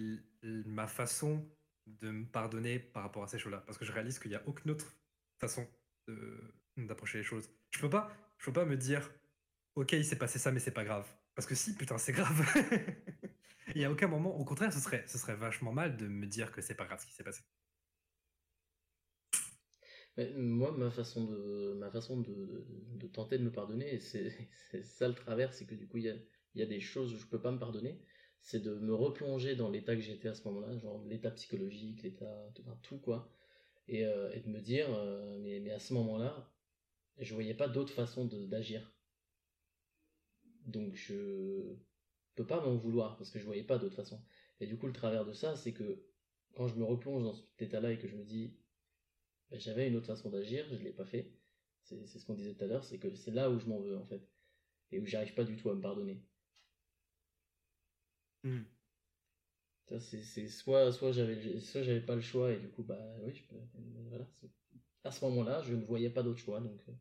ma 0.43 0.87
façon 0.87 1.45
de 1.87 2.11
me 2.11 2.27
pardonner 2.27 2.79
par 2.79 3.03
rapport 3.03 3.23
à 3.23 3.29
ces 3.29 3.39
choses-là, 3.39 3.63
parce 3.67 3.79
que 3.79 3.85
je 3.85 3.93
réalise 3.93 4.19
qu'il 4.19 4.31
n'y 4.31 4.37
a 4.37 4.43
aucune 4.47 4.71
autre 4.71 4.97
façon 5.39 5.67
d'approcher 6.77 7.19
les 7.19 7.25
choses. 7.25 7.51
Je 7.71 7.81
peux 7.81 7.91
pas, 7.91 8.11
je 8.39 8.47
peux 8.47 8.53
pas 8.53 8.65
me 8.65 8.77
dire, 8.77 9.11
ok, 9.75 9.93
il 9.93 10.05
s'est 10.05 10.19
passé 10.19 10.39
ça, 10.39 10.53
mais 10.53 10.61
c'est 10.61 10.71
pas 10.71 10.85
grave, 10.85 11.09
parce 11.35 11.47
que 11.47 11.55
si, 11.55 11.75
putain, 11.75 11.99
c'est 11.99 12.13
grave. 12.13 12.45
Il 13.75 13.81
y 13.81 13.85
a 13.85 13.91
aucun 13.91 14.09
moment, 14.09 14.37
au 14.37 14.45
contraire, 14.45 14.73
ce 14.73 14.81
serait, 14.81 15.05
ce 15.07 15.19
serait 15.19 15.37
vachement 15.37 15.73
mal 15.73 15.97
de 15.97 16.07
me 16.07 16.27
dire 16.27 16.53
que 16.53 16.61
c'est 16.61 16.75
pas 16.75 16.85
grave 16.85 17.01
ce 17.01 17.07
qui 17.07 17.15
s'est 17.15 17.25
passé 17.25 17.43
moi, 20.37 20.73
ma 20.73 20.91
façon 20.91 21.25
de, 21.25 21.75
ma 21.79 21.91
façon 21.91 22.21
de, 22.21 22.67
de, 22.97 23.07
tenter 23.07 23.39
de 23.39 23.45
me 23.45 23.53
pardonner, 23.53 23.99
c'est 24.01 24.33
ça 24.83 25.09
le 25.09 25.15
travers, 25.15 25.53
c'est 25.53 25.67
que 25.67 25.75
du 25.75 25.89
coup, 25.89 25.99
il 25.99 26.05
y 26.05 26.11
a, 26.11 26.17
y 26.55 26.63
a, 26.63 26.67
des 26.67 26.81
choses 26.81 27.15
où 27.15 27.19
je 27.19 27.27
peux 27.27 27.41
pas 27.41 27.53
me 27.53 27.59
pardonner, 27.59 27.99
c'est 28.43 28.61
de 28.61 28.75
me 28.75 28.95
replonger 28.95 29.57
dans 29.57 29.71
l'état 29.71 29.95
que 29.95 30.03
j'étais 30.03 30.29
à 30.29 30.35
ce 30.35 30.47
moment-là, 30.49 30.77
genre 30.79 31.03
l'état 31.07 31.31
psychologique, 31.31 32.03
l'état, 32.03 32.53
tout, 32.83 32.99
quoi, 32.99 33.31
et, 33.89 34.05
euh, 34.05 34.33
et, 34.33 34.41
de 34.41 34.49
me 34.49 34.61
dire, 34.61 34.87
euh, 34.91 35.39
mais, 35.41 35.61
mais 35.61 35.71
à 35.71 35.79
ce 35.79 35.95
moment-là, 35.95 36.53
je 37.19 37.35
voyais 37.35 37.55
pas 37.55 37.69
d'autre 37.69 37.93
façon 37.93 38.27
d'agir. 38.27 38.93
Donc 40.67 40.95
je 40.95 41.77
peux 42.35 42.47
pas 42.47 42.61
m'en 42.61 42.77
vouloir 42.77 43.17
parce 43.17 43.31
que 43.31 43.39
je 43.39 43.45
voyais 43.45 43.65
pas 43.65 43.79
d'autre 43.79 43.97
façon. 43.97 44.21
Et 44.61 44.67
du 44.67 44.77
coup, 44.77 44.87
le 44.87 44.93
travers 44.93 45.25
de 45.25 45.33
ça, 45.33 45.57
c'est 45.57 45.73
que 45.73 46.05
quand 46.55 46.69
je 46.69 46.75
me 46.75 46.85
replonge 46.85 47.23
dans 47.23 47.35
cet 47.35 47.63
état-là 47.63 47.93
et 47.93 47.99
que 47.99 48.09
je 48.09 48.17
me 48.17 48.25
dis, 48.25 48.55
ben, 49.51 49.61
j'avais 49.61 49.89
une 49.89 49.97
autre 49.97 50.07
façon 50.07 50.31
d'agir, 50.31 50.67
je 50.71 50.83
l'ai 50.83 50.93
pas 50.93 51.05
fait. 51.05 51.33
C'est 51.83 52.07
ce 52.07 52.25
qu'on 52.25 52.35
disait 52.35 52.55
tout 52.55 52.65
à 52.65 52.69
l'heure, 52.69 52.85
c'est 52.85 52.99
que 52.99 53.15
c'est 53.15 53.33
là 53.33 53.51
où 53.51 53.59
je 53.59 53.67
m'en 53.67 53.81
veux 53.81 53.97
en 53.97 54.07
fait. 54.07 54.23
Et 54.93 55.01
où 55.01 55.07
j'arrive 55.07 55.35
pas 55.35 55.45
du 55.45 55.57
tout 55.57 55.71
à 55.71 55.75
me 55.75 55.81
pardonner. 55.81 56.23
Hmm. 58.43 58.63
C'est 59.99 60.49
soit, 60.49 60.91
soit 60.93 61.13
j'avais 61.13 61.61
soit 61.61 61.83
j'avais 61.83 62.01
pas 62.01 62.15
le 62.15 62.23
choix 62.23 62.51
et 62.51 62.59
du 62.59 62.71
coup 62.71 62.83
bah 62.83 62.99
oui 63.21 63.35
je 63.35 63.43
peux, 63.43 63.61
voilà 64.09 64.27
à 65.05 65.11
ce 65.11 65.23
moment-là 65.27 65.61
je 65.63 65.75
ne 65.75 65.85
voyais 65.85 66.09
pas 66.09 66.23
d'autre 66.23 66.39
choix 66.39 66.61
donc 66.61 66.81
euh, 66.89 66.93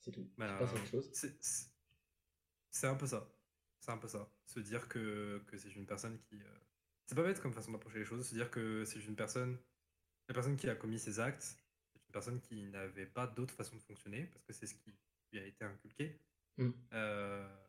c'est 0.00 0.10
tout 0.10 0.28
bah, 0.36 0.58
chose 0.90 1.10
c'est 2.70 2.86
un 2.86 2.94
peu 2.94 3.06
ça 3.06 3.32
c'est 3.80 3.90
un 3.90 3.96
peu 3.96 4.08
ça 4.08 4.30
se 4.44 4.60
dire 4.60 4.86
que, 4.86 5.42
que 5.46 5.56
c'est 5.56 5.74
une 5.74 5.86
personne 5.86 6.18
qui 6.18 6.42
euh, 6.42 6.58
c'est 7.06 7.14
pas 7.14 7.22
bête 7.22 7.40
comme 7.40 7.54
façon 7.54 7.72
d'approcher 7.72 8.00
les 8.00 8.04
choses 8.04 8.28
se 8.28 8.34
dire 8.34 8.50
que 8.50 8.84
c'est 8.84 9.00
une 9.00 9.16
personne 9.16 9.56
la 10.28 10.34
personne 10.34 10.56
qui 10.56 10.68
a 10.68 10.74
commis 10.74 10.98
ces 10.98 11.20
actes, 11.20 11.42
c'est 11.92 12.00
une 12.06 12.12
personne 12.12 12.40
qui 12.40 12.64
n'avait 12.64 13.06
pas 13.06 13.26
d'autre 13.26 13.54
façon 13.54 13.76
de 13.76 13.82
fonctionner, 13.82 14.24
parce 14.26 14.44
que 14.44 14.52
c'est 14.52 14.66
ce 14.66 14.74
qui 14.74 14.94
lui 15.32 15.38
a 15.38 15.46
été 15.46 15.64
inculqué. 15.64 16.18
Mm. 16.56 16.70
Euh, 16.92 17.63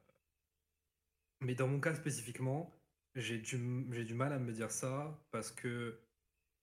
mais 1.42 1.56
dans 1.56 1.68
mon 1.68 1.80
cas 1.80 1.96
spécifiquement, 1.96 2.72
j'ai 3.16 3.38
du, 3.38 3.58
mal 4.14 4.34
à 4.34 4.40
me 4.40 4.52
dire 4.52 4.72
ça, 4.72 5.20
parce 5.32 5.52
que 5.52 6.00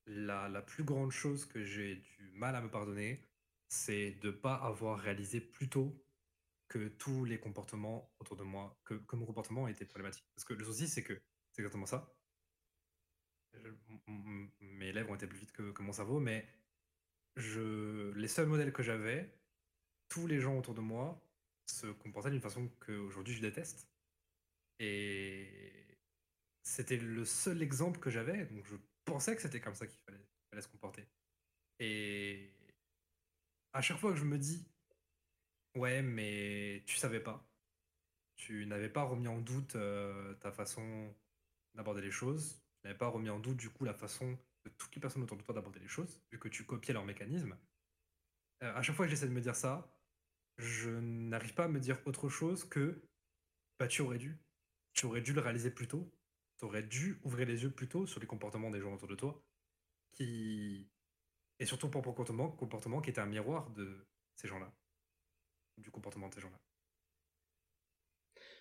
la, 0.06 0.62
plus 0.62 0.84
grande 0.84 1.12
chose 1.12 1.46
que 1.46 1.62
j'ai 1.62 1.96
du 1.96 2.30
mal 2.34 2.56
à 2.56 2.60
me 2.60 2.70
pardonner, 2.70 3.26
c'est 3.68 4.12
de 4.20 4.28
ne 4.28 4.32
pas 4.32 4.54
avoir 4.54 4.98
réalisé 4.98 5.40
plus 5.40 5.68
tôt 5.68 6.04
que 6.68 6.88
tous 6.88 7.24
les 7.24 7.38
comportements 7.38 8.10
autour 8.18 8.36
de 8.36 8.44
moi, 8.44 8.78
que, 8.84 8.94
que 8.94 9.16
mon 9.16 9.26
comportement 9.26 9.68
était 9.68 9.84
problématique. 9.84 10.26
Parce 10.34 10.44
que 10.44 10.54
le 10.54 10.64
souci, 10.64 10.88
c'est 10.88 11.02
que 11.02 11.14
c'est 11.52 11.62
exactement 11.62 11.86
ça 11.86 12.14
mes 14.60 14.92
lèvres 14.92 15.10
ont 15.10 15.14
été 15.14 15.26
plus 15.26 15.38
vite 15.38 15.52
que, 15.52 15.82
mon 15.82 15.92
cerveau, 15.92 16.20
mais 16.20 16.46
je, 17.36 18.12
les 18.12 18.28
seuls 18.28 18.46
modèles 18.46 18.72
que 18.72 18.82
j'avais, 18.82 19.32
tous 20.08 20.26
les 20.26 20.40
gens 20.40 20.58
autour 20.58 20.74
de 20.74 20.80
moi 20.80 21.20
se 21.66 21.86
comportaient 21.86 22.30
d'une 22.30 22.40
façon 22.40 22.68
qu'aujourd'hui 22.80 23.34
je 23.34 23.40
déteste. 23.40 23.88
Et 24.82 25.48
c'était 26.64 26.96
le 26.96 27.24
seul 27.24 27.62
exemple 27.62 28.00
que 28.00 28.10
j'avais, 28.10 28.46
donc 28.46 28.66
je 28.66 28.74
pensais 29.04 29.36
que 29.36 29.40
c'était 29.40 29.60
comme 29.60 29.76
ça 29.76 29.86
qu'il 29.86 30.00
fallait, 30.00 30.26
fallait, 30.50 30.60
se 30.60 30.66
comporter. 30.66 31.06
Et 31.78 32.52
à 33.72 33.80
chaque 33.80 33.98
fois 33.98 34.10
que 34.10 34.18
je 34.18 34.24
me 34.24 34.38
dis, 34.38 34.66
ouais, 35.76 36.02
mais 36.02 36.82
tu 36.84 36.96
savais 36.96 37.20
pas, 37.20 37.48
tu 38.34 38.66
n'avais 38.66 38.88
pas 38.88 39.04
remis 39.04 39.28
en 39.28 39.38
doute 39.38 39.76
ta 40.40 40.50
façon 40.50 41.14
d'aborder 41.74 42.02
les 42.02 42.10
choses, 42.10 42.60
tu 42.80 42.88
n'avais 42.88 42.98
pas 42.98 43.06
remis 43.06 43.30
en 43.30 43.38
doute 43.38 43.58
du 43.58 43.70
coup 43.70 43.84
la 43.84 43.94
façon 43.94 44.36
de 44.64 44.70
toutes 44.70 44.96
les 44.96 45.00
personnes 45.00 45.22
autour 45.22 45.36
de 45.36 45.44
toi 45.44 45.54
d'aborder 45.54 45.78
les 45.78 45.86
choses, 45.86 46.20
vu 46.32 46.40
que 46.40 46.48
tu 46.48 46.66
copiais 46.66 46.92
leur 46.92 47.04
mécanisme. 47.04 47.56
à 48.58 48.82
chaque 48.82 48.96
fois 48.96 49.06
que 49.06 49.10
j'essaie 49.10 49.28
de 49.28 49.32
me 49.32 49.40
dire 49.40 49.54
ça, 49.54 49.96
je 50.58 50.90
n'arrive 50.90 51.54
pas 51.54 51.66
à 51.66 51.68
me 51.68 51.78
dire 51.78 52.00
autre 52.04 52.28
chose 52.28 52.68
que 52.68 53.00
bah, 53.78 53.86
tu 53.86 54.02
aurais 54.02 54.18
dû. 54.18 54.36
Tu 54.92 55.06
aurais 55.06 55.20
dû 55.20 55.32
le 55.32 55.40
réaliser 55.40 55.70
plus 55.70 55.88
tôt. 55.88 56.12
Tu 56.58 56.64
aurais 56.64 56.82
dû 56.82 57.20
ouvrir 57.24 57.46
les 57.46 57.62
yeux 57.62 57.70
plus 57.70 57.88
tôt 57.88 58.06
sur 58.06 58.20
les 58.20 58.26
comportements 58.26 58.70
des 58.70 58.80
gens 58.80 58.94
autour 58.94 59.08
de 59.08 59.14
toi. 59.14 59.42
Qui... 60.12 60.90
Et 61.58 61.66
surtout 61.66 61.88
pour 61.88 62.02
ton 62.02 62.10
comportement, 62.10 62.50
comportement 62.50 63.00
qui 63.00 63.10
était 63.10 63.20
un 63.20 63.26
miroir 63.26 63.70
de 63.70 64.06
ces 64.36 64.48
gens-là. 64.48 64.72
Du 65.78 65.90
comportement 65.90 66.28
de 66.28 66.34
ces 66.34 66.40
gens-là. 66.40 66.60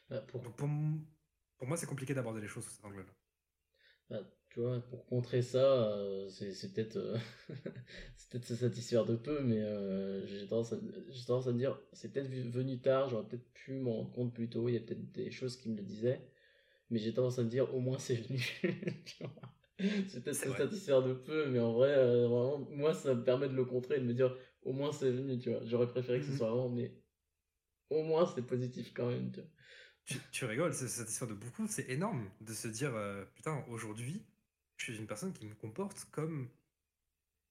Bah, 0.10 0.22
pour... 0.22 0.42
pour, 0.42 0.56
pour, 0.56 1.68
moi, 1.68 1.78
c'est 1.78 1.88
compliqué 1.88 2.14
d'aborder 2.14 2.42
les 2.42 2.48
choses 2.48 2.66
sous 2.66 2.72
cet 2.72 2.86
angle-là. 2.86 3.14
Bah, 4.10 4.22
tu 4.52 4.60
vois, 4.60 4.82
pour 4.90 5.06
contrer 5.06 5.42
ça, 5.42 5.94
euh, 5.94 6.28
c'est 6.30 6.74
peut-être 6.74 6.98
euh, 6.98 7.18
peut 8.32 8.42
se 8.42 8.56
satisfaire 8.56 9.06
de 9.06 9.16
peu, 9.16 9.42
mais 9.42 9.62
euh, 9.62 10.26
j'ai 10.26 10.46
tendance, 10.46 10.74
tendance, 11.26 11.48
à 11.48 11.54
me 11.54 11.58
dire, 11.58 11.80
c'est 11.94 12.12
peut-être 12.12 12.30
venu 12.30 12.82
tard, 12.82 13.08
j'aurais 13.08 13.26
peut-être 13.26 13.50
pu 13.54 13.80
m'en 13.80 14.00
rendre 14.00 14.12
compte 14.12 14.34
plus 14.34 14.50
tôt, 14.50 14.68
il 14.68 14.74
y 14.74 14.78
a 14.78 14.82
peut-être 14.82 15.10
des 15.14 15.32
choses 15.32 15.56
qui 15.56 15.70
me 15.70 15.78
le 15.78 15.84
disaient, 15.84 16.22
mais 16.90 17.00
j'ai 17.00 17.14
tendance 17.14 17.40
à 17.40 17.44
me 17.44 17.50
dire, 17.50 17.74
au 17.74 17.80
moins 17.80 17.98
c'est 17.98 18.16
venu. 18.16 18.40
c'est 20.10 20.22
peut-être 20.22 20.36
se 20.36 20.52
satisfaire 20.52 21.02
de 21.02 21.14
peu, 21.14 21.50
mais 21.50 21.60
en 21.60 21.72
vrai, 21.72 21.96
vraiment, 21.96 22.60
moi 22.72 22.94
ça 22.94 23.16
me 23.16 23.24
permet 23.24 23.48
de 23.48 23.56
le 23.56 23.64
contrer 23.64 23.98
et 23.98 24.00
de 24.00 24.06
me 24.06 24.14
dire, 24.14 24.36
au 24.64 24.74
moins 24.74 24.92
c'est 24.92 25.12
venu, 25.12 25.40
tu 25.40 25.50
vois. 25.50 25.64
J'aurais 25.64 25.88
préféré 25.88 26.20
que 26.20 26.26
ce 26.26 26.32
mhm. 26.32 26.38
soit 26.38 26.50
avant, 26.50 26.68
mais 26.68 26.94
au 27.90 28.04
moins 28.04 28.26
c'est 28.36 28.46
positif 28.46 28.92
quand 28.94 29.08
même, 29.08 29.32
tu 29.32 29.40
vois. 29.40 29.50
Tu, 30.34 30.46
rigoles, 30.46 30.74
c'est 30.74 30.90
satisfaire 30.90 31.28
de 31.28 31.36
beaucoup, 31.36 31.68
c'est 31.68 31.90
énorme 31.90 32.30
de 32.42 32.54
se 32.54 32.68
dire, 32.68 32.92
putain, 33.36 33.64
aujourd'hui, 33.70 34.26
je 34.82 34.92
suis 34.92 35.00
une 35.00 35.06
personne 35.06 35.32
qui 35.32 35.46
me 35.46 35.54
comporte 35.54 36.08
comme, 36.12 36.50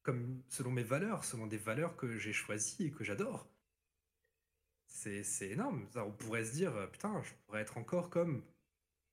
comme 0.02 0.42
selon 0.48 0.72
mes 0.72 0.82
valeurs, 0.82 1.24
selon 1.24 1.46
des 1.46 1.58
valeurs 1.58 1.96
que 1.96 2.18
j'ai 2.18 2.32
choisies 2.32 2.86
et 2.86 2.90
que 2.90 3.04
j'adore. 3.04 3.48
C'est, 4.86 5.48
énorme. 5.48 5.88
on 5.94 6.10
pourrait 6.10 6.44
se 6.44 6.52
dire, 6.52 6.90
putain, 6.90 7.22
je 7.22 7.32
pourrais 7.46 7.60
être 7.60 7.78
encore 7.78 8.10
comme 8.10 8.42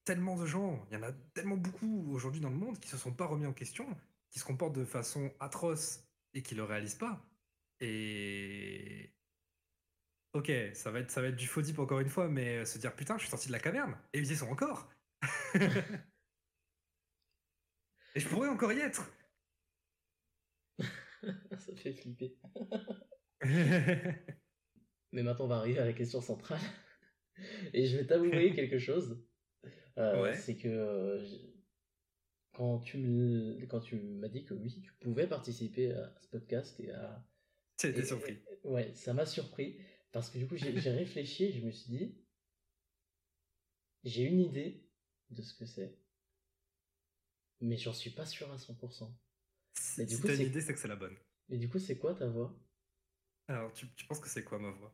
tellement 0.03 0.35
de 0.35 0.47
gens. 0.47 0.83
Il 0.89 0.95
y 0.95 0.97
en 0.97 1.03
a 1.03 1.11
tellement 1.35 1.57
beaucoup 1.57 2.11
aujourd'hui 2.11 2.41
dans 2.41 2.49
le 2.49 2.55
monde 2.55 2.79
qui 2.79 2.89
se 2.89 2.97
sont 2.97 3.13
pas 3.13 3.27
remis 3.27 3.45
en 3.45 3.53
question, 3.53 3.85
qui 4.31 4.39
se 4.39 4.45
comportent 4.45 4.75
de 4.75 4.83
façon 4.83 5.31
atroce 5.39 6.03
et 6.33 6.41
qui 6.41 6.55
le 6.55 6.63
réalisent 6.63 6.95
pas. 6.95 7.23
Et 7.79 9.13
ok, 10.33 10.51
ça 10.73 10.89
va 10.89 11.01
être, 11.01 11.11
ça 11.11 11.21
va 11.21 11.27
être 11.27 11.35
du 11.35 11.45
faux 11.45 11.61
deep 11.61 11.77
encore 11.77 11.99
une 11.99 12.09
fois, 12.09 12.27
mais 12.27 12.65
se 12.65 12.79
dire 12.79 12.95
putain, 12.95 13.17
je 13.17 13.21
suis 13.21 13.29
sorti 13.29 13.47
de 13.47 13.53
la 13.53 13.59
caverne 13.59 13.95
et 14.13 14.19
ils 14.19 14.31
y 14.31 14.35
sont 14.35 14.49
encore. 14.49 14.89
Et 18.17 18.19
je 18.19 18.27
pourrais 18.29 18.49
encore 18.49 18.73
y 18.73 18.79
être. 18.79 19.13
Ça 20.79 21.75
fait 21.75 21.93
flipper. 21.93 22.35
Mais 25.11 25.21
maintenant, 25.21 25.45
on 25.45 25.47
va 25.47 25.57
arriver 25.57 25.77
à 25.77 25.85
la 25.85 25.93
question 25.93 26.19
centrale. 26.19 26.59
Et 27.75 27.85
je 27.85 27.95
vais 27.95 28.07
t'avouer 28.07 28.51
quelque 28.55 28.79
chose. 28.79 29.23
Euh, 29.99 30.33
c'est 30.33 30.57
que 30.57 30.67
euh, 30.67 31.23
quand 32.53 32.79
tu 32.79 32.97
m'as 32.97 34.29
dit 34.29 34.45
que 34.45 34.55
oui, 34.55 34.81
tu 34.81 34.93
pouvais 34.93 35.27
participer 35.27 35.91
à 35.91 36.11
ce 36.19 36.27
podcast 36.29 36.79
et 36.79 36.89
à. 36.89 37.23
T'es 37.77 38.03
surpris. 38.03 38.39
ouais, 38.63 38.95
ça 38.95 39.13
m'a 39.13 39.27
surpris. 39.27 39.79
Parce 40.11 40.31
que 40.31 40.39
du 40.39 40.47
coup, 40.47 40.55
j'ai 40.57 40.71
réfléchi 40.71 41.43
et 41.43 41.51
je 41.51 41.63
me 41.63 41.69
suis 41.69 41.91
dit. 41.91 42.17
J'ai 44.03 44.23
une 44.23 44.39
idée 44.39 44.89
de 45.29 45.43
ce 45.43 45.53
que 45.53 45.67
c'est 45.67 45.99
mais 47.61 47.77
j'en 47.77 47.93
suis 47.93 48.11
pas 48.11 48.25
sûr 48.25 48.51
à 48.51 48.57
100%. 48.57 49.11
Mais 49.97 50.05
du 50.05 50.15
si 50.15 50.21
coup, 50.21 50.27
t'as 50.27 50.35
une 50.35 50.41
idée, 50.41 50.61
c'est 50.61 50.73
que 50.73 50.79
c'est 50.79 50.87
la 50.87 50.95
bonne. 50.95 51.15
Mais 51.49 51.57
du 51.57 51.69
coup, 51.69 51.79
c'est 51.79 51.97
quoi 51.97 52.13
ta 52.13 52.27
voix? 52.27 52.53
Alors, 53.47 53.71
tu, 53.73 53.87
tu, 53.95 54.05
penses 54.05 54.19
que 54.19 54.29
c'est 54.29 54.43
quoi 54.43 54.59
ma 54.59 54.71
voix? 54.71 54.93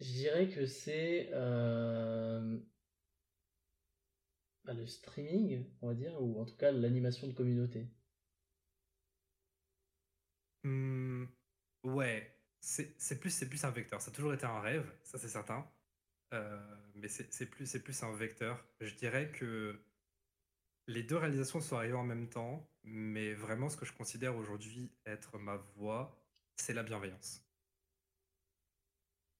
Je 0.00 0.12
dirais 0.12 0.48
que 0.48 0.64
c'est 0.66 1.28
euh... 1.32 2.58
bah, 4.64 4.72
le 4.72 4.86
streaming, 4.86 5.66
on 5.82 5.88
va 5.88 5.94
dire, 5.94 6.20
ou 6.22 6.40
en 6.40 6.44
tout 6.44 6.56
cas 6.56 6.70
l'animation 6.70 7.26
de 7.26 7.32
communauté. 7.32 7.88
Mmh, 10.62 11.24
ouais, 11.84 12.38
c'est 12.60 13.20
plus, 13.20 13.44
plus 13.44 13.64
un 13.64 13.70
vecteur. 13.70 14.00
Ça 14.00 14.10
a 14.10 14.14
toujours 14.14 14.34
été 14.34 14.46
un 14.46 14.60
rêve, 14.60 14.90
ça 15.02 15.18
c'est 15.18 15.28
certain. 15.28 15.70
Euh, 16.32 16.76
mais 16.94 17.08
c'est 17.08 17.46
plus, 17.50 17.76
plus 17.78 18.02
un 18.02 18.12
vecteur. 18.12 18.64
Je 18.80 18.94
dirais 18.94 19.30
que 19.32 19.82
les 20.86 21.02
deux 21.02 21.16
réalisations 21.16 21.60
sont 21.60 21.76
arrivées 21.76 21.94
en 21.94 22.04
même 22.04 22.28
temps, 22.28 22.68
mais 22.82 23.34
vraiment 23.34 23.68
ce 23.68 23.76
que 23.76 23.84
je 23.84 23.92
considère 23.92 24.36
aujourd'hui 24.36 24.90
être 25.06 25.38
ma 25.38 25.56
voix, 25.56 26.20
c'est 26.56 26.74
la 26.74 26.82
bienveillance. 26.82 27.44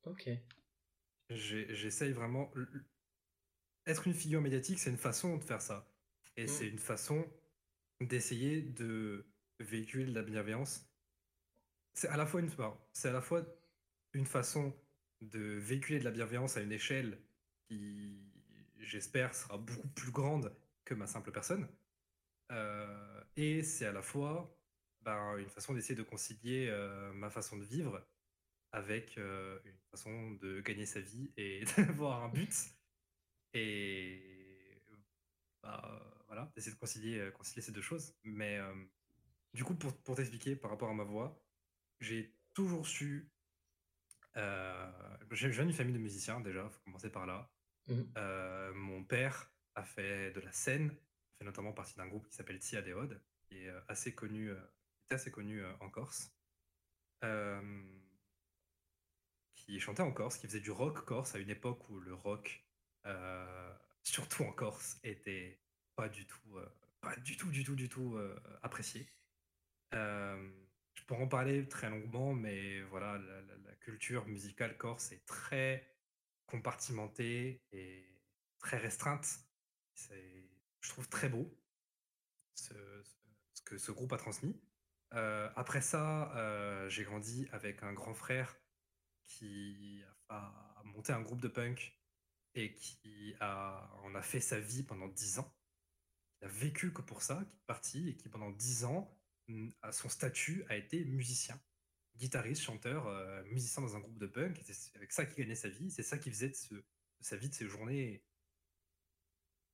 Ok. 0.04 0.28
J'essaye 1.30 2.12
vraiment. 2.12 2.52
Être 3.86 4.06
une 4.06 4.14
figure 4.14 4.40
médiatique, 4.40 4.78
c'est 4.78 4.90
une 4.90 4.96
façon 4.96 5.36
de 5.36 5.44
faire 5.44 5.62
ça. 5.62 5.92
Et 6.36 6.44
mm. 6.44 6.48
c'est 6.48 6.68
une 6.68 6.78
façon 6.78 7.26
d'essayer 8.00 8.62
de 8.62 9.26
véhiculer 9.58 10.06
de 10.06 10.14
la 10.14 10.22
bienveillance. 10.22 10.88
C'est 11.94 12.08
à 12.08 12.16
la 12.16 12.26
fois 12.26 12.40
une, 12.40 12.50
c'est 12.92 13.08
à 13.08 13.12
la 13.12 13.20
fois 13.20 13.44
une 14.12 14.26
façon 14.26 14.74
de 15.20 15.40
véhiculer 15.40 15.98
de 15.98 16.04
la 16.04 16.10
bienveillance 16.10 16.56
à 16.56 16.62
une 16.62 16.72
échelle 16.72 17.20
qui, 17.68 18.32
j'espère, 18.78 19.34
sera 19.34 19.58
beaucoup 19.58 19.88
plus 19.88 20.10
grande 20.10 20.54
ma 20.94 21.06
simple 21.06 21.32
personne. 21.32 21.68
Euh, 22.52 23.24
et 23.36 23.62
c'est 23.62 23.86
à 23.86 23.92
la 23.92 24.02
fois 24.02 24.56
ben, 25.02 25.36
une 25.38 25.48
façon 25.48 25.74
d'essayer 25.74 25.94
de 25.94 26.02
concilier 26.02 26.68
euh, 26.68 27.12
ma 27.12 27.30
façon 27.30 27.56
de 27.56 27.64
vivre 27.64 28.04
avec 28.72 29.18
euh, 29.18 29.58
une 29.64 29.78
façon 29.90 30.32
de 30.32 30.60
gagner 30.60 30.86
sa 30.86 31.00
vie 31.00 31.32
et 31.36 31.64
d'avoir 31.76 32.22
un 32.22 32.28
but. 32.28 32.54
Et 33.52 34.82
bah, 35.62 36.22
voilà, 36.26 36.50
d'essayer 36.54 36.74
de 36.74 36.78
concilier, 36.80 37.30
concilier 37.34 37.62
ces 37.62 37.72
deux 37.72 37.82
choses. 37.82 38.14
Mais 38.22 38.60
du 39.54 39.64
coup, 39.64 39.74
pour, 39.74 39.96
pour 40.02 40.16
t'expliquer 40.16 40.54
par 40.54 40.70
rapport 40.70 40.90
à 40.90 40.94
ma 40.94 41.04
voix, 41.04 41.42
j'ai 41.98 42.36
toujours 42.54 42.86
su. 42.86 43.28
je 44.36 45.48
viens 45.48 45.64
d'une 45.64 45.72
famille 45.72 45.94
de 45.94 45.98
musiciens 45.98 46.40
déjà, 46.40 46.68
faut 46.68 46.80
commencer 46.84 47.10
par 47.10 47.26
là. 47.26 47.50
Mmh. 47.88 48.72
mon 48.74 49.02
père 49.02 49.50
a 49.80 49.84
fait 49.84 50.30
de 50.32 50.40
la 50.40 50.52
scène, 50.52 50.94
fait 51.38 51.44
notamment 51.44 51.72
partie 51.72 51.96
d'un 51.96 52.06
groupe 52.06 52.28
qui 52.28 52.34
s'appelle 52.34 52.58
Tia 52.58 52.82
Deod, 52.82 53.20
qui 53.48 53.58
est 53.58 53.68
euh, 53.68 53.80
assez 53.88 54.14
connu, 54.14 54.50
euh, 54.50 54.60
assez 55.10 55.30
connu 55.30 55.62
euh, 55.62 55.72
en 55.80 55.90
Corse, 55.90 56.32
qui 59.56 59.80
chantait 59.80 60.02
en 60.02 60.12
Corse, 60.12 60.38
qui 60.38 60.46
faisait 60.46 60.60
du 60.60 60.70
rock 60.70 61.04
corse 61.04 61.34
à 61.34 61.38
une 61.38 61.50
époque 61.50 61.88
où 61.90 62.00
le 62.00 62.14
rock, 62.14 62.64
surtout 64.02 64.44
en 64.44 64.52
Corse, 64.52 64.98
était 65.02 65.60
pas 65.96 66.08
du 66.08 66.26
tout, 66.26 66.58
pas 67.00 67.14
du 67.16 67.36
tout, 67.36 67.50
du 67.50 67.62
tout, 67.62 67.74
du 67.74 67.88
tout 67.90 68.18
apprécié. 68.62 69.06
je 69.92 71.04
pourrais 71.06 71.22
en 71.22 71.28
parler 71.28 71.68
très 71.68 71.90
longuement, 71.90 72.32
mais 72.32 72.80
voilà, 72.84 73.18
la, 73.18 73.74
culture 73.80 74.26
musicale 74.26 74.76
corse 74.76 75.10
est 75.10 75.24
très 75.24 75.96
compartimentée 76.46 77.62
et 77.72 78.04
très 78.58 78.76
restreinte 78.76 79.49
je 80.80 80.88
trouve 80.88 81.08
très 81.08 81.28
beau 81.28 81.50
ce, 82.54 82.74
que 83.64 83.78
ce 83.78 83.92
groupe 83.92 84.12
a 84.12 84.16
transmis. 84.16 84.60
Euh, 85.14 85.50
après 85.56 85.80
ça, 85.80 86.34
euh, 86.36 86.88
j'ai 86.88 87.04
grandi 87.04 87.48
avec 87.52 87.82
un 87.82 87.92
grand 87.92 88.14
frère 88.14 88.56
qui 89.24 90.02
a, 90.28 90.82
monté 90.84 91.12
un 91.12 91.20
groupe 91.20 91.40
de 91.40 91.48
punk 91.48 91.96
et 92.54 92.74
qui 92.74 93.34
a, 93.40 93.90
en 94.02 94.14
a 94.14 94.22
fait 94.22 94.40
sa 94.40 94.58
vie 94.58 94.82
pendant 94.82 95.08
dix 95.08 95.38
ans. 95.38 95.54
Il 96.40 96.46
a 96.46 96.48
vécu 96.48 96.92
que 96.92 97.02
pour 97.02 97.22
ça, 97.22 97.44
qui 97.48 97.56
est 97.56 97.66
parti 97.66 98.08
et 98.08 98.16
qui 98.16 98.28
pendant 98.28 98.50
dix 98.50 98.84
ans, 98.84 99.16
à 99.82 99.92
son 99.92 100.08
statut, 100.08 100.64
a 100.68 100.76
été 100.76 101.04
musicien, 101.04 101.60
guitariste, 102.16 102.62
chanteur, 102.62 103.06
euh, 103.08 103.42
musicien 103.44 103.82
dans 103.82 103.96
un 103.96 104.00
groupe 104.00 104.18
de 104.18 104.26
punk. 104.26 104.60
C'est 104.64 104.96
avec 104.96 105.12
ça 105.12 105.26
qu'il 105.26 105.36
gagnait 105.36 105.54
sa 105.54 105.68
vie. 105.68 105.90
C'est 105.90 106.02
ça 106.02 106.18
qui 106.18 106.30
faisait 106.30 106.48
de, 106.48 106.84
sa 107.20 107.36
vie, 107.36 107.48
de 107.48 107.54
ses 107.54 107.66
journées 107.66 108.24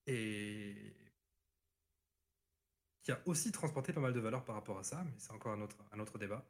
et 0.06 0.94
qui 3.02 3.12
a 3.12 3.22
aussi 3.26 3.52
transporté 3.52 3.92
pas 3.92 4.00
mal 4.00 4.12
de 4.12 4.20
valeurs 4.20 4.44
par 4.44 4.56
rapport 4.56 4.78
à 4.78 4.82
ça, 4.82 5.04
mais 5.04 5.14
c'est 5.18 5.32
encore 5.32 5.52
un 5.52 5.60
autre, 5.60 5.76
un 5.92 6.00
autre 6.00 6.18
débat. 6.18 6.44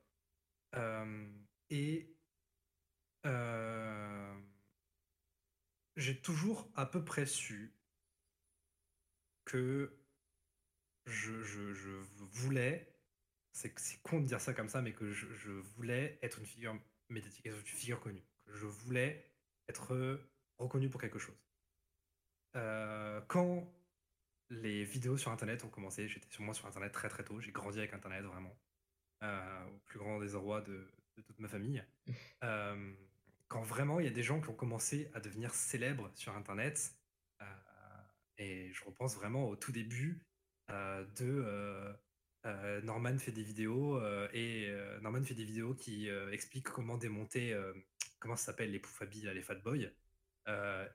Euh, 0.74 1.30
et 1.68 2.16
euh, 3.26 4.40
j'ai 5.96 6.20
toujours 6.20 6.70
à 6.74 6.86
peu 6.86 7.04
près 7.04 7.26
su 7.26 7.74
que 9.44 9.98
je, 11.06 11.42
je, 11.42 11.72
je 11.72 11.90
voulais, 12.14 12.92
c'est 13.52 13.74
con 14.02 14.20
de 14.20 14.26
dire 14.26 14.40
ça 14.40 14.54
comme 14.54 14.68
ça, 14.68 14.82
mais 14.82 14.92
que 14.92 15.12
je, 15.12 15.26
je, 15.34 15.50
voulais 15.50 16.18
être 16.22 16.38
une 16.38 16.46
figure 16.46 16.78
médiatique, 17.08 17.44
une 17.44 17.54
figure 17.62 18.00
connue. 18.00 18.24
Que 18.44 18.52
je 18.54 18.66
voulais 18.66 19.30
être 19.68 20.20
reconnu 20.58 20.88
pour 20.88 21.00
quelque 21.00 21.18
chose. 21.18 21.45
Quand 23.28 23.72
les 24.50 24.84
vidéos 24.84 25.16
sur 25.16 25.30
Internet 25.30 25.64
ont 25.64 25.68
commencé, 25.68 26.08
j'étais 26.08 26.28
sûrement 26.30 26.52
sur 26.52 26.66
Internet 26.66 26.92
très 26.92 27.08
très 27.08 27.24
tôt, 27.24 27.40
j'ai 27.40 27.52
grandi 27.52 27.78
avec 27.78 27.92
Internet 27.92 28.24
vraiment, 28.24 28.56
au 29.22 29.78
plus 29.84 29.98
grand 29.98 30.20
désarroi 30.20 30.60
de, 30.62 30.88
de 31.16 31.22
toute 31.22 31.38
ma 31.38 31.48
famille. 31.48 31.84
quand 33.48 33.62
vraiment 33.62 34.00
il 34.00 34.06
y 34.06 34.08
a 34.08 34.12
des 34.12 34.22
gens 34.22 34.40
qui 34.40 34.48
ont 34.48 34.54
commencé 34.54 35.10
à 35.14 35.20
devenir 35.20 35.54
célèbres 35.54 36.10
sur 36.14 36.34
Internet, 36.36 36.96
et 38.38 38.72
je 38.72 38.84
repense 38.84 39.16
vraiment 39.16 39.48
au 39.48 39.56
tout 39.56 39.72
début 39.72 40.22
de 40.68 41.94
Norman 42.82 43.18
fait 43.18 43.32
des 43.32 43.42
vidéos 43.42 44.00
et 44.32 44.72
Norman 45.02 45.22
fait 45.22 45.34
des 45.34 45.44
vidéos 45.44 45.74
qui 45.74 46.08
expliquent 46.30 46.68
comment 46.68 46.98
démonter 46.98 47.58
comment 48.18 48.36
ça 48.36 48.46
s'appelle 48.46 48.70
les 48.70 48.78
Poufabi, 48.78 49.22
les 49.22 49.42
Fat 49.42 49.56
Boys 49.56 49.90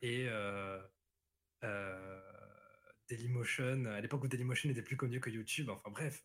et 0.02 0.30
Dailymotion 3.08 3.86
à 3.86 4.02
l'époque 4.02 4.24
où 4.24 4.28
Dailymotion 4.28 4.70
était 4.70 4.82
plus 4.82 4.98
connu 4.98 5.20
que 5.20 5.30
YouTube 5.30 5.70
enfin 5.70 5.90
bref 5.90 6.24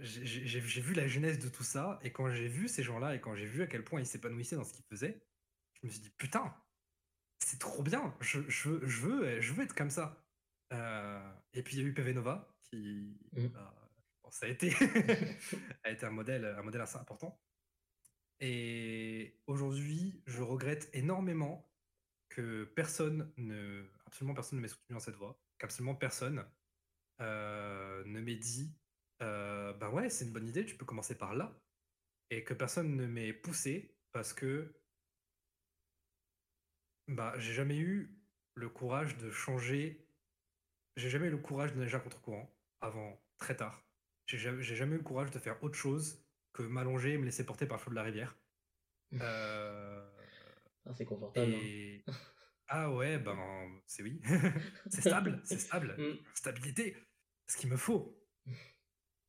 j'ai 0.00 0.60
vu 0.60 0.92
la 0.92 1.06
jeunesse 1.06 1.38
de 1.38 1.48
tout 1.48 1.62
ça 1.62 1.98
et 2.02 2.10
quand 2.10 2.28
j'ai 2.30 2.48
vu 2.48 2.68
ces 2.68 2.82
gens-là 2.82 3.14
et 3.14 3.20
quand 3.20 3.36
j'ai 3.36 3.46
vu 3.46 3.62
à 3.62 3.66
quel 3.66 3.84
point 3.84 4.00
ils 4.00 4.06
s'épanouissaient 4.06 4.56
dans 4.56 4.64
ce 4.64 4.72
qu'ils 4.72 4.84
faisaient 4.86 5.24
je 5.80 5.86
me 5.86 5.92
suis 5.92 6.00
dit 6.00 6.10
putain 6.18 6.54
c'est 7.38 7.60
trop 7.60 7.82
bien 7.82 8.14
je, 8.20 8.40
je, 8.48 8.70
veux 8.70 9.40
je 9.40 9.52
veux 9.52 9.64
être 9.64 9.74
comme 9.74 9.90
ça 9.90 10.26
et 11.52 11.62
puis 11.62 11.76
il 11.76 11.82
y 11.82 11.84
a 11.84 11.88
eu 11.88 11.94
PV 11.94 12.14
Nova 12.14 12.52
qui 12.64 13.16
mmh. 13.32 13.46
bah, 13.46 13.84
ça 14.34 14.46
a 14.46 14.48
été, 14.48 14.72
a 15.84 15.90
été 15.90 16.04
un, 16.04 16.10
modèle, 16.10 16.44
un 16.44 16.62
modèle 16.62 16.80
assez 16.80 16.98
important. 16.98 17.40
Et 18.40 19.40
aujourd'hui, 19.46 20.22
je 20.26 20.42
regrette 20.42 20.90
énormément 20.92 21.72
que 22.34 22.64
personne 22.64 23.32
ne, 23.36 23.84
absolument 24.06 24.34
personne 24.34 24.58
ne 24.58 24.62
m'ait 24.62 24.68
soutenu 24.68 24.94
dans 24.94 25.00
cette 25.00 25.14
voie, 25.14 25.40
qu'absolument 25.58 25.94
personne 25.94 26.44
euh, 27.20 28.02
ne 28.06 28.20
m'ait 28.20 28.34
dit, 28.34 28.74
euh, 29.22 29.72
ben 29.74 29.88
ouais, 29.90 30.10
c'est 30.10 30.24
une 30.24 30.32
bonne 30.32 30.48
idée, 30.48 30.66
tu 30.66 30.76
peux 30.76 30.84
commencer 30.84 31.16
par 31.16 31.34
là, 31.34 31.56
et 32.30 32.42
que 32.42 32.52
personne 32.52 32.96
ne 32.96 33.06
m'ait 33.06 33.32
poussé 33.32 33.96
parce 34.10 34.32
que 34.32 34.74
bah, 37.06 37.34
j'ai 37.38 37.52
jamais 37.52 37.78
eu 37.78 38.18
le 38.56 38.68
courage 38.68 39.16
de 39.16 39.30
changer, 39.30 40.08
j'ai 40.96 41.10
jamais 41.10 41.28
eu 41.28 41.30
le 41.30 41.38
courage 41.38 41.72
de 41.72 41.78
nager 41.78 42.00
contre 42.00 42.20
courant 42.20 42.52
avant 42.80 43.22
très 43.38 43.56
tard. 43.56 43.80
J'ai 44.26 44.38
jamais, 44.38 44.62
jamais 44.62 44.94
eu 44.96 44.98
le 44.98 45.04
courage 45.04 45.30
de 45.30 45.38
faire 45.38 45.62
autre 45.62 45.76
chose 45.76 46.24
que 46.52 46.62
m'allonger 46.62 47.12
et 47.12 47.18
me 47.18 47.24
laisser 47.24 47.46
porter 47.46 47.66
par 47.66 47.76
le 47.76 47.82
flot 47.82 47.90
de 47.90 47.96
la 47.96 48.02
rivière. 48.02 48.36
Euh, 49.20 50.13
ah, 50.86 50.94
c'est 50.94 51.04
confortable. 51.04 51.54
Hein. 51.54 52.12
Ah 52.68 52.92
ouais, 52.92 53.18
ben 53.18 53.36
c'est 53.86 54.02
oui. 54.02 54.20
c'est 54.90 55.00
stable, 55.02 55.40
c'est 55.44 55.58
stable. 55.58 55.96
Mm. 55.98 56.16
Stabilité, 56.34 56.96
ce 57.46 57.56
qu'il 57.56 57.70
me 57.70 57.76
faut. 57.76 58.18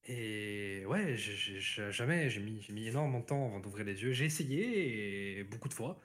Et 0.04 0.86
ouais, 0.86 1.16
jamais, 1.18 2.30
j'ai 2.30 2.42
mis, 2.42 2.66
mis 2.70 2.88
énormément 2.88 3.20
de 3.22 3.26
temps 3.26 3.48
avant 3.48 3.60
d'ouvrir 3.60 3.86
les 3.86 4.02
yeux. 4.04 4.12
J'ai 4.12 4.26
essayé 4.26 5.44
beaucoup 5.46 5.68
de 5.68 5.74
fois 5.74 6.00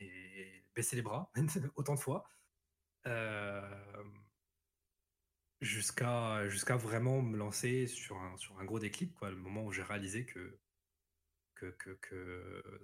et 0.00 0.64
baissé 0.74 0.96
les 0.96 1.02
bras 1.02 1.32
autant 1.76 1.94
de 1.94 2.00
fois. 2.00 2.28
Euh, 3.06 4.04
Jusqu'à 5.60 6.48
jusqu'à 6.48 6.76
vraiment 6.76 7.20
me 7.20 7.36
lancer 7.36 7.88
sur 7.88 8.16
un 8.16 8.36
sur 8.36 8.56
un 8.60 8.64
gros 8.64 8.78
déclic, 8.78 9.12
quoi. 9.14 9.30
Le 9.30 9.36
moment 9.36 9.64
où 9.64 9.72
j'ai 9.72 9.82
réalisé 9.82 10.24
que 10.24 10.60
que 11.56 11.66
que 11.72 11.90
que 12.00 12.80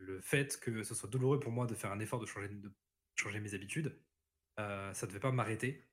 le 0.00 0.20
fait 0.20 0.58
que 0.60 0.82
ce 0.82 0.94
soit 0.94 1.08
douloureux 1.08 1.40
pour 1.40 1.52
moi 1.52 1.66
de 1.66 1.74
faire 1.74 1.92
un 1.92 2.00
effort 2.00 2.20
de 2.20 2.26
changer 2.26 2.48
de 2.48 2.72
changer 3.14 3.40
mes 3.40 3.54
habitudes, 3.54 3.98
euh, 4.58 4.92
ça 4.94 5.06
devait 5.06 5.20
pas 5.20 5.30
m'arrêter 5.30 5.86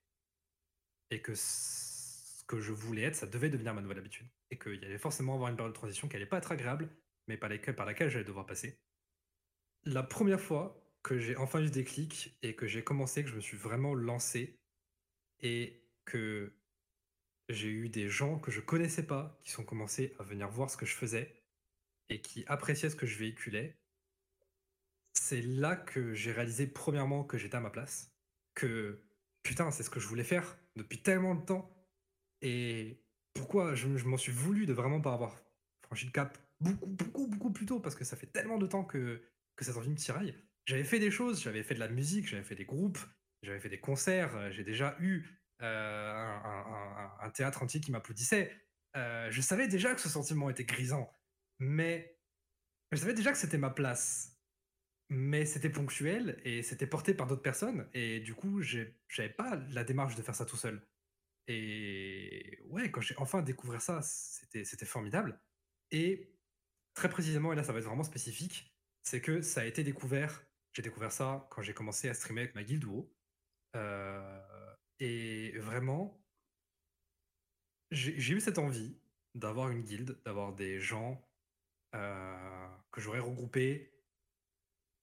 et 1.12 1.22
que 1.22 1.36
ce 1.36 2.44
que 2.46 2.60
je 2.60 2.72
voulais 2.72 3.04
être, 3.04 3.16
ça 3.16 3.28
devait 3.28 3.50
devenir 3.50 3.74
ma 3.74 3.82
nouvelle 3.82 4.00
habitude 4.00 4.28
et 4.50 4.58
qu'il 4.58 4.82
y 4.82 4.86
allait 4.86 4.98
forcément 4.98 5.36
avoir 5.36 5.50
une 5.50 5.58
période 5.58 5.74
de 5.74 5.78
transition 5.78 6.08
qui 6.08 6.16
allait 6.16 6.26
pas 6.26 6.38
être 6.38 6.52
agréable, 6.52 6.90
mais 7.28 7.38
par 7.38 7.50
laquelle 7.50 7.76
par 7.76 7.86
laquelle 7.86 8.10
j'allais 8.10 8.24
devoir 8.24 8.46
passer. 8.46 8.80
La 9.84 10.04
première 10.04 10.40
fois 10.42 10.84
que 11.04 11.20
j'ai 11.20 11.36
enfin 11.38 11.62
eu 11.62 11.68
ce 11.68 11.72
déclic 11.72 12.38
et 12.42 12.56
que 12.56 12.68
j'ai 12.68 12.84
commencé, 12.84 13.24
que 13.24 13.30
je 13.30 13.36
me 13.36 13.42
suis 13.42 13.58
vraiment 13.58 13.94
lancé 13.94 14.60
et 15.42 15.84
que 16.06 16.54
j'ai 17.50 17.70
eu 17.70 17.90
des 17.90 18.10
gens 18.10 18.40
que 18.40 18.52
je 18.52 18.60
connaissais 18.60 19.06
pas 19.06 19.38
qui 19.42 19.52
sont 19.52 19.64
commencés 19.64 20.14
à 20.20 20.24
venir 20.24 20.50
voir 20.50 20.70
ce 20.70 20.78
que 20.78 20.86
je 20.86 20.96
faisais 20.96 21.42
et 22.10 22.22
qui 22.22 22.46
appréciaient 22.48 22.90
ce 22.90 22.96
que 22.96 23.06
je 23.06 23.18
véhiculais. 23.18 23.78
C'est 25.28 25.42
là 25.42 25.76
que 25.76 26.14
j'ai 26.14 26.32
réalisé 26.32 26.68
premièrement 26.68 27.26
que 27.26 27.38
j'étais 27.38 27.58
à 27.58 27.60
ma 27.60 27.70
place, 27.70 28.16
que 28.56 29.04
putain, 29.44 29.72
c'est 29.72 29.84
ce 29.84 29.90
que 29.90 30.00
je 30.00 30.08
voulais 30.08 30.24
faire 30.24 30.58
depuis 30.78 31.02
tellement 31.02 31.36
de 31.36 31.44
temps. 31.44 31.70
Et 32.42 33.04
pourquoi 33.34 33.76
je, 33.76 33.88
m'en 33.88 34.16
suis 34.16 34.32
voulu 34.32 34.66
de 34.66 34.72
vraiment 34.72 35.02
pas 35.02 35.12
avoir 35.12 35.36
franchi 35.82 36.06
le 36.06 36.14
cap 36.14 36.38
beaucoup, 36.62 36.88
beaucoup, 36.88 37.28
beaucoup 37.28 37.52
plus 37.52 37.66
tôt 37.66 37.82
parce 37.82 37.94
que 37.94 38.06
ça 38.06 38.16
fait 38.16 38.28
tellement 38.28 38.58
de 38.58 38.68
temps 38.68 38.86
que, 38.86 39.22
que 39.58 39.66
cette 39.66 39.76
envie 39.76 39.90
me 39.90 39.98
tiraille. 39.98 40.34
J'avais 40.66 40.86
fait 40.86 41.00
des 41.00 41.12
choses, 41.12 41.44
j'avais 41.44 41.64
fait 41.64 41.76
de 41.76 41.82
la 41.82 41.90
musique, 41.90 42.26
j'avais 42.26 42.46
fait 42.46 42.56
des 42.56 42.64
groupes, 42.64 43.00
j'avais 43.44 43.60
fait 43.60 43.68
des 43.68 43.82
concerts, 43.82 44.54
j'ai 44.54 44.64
déjà 44.64 44.96
eu 45.02 45.28
euh, 45.62 46.38
un, 47.20 47.30
théâtre 47.32 47.64
entier 47.64 47.82
qui 47.82 47.92
m'applaudissait. 47.92 48.58
Euh, 48.96 49.30
je 49.30 49.42
savais 49.42 49.68
déjà 49.68 49.94
que 49.94 50.00
ce 50.00 50.08
sentiment 50.08 50.50
était 50.50 50.64
grisant, 50.64 51.12
mais 51.60 52.18
je 52.94 52.98
savais 52.98 53.14
déjà 53.14 53.34
que 53.34 53.38
c'était 53.38 53.58
ma 53.58 53.72
place. 53.72 54.37
Mais 55.10 55.46
c'était 55.46 55.70
ponctuel 55.70 56.40
et 56.44 56.64
c'était 56.64 56.88
porté 56.88 57.14
par 57.14 57.28
d'autres 57.28 57.42
personnes. 57.42 57.90
Et 57.94 58.20
du 58.20 58.34
coup, 58.34 58.62
j'avais 58.62 59.30
pas 59.30 59.56
la 59.72 59.84
démarche 59.84 60.16
de 60.16 60.22
faire 60.22 60.36
ça 60.36 60.46
tout 60.46 60.58
seul. 60.58 60.86
Et 61.48 62.60
ouais, 62.66 62.92
quand 62.92 63.02
j'ai 63.02 63.16
enfin 63.18 63.42
découvert 63.42 63.82
ça, 63.82 64.02
c'était 64.02 64.86
formidable. 64.86 65.40
Et 65.92 66.34
très 66.94 67.10
précisément, 67.10 67.54
et 67.54 67.56
là 67.56 67.64
ça 67.64 67.72
va 67.72 67.80
être 67.80 67.86
vraiment 67.86 68.04
spécifique, 68.04 68.76
c'est 69.04 69.22
que 69.22 69.42
ça 69.42 69.62
a 69.62 69.66
été 69.66 69.84
découvert, 69.84 70.44
j'ai 70.74 70.82
découvert 70.82 71.12
ça 71.12 71.48
quand 71.52 71.62
j'ai 71.62 71.74
commencé 71.74 72.10
à 72.10 72.14
streamer 72.14 72.42
avec 72.42 72.56
ma 72.56 72.64
guilde 72.64 72.84
WoW. 72.84 73.10
Euh, 73.76 74.76
et 75.00 75.58
vraiment, 75.60 76.22
j'ai 77.92 78.34
eu 78.34 78.42
cette 78.42 78.58
envie 78.58 79.00
d'avoir 79.36 79.70
une 79.70 79.84
guilde, 79.84 80.20
d'avoir 80.26 80.54
des 80.54 80.80
gens 80.80 81.24
euh, 81.96 82.68
que 82.92 83.00
j'aurais 83.00 83.20
regroupés 83.20 83.94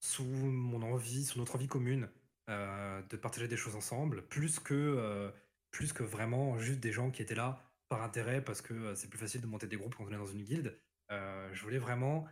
sous 0.05 0.25
mon 0.25 0.83
envie, 0.83 1.25
sous 1.25 1.39
notre 1.39 1.57
envie 1.57 1.67
commune 1.67 2.11
euh, 2.51 3.03
de 3.03 3.17
partager 3.17 3.49
des 3.49 3.57
choses 3.57 3.75
ensemble, 3.75 4.27
plus 4.29 4.61
que, 4.61 4.75
euh, 4.75 5.31
plus 5.71 5.93
que 5.93 6.03
vraiment 6.03 6.59
juste 6.59 6.81
des 6.81 6.93
gens 6.93 7.11
qui 7.11 7.23
étaient 7.23 7.35
là 7.35 7.59
par 7.89 8.03
intérêt 8.03 8.45
parce 8.45 8.61
que 8.61 8.95
c'est 8.95 9.09
plus 9.09 9.19
facile 9.19 9.41
de 9.41 9.47
monter 9.47 9.67
des 9.67 9.77
groupes 9.77 9.95
quand 9.95 10.05
on 10.05 10.13
est 10.13 10.17
dans 10.17 10.27
une 10.27 10.43
guilde. 10.43 10.79
je 11.11 11.63
voulais 11.63 11.79
vraiment 11.79 12.27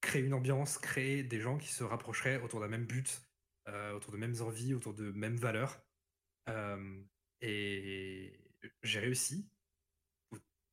créer 0.00 0.22
une 0.22 0.34
ambiance, 0.34 0.78
créer 0.78 1.22
des 1.22 1.40
gens 1.40 1.58
qui 1.58 1.68
se 1.68 1.82
rapprocheraient 1.84 2.40
autour 2.42 2.60
d'un 2.60 2.68
même 2.68 2.84
but, 2.84 3.22
autour 3.94 4.12
de 4.12 4.16
mêmes 4.16 4.40
envies, 4.40 4.74
autour 4.74 4.94
de 4.94 5.10
mêmes 5.12 5.36
valeurs 5.36 5.80
et 7.40 8.40
j'ai 8.82 9.00
réussi, 9.00 9.48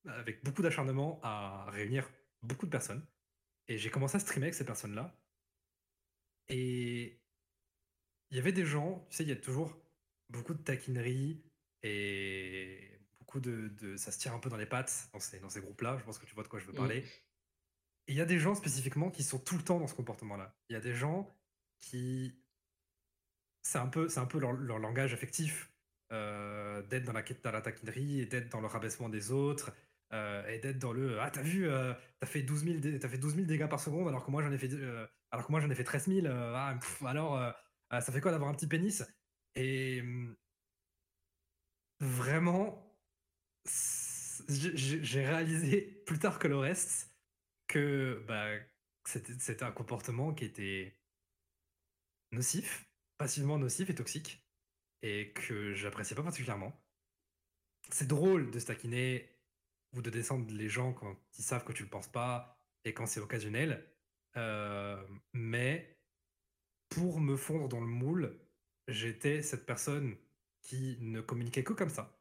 avec 0.05 0.43
beaucoup 0.43 0.61
d'acharnement, 0.61 1.19
à 1.23 1.69
réunir 1.71 2.09
beaucoup 2.41 2.65
de 2.65 2.71
personnes. 2.71 3.05
Et 3.67 3.77
j'ai 3.77 3.89
commencé 3.89 4.17
à 4.17 4.19
streamer 4.19 4.47
avec 4.47 4.55
ces 4.55 4.65
personnes-là. 4.65 5.15
Et 6.49 7.19
il 8.31 8.37
y 8.37 8.39
avait 8.39 8.51
des 8.51 8.65
gens, 8.65 9.05
tu 9.09 9.17
sais, 9.17 9.23
il 9.23 9.29
y 9.29 9.33
a 9.33 9.35
toujours 9.35 9.77
beaucoup 10.29 10.53
de 10.53 10.61
taquinerie 10.61 11.43
et 11.83 12.99
beaucoup 13.19 13.39
de, 13.39 13.95
Ça 13.97 14.11
se 14.11 14.19
tire 14.19 14.33
un 14.33 14.39
peu 14.39 14.49
dans 14.49 14.57
les 14.57 14.65
pattes 14.65 15.09
dans 15.13 15.19
ces, 15.19 15.39
dans 15.39 15.49
ces 15.49 15.61
groupes-là. 15.61 15.97
Je 15.99 16.03
pense 16.03 16.17
que 16.17 16.25
tu 16.25 16.33
vois 16.33 16.43
de 16.43 16.47
quoi 16.47 16.59
je 16.59 16.65
veux 16.65 16.73
mmh. 16.73 16.77
parler. 16.77 17.05
Et 18.07 18.13
il 18.13 18.15
y 18.15 18.21
a 18.21 18.25
des 18.25 18.39
gens 18.39 18.55
spécifiquement 18.55 19.09
qui 19.09 19.23
sont 19.23 19.39
tout 19.39 19.57
le 19.57 19.63
temps 19.63 19.79
dans 19.79 19.87
ce 19.87 19.95
comportement-là. 19.95 20.55
Il 20.69 20.73
y 20.73 20.75
a 20.75 20.81
des 20.81 20.93
gens 20.93 21.35
qui 21.81 22.35
c'est 23.65 23.79
un 23.79 23.87
peu, 23.87 24.07
c'est 24.09 24.19
un 24.19 24.27
peu 24.27 24.39
leur, 24.39 24.53
langage 24.53 25.13
affectif 25.13 25.71
euh, 26.11 26.83
d'être 26.83 27.03
dans 27.03 27.13
la, 27.13 27.23
dans 27.23 27.51
la 27.51 27.61
taquinerie 27.61 28.21
et 28.21 28.25
d'être 28.27 28.49
dans 28.49 28.61
le 28.61 28.67
rabaissement 28.67 29.09
des 29.09 29.31
autres 29.31 29.73
euh, 30.13 30.47
et 30.47 30.59
d'être 30.59 30.79
dans 30.79 30.93
le 30.93 31.19
ah 31.19 31.31
t'as 31.31 31.41
vu 31.41 31.67
euh, 31.67 31.93
t'as 32.19 32.27
fait 32.27 32.41
12 32.43 32.81
000 32.81 32.99
t'as 32.99 33.09
fait 33.09 33.17
12 33.17 33.35
000 33.35 33.47
dégâts 33.47 33.67
par 33.67 33.79
seconde 33.79 34.07
alors 34.07 34.23
que 34.23 34.31
moi 34.31 34.43
j'en 34.43 34.51
ai 34.51 34.57
fait 34.57 34.69
alors 35.31 35.47
que 35.47 35.51
moi 35.51 35.59
j'en 35.59 35.69
ai 35.69 35.75
fait 35.75 35.83
13 35.83 36.07
000 36.07 36.27
ah, 36.27 36.77
alors 37.05 37.53
ça 37.91 38.11
fait 38.11 38.21
quoi 38.21 38.31
d'avoir 38.31 38.49
un 38.49 38.55
petit 38.55 38.67
pénis? 38.67 39.03
Et 39.55 40.01
mm, 40.01 40.35
vraiment 41.99 42.81
j'ai 44.49 45.25
réalisé 45.25 45.81
plus 46.05 46.19
tard 46.19 46.39
que 46.39 46.47
le 46.47 46.57
reste 46.57 47.15
que 47.67 48.23
bah, 48.27 48.47
c'était 49.05 49.63
un 49.63 49.71
comportement 49.71 50.33
qui 50.33 50.45
était 50.45 50.99
nocif 52.31 52.85
passivement 53.17 53.57
nocif 53.57 53.89
et 53.89 53.95
toxique 53.95 54.45
et 55.01 55.31
que 55.33 55.73
j'appréciais 55.73 56.15
pas 56.15 56.23
particulièrement. 56.23 56.83
C'est 57.91 58.07
drôle 58.07 58.51
de 58.51 58.59
se 58.59 58.65
taquiner 58.65 59.34
ou 59.95 60.01
de 60.01 60.09
descendre 60.09 60.51
les 60.53 60.69
gens 60.69 60.93
quand 60.93 61.17
ils 61.37 61.43
savent 61.43 61.63
que 61.63 61.73
tu 61.73 61.83
le 61.83 61.89
penses 61.89 62.11
pas 62.11 62.59
et 62.83 62.93
quand 62.93 63.05
c'est 63.05 63.19
occasionnel, 63.19 63.85
euh, 64.37 65.03
mais 65.33 65.97
pour 66.89 67.19
me 67.19 67.35
fondre 67.35 67.67
dans 67.67 67.81
le 67.81 67.87
moule, 67.87 68.37
j'étais 68.87 69.41
cette 69.41 69.65
personne 69.65 70.15
qui 70.61 70.97
ne 71.01 71.21
communiquait 71.21 71.63
que 71.63 71.73
comme 71.73 71.89
ça. 71.89 72.19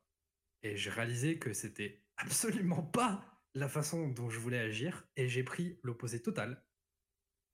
Et 0.62 0.76
j'ai 0.76 0.90
réalisé 0.90 1.38
que 1.38 1.52
c'était 1.52 2.02
absolument 2.16 2.82
pas 2.82 3.24
la 3.54 3.68
façon 3.68 4.08
dont 4.08 4.30
je 4.30 4.38
voulais 4.38 4.58
agir 4.58 5.06
et 5.16 5.28
j'ai 5.28 5.44
pris 5.44 5.78
l'opposé 5.82 6.20
total. 6.20 6.62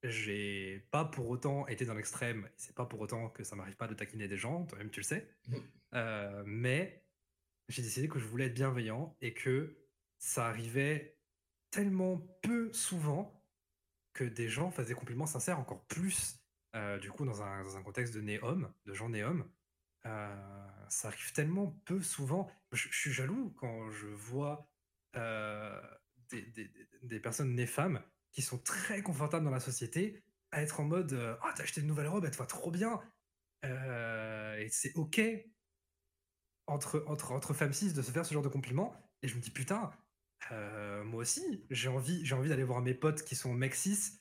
J'ai 0.02 0.86
pas 0.90 1.04
pour 1.04 1.28
autant 1.28 1.66
été 1.66 1.84
dans 1.84 1.92
l'extrême, 1.92 2.48
c'est 2.56 2.74
pas 2.74 2.86
pour 2.86 3.00
autant 3.00 3.28
que 3.28 3.44
ça 3.44 3.54
m'arrive 3.54 3.76
pas 3.76 3.86
de 3.86 3.92
taquiner 3.92 4.28
des 4.28 4.38
gens, 4.38 4.64
toi-même 4.64 4.90
tu 4.90 5.00
le 5.00 5.04
sais, 5.04 5.28
Mmh. 5.46 5.56
euh, 5.94 6.42
mais 6.46 7.04
j'ai 7.68 7.82
décidé 7.82 8.08
que 8.08 8.18
je 8.18 8.24
voulais 8.24 8.46
être 8.46 8.54
bienveillant 8.54 9.14
et 9.20 9.34
que 9.34 9.76
ça 10.20 10.48
arrivait 10.48 11.18
tellement 11.72 12.18
peu 12.42 12.72
souvent 12.74 13.44
que 14.12 14.24
des 14.24 14.48
gens 14.48 14.70
faisaient 14.70 14.88
des 14.90 14.94
compliments 14.94 15.26
sincères 15.26 15.58
encore 15.60 15.86
plus, 15.86 16.40
euh, 16.76 16.98
du 16.98 17.10
coup, 17.10 17.24
dans 17.24 17.42
un, 17.42 17.64
dans 17.64 17.76
un 17.76 17.82
contexte 17.82 18.14
de 18.14 18.20
né-homme, 18.20 18.72
de 18.86 18.94
gens 18.94 19.08
né-hommes. 19.10 19.50
euh, 20.06 20.68
ça 20.88 21.08
arrive 21.08 21.32
tellement 21.32 21.68
peu 21.86 22.02
souvent. 22.02 22.50
Je, 22.72 22.88
je 22.90 22.98
suis 22.98 23.12
jaloux 23.12 23.52
quand 23.58 23.90
je 23.90 24.08
vois 24.08 24.68
euh, 25.16 25.80
des, 26.30 26.42
des- 27.02 27.20
personnes 27.20 27.54
nées-femmes 27.54 28.02
qui 28.32 28.42
sont 28.42 28.58
très 28.58 29.02
confortables 29.02 29.44
dans 29.44 29.50
la 29.52 29.60
société 29.60 30.22
à 30.52 30.62
être 30.62 30.80
en 30.80 30.84
mode 30.84 31.12
euh, 31.14 31.36
Ah, 31.42 31.52
t'as 31.56 31.64
acheté 31.64 31.80
une 31.82 31.88
nouvelle 31.88 32.08
robe, 32.08 32.24
elle 32.24 32.30
te 32.32 32.38
va 32.38 32.46
trop 32.46 32.70
bien. 32.70 33.00
Et 34.58 34.68
c'est 34.70 34.92
OK 34.96 35.20
entre, 36.66 37.04
entre, 37.06 37.32
entre 37.32 37.54
femmes 37.54 37.72
cis 37.72 37.92
de 37.92 38.02
se 38.02 38.10
faire 38.10 38.24
ce 38.24 38.32
genre 38.34 38.42
de 38.42 38.48
compliments. 38.48 38.94
Et 39.22 39.28
je 39.28 39.36
me 39.36 39.40
dis, 39.40 39.50
putain, 39.50 39.90
euh, 40.52 41.04
moi 41.04 41.20
aussi, 41.20 41.64
j'ai 41.70 41.88
envie, 41.88 42.24
j'ai 42.24 42.34
envie 42.34 42.48
d'aller 42.48 42.64
voir 42.64 42.80
mes 42.80 42.94
potes 42.94 43.22
qui 43.24 43.36
sont 43.36 43.54
mecs 43.54 43.74
cis. 43.74 44.20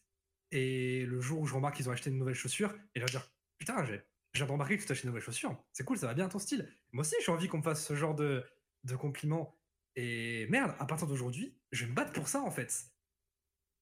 Et 0.52 1.06
le 1.06 1.22
jour 1.22 1.40
où 1.40 1.46
je 1.46 1.54
remarque 1.54 1.76
qu'ils 1.76 1.90
ont 1.90 1.92
acheté 1.92 2.10
une 2.10 2.18
nouvelle 2.18 2.36
chaussure, 2.36 2.74
et 2.96 3.00
leur 3.00 3.10
dire, 3.10 3.32
putain, 3.58 3.84
j'ai, 3.86 4.04
de 4.34 4.44
remarquer 4.52 4.78
que 4.78 4.82
tu 4.82 4.88
t'as 4.88 4.94
acheté 4.94 5.06
une 5.06 5.12
nouvelle 5.12 5.24
chaussure. 5.24 5.56
C'est 5.74 5.84
cool, 5.84 5.98
ça 5.98 6.08
va 6.08 6.14
bien 6.14 6.26
à 6.26 6.30
ton 6.30 6.40
style. 6.40 6.72
Moi 6.92 7.02
aussi, 7.02 7.16
j'ai 7.24 7.32
envie 7.32 7.48
qu'on 7.48 7.60
me 7.60 7.64
fasse 7.64 7.86
ce 7.86 7.96
genre 7.96 8.16
de, 8.16 8.44
de 8.84 8.96
compliments. 8.96 9.58
Et 9.96 10.48
merde, 10.50 10.76
à 10.80 10.86
partir 10.86 11.08
d'aujourd'hui, 11.08 11.58
je 11.72 11.86
vais 11.86 11.92
me 11.92 11.96
battre 11.96 12.14
pour 12.14 12.28
ça, 12.28 12.42
en 12.42 12.52
fait. 12.52 12.86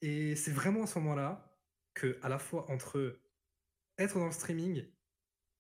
Et 0.02 0.36
c'est 0.36 0.52
vraiment 0.52 0.84
à 0.84 0.88
ce 0.88 1.00
moment-là 1.00 1.58
que, 1.94 2.20
à 2.22 2.30
la 2.30 2.40
fois 2.40 2.70
entre 2.70 3.20
être 3.98 4.20
dans 4.20 4.26
le 4.26 4.32
streaming 4.32 4.86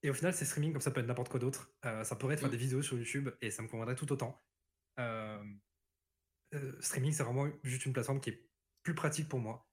et 0.03 0.09
au 0.09 0.13
final, 0.13 0.33
c'est 0.33 0.45
streaming 0.45 0.73
comme 0.73 0.81
ça 0.81 0.91
peut 0.91 0.99
être 0.99 1.07
n'importe 1.07 1.29
quoi 1.29 1.39
d'autre. 1.39 1.71
Euh, 1.85 2.03
ça 2.03 2.15
pourrait 2.15 2.35
être 2.35 2.41
faire 2.41 2.49
Mm. 2.49 2.51
des 2.51 2.57
vidéos 2.57 2.81
sur 2.81 2.97
YouTube 2.97 3.29
et 3.41 3.51
ça 3.51 3.63
me 3.63 3.67
conviendrait 3.67 3.95
tout 3.95 4.11
autant. 4.11 4.41
Euh, 4.99 5.43
euh, 6.53 6.79
streaming, 6.81 7.11
c'est 7.11 7.23
vraiment 7.23 7.47
juste 7.63 7.85
une 7.85 7.93
plateforme 7.93 8.19
qui 8.19 8.29
est 8.29 8.47
plus 8.83 8.95
pratique 8.95 9.27
pour 9.27 9.39
moi. 9.39 9.67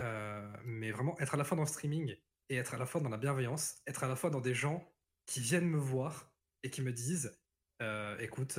Euh, 0.00 0.56
mais 0.64 0.90
vraiment, 0.90 1.18
être 1.18 1.34
à 1.34 1.36
la 1.36 1.44
fois 1.44 1.56
dans 1.56 1.64
le 1.64 1.68
streaming 1.68 2.16
et 2.48 2.56
être 2.56 2.74
à 2.74 2.78
la 2.78 2.86
fois 2.86 3.00
dans 3.00 3.08
la 3.08 3.18
bienveillance, 3.18 3.82
être 3.86 4.04
à 4.04 4.08
la 4.08 4.16
fois 4.16 4.30
dans 4.30 4.40
des 4.40 4.54
gens 4.54 4.90
qui 5.26 5.40
viennent 5.40 5.68
me 5.68 5.78
voir 5.78 6.32
et 6.62 6.70
qui 6.70 6.82
me 6.82 6.92
disent 6.92 7.38
euh, 7.82 8.18
écoute, 8.18 8.58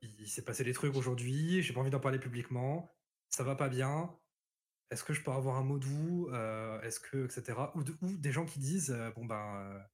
il, 0.00 0.28
s'est 0.28 0.44
passé 0.44 0.64
des 0.64 0.72
trucs 0.72 0.96
aujourd'hui, 0.96 1.62
j'ai 1.62 1.72
pas 1.72 1.80
envie 1.80 1.90
d'en 1.90 2.00
parler 2.00 2.18
publiquement, 2.18 2.90
ça 3.28 3.44
va 3.44 3.54
pas 3.54 3.68
bien. 3.68 4.16
Est-ce 4.90 5.04
que 5.04 5.12
je 5.12 5.22
peux 5.22 5.32
avoir 5.32 5.56
un 5.56 5.64
mot 5.64 5.78
doux 5.78 6.28
euh, 6.32 6.80
Est-ce 6.82 7.00
que, 7.00 7.24
etc. 7.24 7.58
Ou, 7.74 7.82
de- 7.82 7.96
ou 8.02 8.16
des 8.16 8.32
gens 8.32 8.46
qui 8.46 8.60
disent 8.60 8.96
bon 9.16 9.26
ben, 9.26 9.84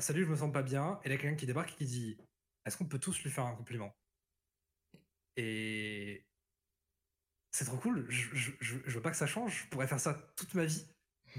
salut, 0.00 0.24
je 0.24 0.30
me 0.30 0.36
sens 0.36 0.52
pas 0.52 0.62
bien. 0.62 1.00
Et 1.04 1.08
là, 1.08 1.16
quelqu'un 1.16 1.36
qui 1.36 1.46
débarque 1.46 1.72
et 1.72 1.76
qui 1.76 1.86
dit 1.86 2.18
Est-ce 2.66 2.76
qu'on 2.76 2.86
peut 2.86 2.98
tous 2.98 3.22
lui 3.22 3.30
faire 3.30 3.44
un 3.44 3.54
compliment? 3.54 3.94
Et 5.36 6.26
c'est 7.50 7.64
trop 7.64 7.76
cool. 7.76 8.06
Je, 8.08 8.76
veux 8.76 9.02
pas 9.02 9.10
que 9.10 9.16
ça 9.16 9.26
change. 9.26 9.64
Je 9.64 9.68
pourrais 9.68 9.86
faire 9.86 10.00
ça 10.00 10.14
toute 10.36 10.54
ma 10.54 10.64
vie. 10.64 10.86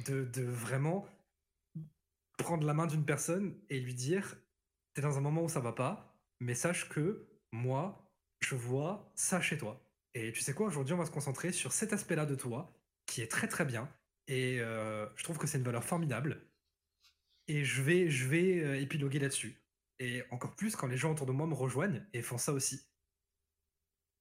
De, 0.05 0.23
de 0.23 0.43
vraiment 0.43 1.05
prendre 2.37 2.65
la 2.65 2.73
main 2.73 2.87
d'une 2.87 3.03
personne 3.03 3.59
et 3.69 3.79
lui 3.79 3.93
dire 3.93 4.37
T'es 4.93 5.01
dans 5.01 5.17
un 5.17 5.21
moment 5.21 5.43
où 5.43 5.49
ça 5.49 5.61
va 5.61 5.71
pas, 5.71 6.17
mais 6.39 6.53
sache 6.53 6.89
que 6.89 7.27
moi, 7.51 8.11
je 8.41 8.55
vois 8.55 9.11
ça 9.15 9.39
chez 9.39 9.57
toi. 9.57 9.81
Et 10.13 10.33
tu 10.33 10.41
sais 10.41 10.53
quoi, 10.53 10.67
aujourd'hui, 10.67 10.93
on 10.93 10.97
va 10.97 11.05
se 11.05 11.11
concentrer 11.11 11.53
sur 11.53 11.71
cet 11.71 11.93
aspect-là 11.93 12.25
de 12.25 12.35
toi 12.35 12.73
qui 13.05 13.21
est 13.21 13.31
très 13.31 13.47
très 13.47 13.63
bien. 13.63 13.89
Et 14.27 14.59
euh, 14.59 15.07
je 15.15 15.23
trouve 15.23 15.37
que 15.37 15.47
c'est 15.47 15.57
une 15.57 15.63
valeur 15.63 15.83
formidable. 15.83 16.41
Et 17.47 17.63
je 17.63 17.81
vais, 17.81 18.09
je 18.09 18.27
vais 18.27 18.63
euh, 18.63 18.81
épiloguer 18.81 19.19
là-dessus. 19.19 19.61
Et 19.99 20.23
encore 20.31 20.55
plus 20.55 20.75
quand 20.75 20.87
les 20.87 20.97
gens 20.97 21.11
autour 21.11 21.25
de 21.25 21.31
moi 21.31 21.47
me 21.47 21.53
rejoignent 21.53 22.05
et 22.13 22.21
font 22.21 22.37
ça 22.37 22.51
aussi. 22.51 22.85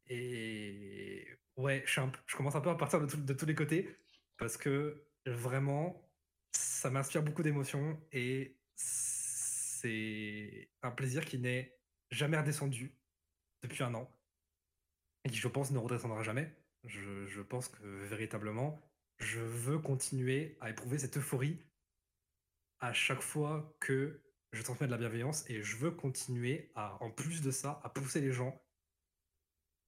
Et 0.06 1.26
ouais, 1.56 1.82
je, 1.86 2.00
commence 2.36 2.54
un 2.54 2.60
peu 2.60 2.70
à 2.70 2.74
partir 2.74 3.00
de 3.00 3.32
tous 3.32 3.46
les 3.46 3.54
côtés 3.54 3.96
parce 4.38 4.56
que 4.56 5.06
vraiment, 5.26 6.10
ça 6.52 6.90
m'inspire 6.90 7.22
beaucoup 7.22 7.42
d'émotions 7.42 8.00
et 8.12 8.58
c'est 8.74 10.70
un 10.82 10.90
plaisir 10.90 11.24
qui 11.24 11.38
n'est 11.38 11.78
jamais 12.10 12.38
redescendu 12.38 12.96
depuis 13.62 13.82
un 13.82 13.94
an 13.94 14.10
et 15.24 15.30
qui, 15.30 15.36
je 15.36 15.48
pense, 15.48 15.70
ne 15.70 15.78
redescendra 15.78 16.22
jamais. 16.22 16.50
Je, 16.84 17.26
je 17.26 17.42
pense 17.42 17.68
que 17.68 17.82
véritablement, 18.06 18.80
je 19.18 19.40
veux 19.40 19.78
continuer 19.78 20.56
à 20.60 20.70
éprouver 20.70 20.98
cette 20.98 21.18
euphorie 21.18 21.58
à 22.80 22.92
chaque 22.92 23.20
fois 23.20 23.76
que 23.80 24.22
je 24.52 24.62
transmets 24.62 24.86
de 24.86 24.92
la 24.92 24.98
bienveillance 24.98 25.48
et 25.48 25.62
je 25.62 25.76
veux 25.76 25.90
continuer 25.90 26.72
à, 26.74 27.02
en 27.02 27.10
plus 27.10 27.42
de 27.42 27.50
ça, 27.50 27.80
à 27.84 27.90
pousser 27.90 28.20
les 28.20 28.32
gens 28.32 28.60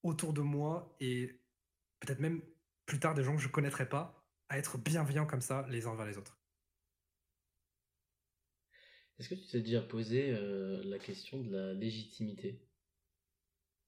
autour 0.03 0.32
de 0.32 0.40
moi 0.40 0.96
et 1.00 1.40
peut-être 2.00 2.20
même 2.20 2.42
plus 2.86 2.98
tard 2.98 3.14
des 3.14 3.22
gens 3.22 3.36
que 3.36 3.42
je 3.42 3.48
connaîtrais 3.48 3.88
pas 3.88 4.24
à 4.48 4.59
être 4.59 4.78
bienveillants 4.78 5.26
comme 5.26 5.40
ça 5.40 5.66
les 5.70 5.86
uns 5.86 5.90
envers 5.90 6.07
les 6.07 6.18
autres. 6.18 6.38
Est-ce 9.18 9.28
que 9.28 9.34
tu 9.34 9.46
t'es 9.46 9.61
déjà 9.61 9.80
posé 9.80 10.30
euh, 10.34 10.82
la 10.84 10.98
question 10.98 11.42
de 11.42 11.50
la 11.55 11.74
légitimité? 11.74 12.61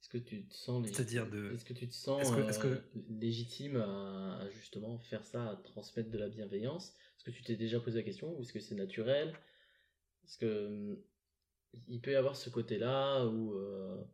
Est-ce 0.00 0.08
que 0.10 0.18
tu 0.18 0.46
te 0.46 0.54
sens 0.54 0.82
légitime? 0.82 0.96
C'est-à-dire 1.04 1.30
de- 1.30 1.54
Est-ce 1.54 1.64
que 1.64 1.72
tu 1.72 1.88
te 1.88 1.94
sens 1.94 2.30
que- 2.30 2.58
que- 2.62 2.66
euh, 2.68 2.80
légitime 3.08 3.76
à, 3.76 4.38
à 4.40 4.50
justement 4.50 4.98
faire 4.98 5.24
ça, 5.24 5.50
à 5.50 5.56
transmettre 5.56 6.10
de 6.10 6.18
la 6.18 6.28
bienveillance? 6.28 6.90
Est-ce 7.16 7.24
que 7.24 7.30
tu 7.30 7.42
t'es 7.42 7.56
déjà 7.56 7.80
posé 7.80 7.98
la 7.98 8.04
question 8.04 8.36
ou 8.36 8.42
est-ce 8.42 8.52
que 8.52 8.60
c'est 8.60 8.74
naturel? 8.74 9.34
Parce 10.22 10.36
que 10.36 10.66
hum, 10.66 11.02
il 11.88 12.00
peut 12.00 12.12
y 12.12 12.16
avoir 12.16 12.36
ce 12.36 12.50
côté-là 12.50 13.24
où 13.26 13.54
euh, 13.54 14.04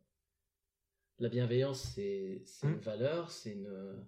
la 1.20 1.28
bienveillance 1.28 1.82
c'est 1.84 2.42
une 2.64 2.80
valeur, 2.80 3.30
c'est 3.30 3.52
une 3.52 4.06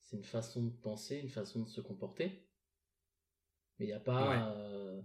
c'est 0.00 0.16
une 0.16 0.24
façon 0.24 0.64
de 0.64 0.70
penser, 0.70 1.18
une 1.18 1.28
façon 1.28 1.60
de 1.62 1.68
se 1.68 1.82
comporter. 1.82 2.48
Mais 3.78 3.86
il 3.86 3.88
n'y 3.88 3.94
a 3.94 4.00
pas 4.00 4.28
Ouais. 4.28 4.56
euh, 4.56 5.00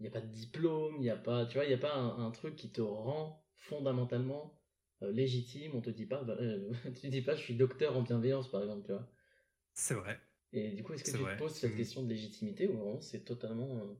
y 0.00 0.06
a 0.08 0.10
pas 0.10 0.20
de 0.22 0.26
diplôme, 0.32 0.96
il 0.96 1.02
n'y 1.02 1.10
a 1.10 1.16
pas, 1.16 1.46
tu 1.46 1.54
vois, 1.56 1.64
il 1.66 1.70
y 1.70 1.74
a 1.74 1.78
pas 1.78 1.94
un, 1.94 2.26
un 2.26 2.30
truc 2.32 2.56
qui 2.56 2.70
te 2.72 2.80
rend 2.82 3.44
fondamentalement 3.56 4.60
euh, 5.02 5.12
légitime. 5.12 5.72
On 5.74 5.80
te 5.82 5.90
dit 5.90 6.06
pas, 6.06 6.22
bah, 6.24 6.36
euh, 6.40 6.72
tu 7.00 7.08
dis 7.08 7.22
pas, 7.22 7.36
je 7.36 7.42
suis 7.42 7.56
docteur 7.56 7.96
en 7.96 8.02
bienveillance, 8.02 8.50
par 8.50 8.62
exemple, 8.62 8.86
tu 8.86 8.92
vois. 8.92 9.08
C'est 9.74 9.94
vrai. 9.94 10.18
Et 10.52 10.72
du 10.72 10.82
coup, 10.82 10.92
est-ce 10.92 11.04
que 11.04 11.10
C'est 11.10 11.16
tu 11.16 11.18
vrai. 11.22 11.34
te 11.34 11.38
poses 11.38 11.54
cette 11.54 11.74
Mm. 11.74 11.76
question 11.76 12.02
de 12.02 12.08
légitimité 12.08 12.66
ou 12.66 12.72
vraiment 12.76 13.00
c'est 13.00 13.24
totalement. 13.24 13.96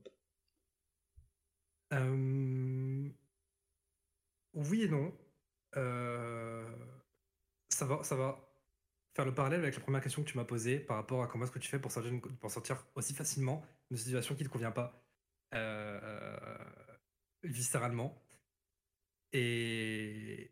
Euh, 1.93 3.09
Oui 4.53 4.83
et 4.83 4.89
non. 4.89 5.13
Euh, 5.75 6.65
Ça 7.69 7.85
va, 7.85 8.03
ça 8.03 8.15
va 8.15 8.39
faire 9.15 9.25
le 9.25 9.33
parallèle 9.33 9.61
avec 9.61 9.75
la 9.75 9.81
première 9.81 10.01
question 10.01 10.23
que 10.23 10.29
tu 10.29 10.37
m'as 10.37 10.45
posée 10.45 10.79
par 10.79 10.97
rapport 10.97 11.23
à 11.23 11.27
comment 11.27 11.43
est-ce 11.45 11.51
que 11.51 11.59
tu 11.59 11.69
fais 11.69 11.79
pour 11.79 11.91
sortir, 11.91 12.13
pour 12.39 12.51
sortir 12.51 12.85
aussi 12.95 13.13
facilement 13.13 13.63
d'une 13.89 13.97
situation 13.97 14.35
qui 14.35 14.43
ne 14.43 14.47
te 14.47 14.53
convient 14.53 14.71
pas 14.71 15.03
euh, 15.53 16.57
viscéralement. 17.43 18.21
Et 19.33 20.51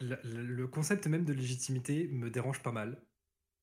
le 0.00 0.66
concept 0.66 1.06
même 1.06 1.24
de 1.24 1.32
légitimité 1.32 2.08
me 2.08 2.30
dérange 2.30 2.62
pas 2.62 2.72
mal 2.72 3.00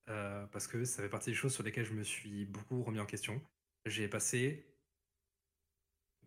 euh, 0.08 0.46
parce 0.48 0.66
que 0.66 0.84
ça 0.84 1.02
fait 1.02 1.08
partie 1.08 1.30
des 1.30 1.36
choses 1.36 1.52
sur 1.54 1.62
lesquelles 1.62 1.84
je 1.84 1.92
me 1.94 2.02
suis 2.04 2.46
beaucoup 2.46 2.82
remis 2.82 3.00
en 3.00 3.06
question. 3.06 3.42
J'ai 3.86 4.08
passé 4.08 4.66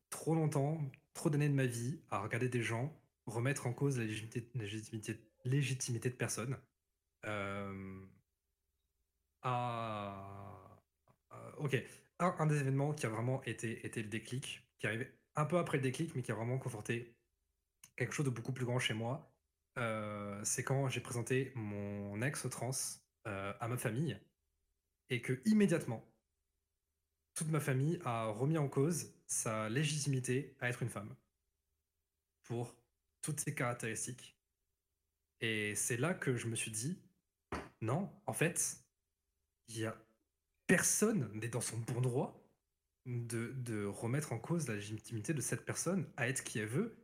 trop 0.10 0.36
longtemps, 0.36 0.80
trop 1.14 1.30
d'années 1.30 1.50
de 1.50 1.54
ma 1.54 1.66
vie 1.66 2.00
à 2.10 2.20
regarder 2.22 2.50
des 2.50 2.62
gens 2.62 2.94
remettre 3.26 3.68
en 3.68 3.74
cause 3.74 3.98
la 3.98 4.06
légitimité, 4.06 6.10
de 6.10 6.16
personnes. 6.16 6.58
Euh, 7.26 8.06
ok, 11.58 11.84
un, 12.20 12.46
des 12.46 12.60
événements 12.60 12.94
qui 12.94 13.06
a 13.06 13.10
vraiment 13.10 13.42
été, 13.44 13.86
été 13.86 14.04
le 14.04 14.10
déclic, 14.10 14.68
qui 14.80 14.88
arrivait 14.88 15.14
un 15.36 15.46
peu 15.46 15.58
après 15.58 15.78
le 15.78 15.84
déclic, 15.84 16.16
mais 16.16 16.22
qui 16.22 16.32
a 16.32 16.36
vraiment 16.36 16.58
conforté 16.58 17.16
quelque 17.96 18.14
chose 18.14 18.26
de 18.26 18.32
beaucoup 18.32 18.54
plus 18.54 18.66
grand 18.66 18.80
chez 18.80 18.94
moi, 18.94 19.32
euh, 19.78 20.40
c'est 20.44 20.64
quand 20.64 20.88
j'ai 20.90 21.02
présenté 21.02 21.52
mon 21.56 22.22
ex 22.22 22.48
trans 22.50 22.72
euh, 23.28 23.54
à 23.60 23.68
ma 23.68 23.78
famille 23.78 24.20
et 25.10 25.22
que 25.22 25.42
immédiatement 25.46 26.06
toute 27.34 27.50
ma 27.50 27.60
famille 27.60 28.00
a 28.06 28.28
remis 28.28 28.58
en 28.58 28.68
cause 28.68 29.16
sa 29.26 29.70
légitimité 29.70 30.56
à 30.60 30.70
être 30.70 30.84
une 30.84 30.90
femme 30.90 31.16
pour 32.44 32.76
toutes 33.24 33.40
ses 33.40 33.56
caractéristiques. 33.56 34.38
Et 35.42 35.74
c'est 35.76 35.98
là 35.98 36.14
que 36.14 36.38
je 36.38 36.48
me 36.48 36.56
suis 36.56 36.72
dit, 36.72 37.02
non, 37.82 38.12
en 38.28 38.34
fait, 38.34 38.78
il 39.68 39.80
y 39.80 39.86
a 39.86 39.98
personne 40.68 41.30
n'est 41.34 41.48
dans 41.48 41.62
son 41.62 41.78
bon 41.78 42.02
droit 42.02 42.40
de, 43.06 43.86
remettre 43.86 44.32
en 44.32 44.40
cause 44.40 44.68
la 44.68 44.76
légitimité 44.76 45.34
de 45.34 45.42
cette 45.42 45.66
personne 45.66 46.08
à 46.16 46.28
être 46.30 46.44
qui 46.44 46.60
elle 46.60 46.68
veut. 46.68 46.96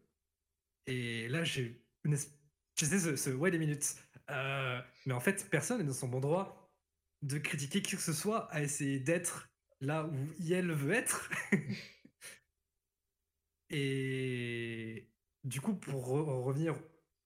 Et 0.88 1.28
là, 1.28 1.43
j'ai 1.43 1.84
une. 2.03 2.15
Je 2.15 2.86
sais, 2.86 3.15
ce, 3.17 3.30
ouais, 3.32 3.51
des 3.51 3.59
minutes. 3.59 3.95
Euh, 4.30 4.82
mais 5.05 5.13
en 5.13 5.20
fait, 5.20 5.49
personne 5.49 5.80
n'est 5.80 5.84
dans 5.84 5.93
son 5.93 6.07
bon 6.07 6.20
droit 6.20 6.72
de 7.22 7.38
critiquer 7.38 7.82
qui 7.82 7.95
que 7.95 8.01
ce 8.01 8.13
soit 8.13 8.49
à 8.53 8.61
essayer 8.61 8.99
d'être 8.99 9.49
là 9.82 10.05
où 10.05 10.15
elle 10.49 10.72
veut 10.72 10.93
être. 10.93 11.30
Et 13.70 15.09
du 15.44 15.62
coup, 15.62 15.74
pour 15.74 16.08
revenir 16.08 16.76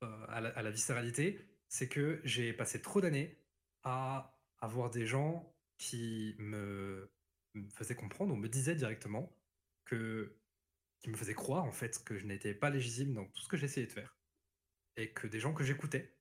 euh, 0.04 0.26
à, 0.28 0.42
la, 0.42 0.72
viscéralité, 0.72 1.40
c'est 1.68 1.88
que 1.88 2.22
j'ai 2.24 2.54
passé 2.54 2.82
trop 2.82 3.02
d'années 3.02 3.38
à 3.84 4.40
avoir 4.60 4.90
des 4.90 5.06
gens 5.06 5.56
qui 5.78 6.36
me, 6.40 7.12
faisaient 7.72 7.96
comprendre 7.96 8.34
ou 8.34 8.38
me 8.38 8.50
disaient 8.50 8.76
directement 8.76 9.36
que 9.86 10.38
qui 11.00 11.10
me 11.10 11.18
faisaient 11.18 11.34
croire 11.34 11.66
en 11.66 11.72
fait 11.74 12.02
que 12.06 12.18
je 12.18 12.26
n'étais 12.26 12.54
pas 12.54 12.70
légitime 12.70 13.14
dans 13.14 13.26
tout 13.26 13.42
ce 13.42 13.50
que 13.50 13.58
j'essayais 13.58 13.88
de 13.88 13.92
faire 13.92 14.18
et 14.96 15.12
que 15.12 15.28
des 15.28 15.42
gens 15.42 15.54
que 15.54 15.66
j'écoutais 15.66 16.16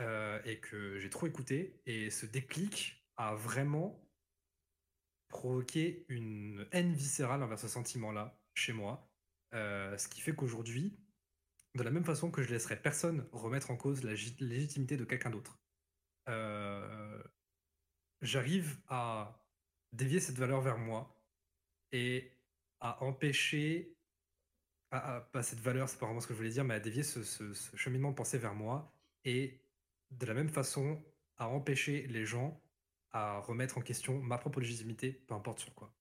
euh, 0.00 0.38
et 0.44 0.60
que 0.60 0.98
j'ai 0.98 1.08
trop 1.08 1.26
écouté. 1.26 1.80
Et 1.86 2.10
ce 2.10 2.26
déclic 2.26 3.06
a 3.16 3.34
vraiment 3.34 4.06
provoqué 5.28 6.04
une 6.08 6.66
haine 6.72 6.92
viscérale 6.92 7.42
envers 7.42 7.58
ce 7.58 7.68
sentiment-là 7.68 8.38
chez 8.54 8.72
moi 8.72 9.08
euh, 9.54 9.96
ce 9.96 10.08
qui 10.08 10.20
fait 10.20 10.34
qu'aujourd'hui, 10.34 10.98
de 11.74 11.82
la 11.82 11.90
même 11.90 12.04
façon 12.04 12.30
que 12.30 12.42
je 12.42 12.50
laisserai 12.50 12.80
personne 12.80 13.28
remettre 13.32 13.70
en 13.70 13.76
cause 13.76 14.02
la 14.04 14.12
légitimité 14.12 14.96
de 14.96 15.04
quelqu'un 15.04 15.30
d'autre, 15.30 15.60
euh, 16.28 17.22
j'arrive 18.20 18.78
à 18.88 19.44
dévier 19.92 20.20
cette 20.20 20.38
valeur 20.38 20.60
vers 20.60 20.78
moi 20.78 21.22
et 21.92 22.32
à 22.80 23.02
empêcher, 23.02 23.96
à, 24.90 25.20
pas 25.32 25.42
cette 25.42 25.60
valeur, 25.60 25.88
c'est 25.88 25.98
pas 25.98 26.06
vraiment 26.06 26.20
ce 26.20 26.26
que 26.26 26.34
je 26.34 26.38
voulais 26.38 26.50
dire, 26.50 26.64
mais 26.64 26.74
à 26.74 26.80
dévier 26.80 27.02
ce, 27.02 27.22
ce 27.22 27.76
cheminement 27.76 28.10
de 28.10 28.16
pensée 28.16 28.38
vers 28.38 28.54
moi 28.54 28.92
et 29.24 29.60
de 30.10 30.26
la 30.26 30.34
même 30.34 30.48
façon 30.48 31.02
à 31.36 31.48
empêcher 31.48 32.06
les 32.08 32.24
gens 32.24 32.60
à 33.10 33.38
remettre 33.38 33.78
en 33.78 33.80
question 33.80 34.20
ma 34.20 34.38
propre 34.38 34.60
légitimité, 34.60 35.12
peu 35.12 35.34
importe 35.34 35.60
sur 35.60 35.74
quoi. 35.74 35.94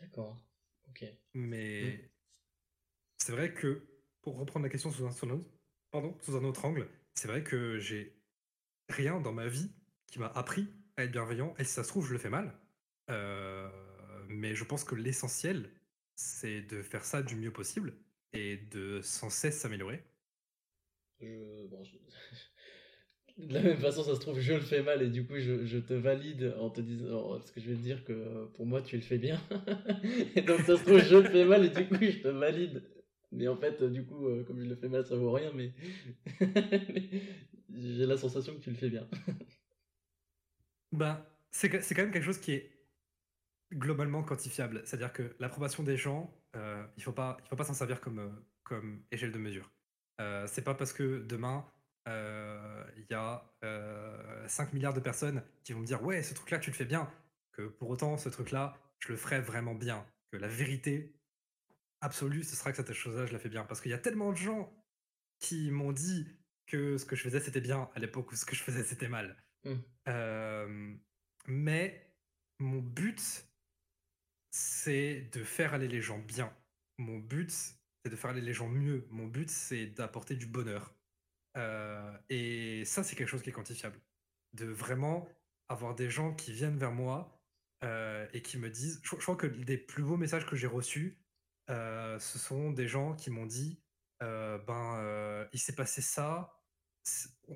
D'accord. 0.00 0.40
Ok. 0.88 1.04
Mais 1.34 1.82
mm. 1.82 2.15
C'est 3.26 3.32
vrai 3.32 3.52
que, 3.52 3.82
pour 4.22 4.38
reprendre 4.38 4.62
la 4.62 4.70
question 4.70 4.92
sous 4.92 5.04
un, 5.04 6.44
autre 6.44 6.64
angle, 6.64 6.88
c'est 7.14 7.26
vrai 7.26 7.42
que 7.42 7.76
j'ai 7.80 8.14
rien 8.88 9.20
dans 9.20 9.32
ma 9.32 9.48
vie 9.48 9.68
qui 10.06 10.20
m'a 10.20 10.28
appris 10.28 10.68
à 10.96 11.02
être 11.02 11.10
bienveillant. 11.10 11.52
Et 11.58 11.64
si 11.64 11.72
ça 11.72 11.82
se 11.82 11.88
trouve, 11.88 12.06
je 12.06 12.12
le 12.12 12.20
fais 12.20 12.30
mal. 12.30 12.56
Euh, 13.10 13.68
mais 14.28 14.54
je 14.54 14.62
pense 14.62 14.84
que 14.84 14.94
l'essentiel, 14.94 15.72
c'est 16.14 16.62
de 16.62 16.82
faire 16.82 17.04
ça 17.04 17.20
du 17.20 17.34
mieux 17.34 17.52
possible 17.52 17.94
et 18.32 18.58
de 18.58 19.00
sans 19.02 19.28
cesse 19.28 19.58
s'améliorer. 19.58 20.04
Je, 21.20 21.66
je... 21.82 21.96
de 23.44 23.54
la 23.54 23.62
même 23.62 23.78
façon, 23.78 24.04
ça 24.04 24.14
se 24.14 24.20
trouve, 24.20 24.38
je 24.38 24.52
le 24.52 24.60
fais 24.60 24.84
mal 24.84 25.02
et 25.02 25.08
du 25.08 25.26
coup, 25.26 25.40
je, 25.40 25.78
te 25.78 25.94
valide 25.94 26.54
en 26.60 26.70
te 26.70 26.80
disant, 26.80 27.30
parce 27.30 27.50
que 27.50 27.60
je 27.60 27.70
vais 27.70 27.74
te 27.74 27.82
dire 27.82 28.04
que 28.04 28.46
pour 28.54 28.66
moi, 28.66 28.82
tu 28.82 28.94
le 28.94 29.02
fais 29.02 29.18
bien. 29.18 29.40
et 30.36 30.42
donc, 30.42 30.60
ça 30.60 30.76
se 30.76 30.84
trouve, 30.84 31.00
je 31.00 31.16
le 31.16 31.28
fais 31.28 31.44
mal 31.44 31.64
et 31.64 31.70
du 31.70 31.88
coup, 31.88 31.96
je 32.00 32.22
te 32.22 32.28
valide. 32.28 32.84
Mais 33.32 33.48
en 33.48 33.56
fait, 33.56 33.82
du 33.82 34.04
coup, 34.04 34.28
euh, 34.28 34.44
comme 34.44 34.60
je 34.60 34.66
le 34.66 34.76
fais 34.76 34.88
mal, 34.88 35.04
ça 35.04 35.16
vaut 35.16 35.32
rien, 35.32 35.52
mais, 35.52 35.72
j'ai 37.74 38.06
la 38.06 38.16
sensation 38.16 38.54
que 38.54 38.60
tu 38.60 38.70
le 38.70 38.76
fais 38.76 38.88
bien. 38.90 39.06
ben, 40.92 41.24
c'est 41.50 41.68
quand 41.68 42.02
même 42.02 42.12
quelque 42.12 42.24
chose 42.24 42.38
qui 42.38 42.52
est 42.52 42.70
globalement 43.72 44.22
quantifiable. 44.22 44.82
C'est-à-dire 44.84 45.12
que 45.12 45.34
l'approbation 45.40 45.82
des 45.82 45.96
gens, 45.96 46.32
euh, 46.54 46.86
il 46.96 47.00
ne 47.00 47.04
faut 47.04 47.12
pas, 47.12 47.38
s'en 47.64 47.74
servir 47.74 48.00
comme, 48.00 48.20
euh, 48.20 48.30
comme 48.62 49.02
échelle 49.10 49.32
de 49.32 49.38
mesure. 49.38 49.70
Euh, 50.20 50.46
c'est 50.46 50.62
pas 50.62 50.74
parce 50.74 50.92
que 50.92 51.18
demain 51.20 51.66
euh, 52.08 52.84
il 52.96 53.06
y 53.10 53.14
a 53.14 53.44
5 54.46 54.68
euh, 54.68 54.72
milliards 54.72 54.94
de 54.94 55.00
personnes 55.00 55.42
qui 55.62 55.72
vont 55.72 55.80
me 55.80 55.86
dire 55.86 56.02
ouais 56.02 56.22
ce 56.22 56.32
truc 56.32 56.50
là 56.50 56.58
tu 56.58 56.70
le 56.70 56.76
fais 56.76 56.86
bien 56.86 57.10
que 57.52 57.62
pour 57.62 57.90
autant 57.90 58.16
ce 58.16 58.28
truc 58.30 58.50
là 58.50 58.78
je 58.98 59.08
le 59.08 59.16
ferai 59.16 59.40
vraiment 59.40 59.74
bien 59.74 60.06
que 60.32 60.38
la 60.38 60.48
vérité 60.48 61.14
absolue 62.00 62.44
ce 62.44 62.56
sera 62.56 62.70
que 62.70 62.76
cette 62.76 62.92
chose 62.92 63.16
là 63.16 63.26
je 63.26 63.32
la 63.32 63.38
fais 63.38 63.48
bien 63.48 63.64
parce 63.64 63.80
qu'il 63.80 63.90
y 63.90 63.94
a 63.94 63.98
tellement 63.98 64.32
de 64.32 64.36
gens 64.36 64.72
qui 65.38 65.70
m'ont 65.70 65.92
dit 65.92 66.26
que 66.66 66.98
ce 66.98 67.04
que 67.04 67.16
je 67.16 67.22
faisais 67.22 67.40
c'était 67.40 67.60
bien 67.60 67.88
à 67.94 67.98
l'époque 67.98 68.30
où 68.32 68.36
ce 68.36 68.44
que 68.44 68.56
je 68.56 68.62
faisais 68.62 68.84
c'était 68.84 69.08
mal 69.08 69.36
mmh. 69.64 69.74
euh, 70.08 70.94
mais 71.46 72.12
mon 72.58 72.80
but 72.80 73.48
c'est 74.50 75.28
de 75.32 75.42
faire 75.42 75.74
aller 75.74 75.88
les 75.88 76.00
gens 76.00 76.18
bien 76.18 76.52
mon 76.98 77.18
but 77.18 77.50
c'est 77.50 78.10
de 78.10 78.16
faire 78.16 78.30
aller 78.30 78.40
les 78.40 78.54
gens 78.54 78.68
mieux 78.68 79.06
mon 79.10 79.26
but 79.26 79.50
c'est 79.50 79.86
d'apporter 79.86 80.36
du 80.36 80.46
bonheur 80.46 80.96
euh, 81.56 82.12
et 82.28 82.84
ça, 82.84 83.02
c'est 83.02 83.16
quelque 83.16 83.28
chose 83.28 83.42
qui 83.42 83.50
est 83.50 83.52
quantifiable. 83.52 83.98
De 84.52 84.66
vraiment 84.66 85.28
avoir 85.68 85.94
des 85.94 86.10
gens 86.10 86.34
qui 86.34 86.52
viennent 86.52 86.78
vers 86.78 86.92
moi 86.92 87.40
euh, 87.84 88.26
et 88.32 88.42
qui 88.42 88.58
me 88.58 88.70
disent. 88.70 89.00
Je, 89.02 89.16
crois 89.16 89.36
que 89.36 89.46
des 89.46 89.78
plus 89.78 90.02
beaux 90.02 90.16
messages 90.16 90.46
que 90.46 90.56
j'ai 90.56 90.66
reçus, 90.66 91.18
euh, 91.70 92.18
ce 92.18 92.38
sont 92.38 92.70
des 92.70 92.88
gens 92.88 93.14
qui 93.14 93.30
m'ont 93.30 93.46
dit 93.46 93.80
Ben, 94.20 95.48
il 95.52 95.58
s'est 95.58 95.74
passé 95.74 96.02
ça. 96.02 96.52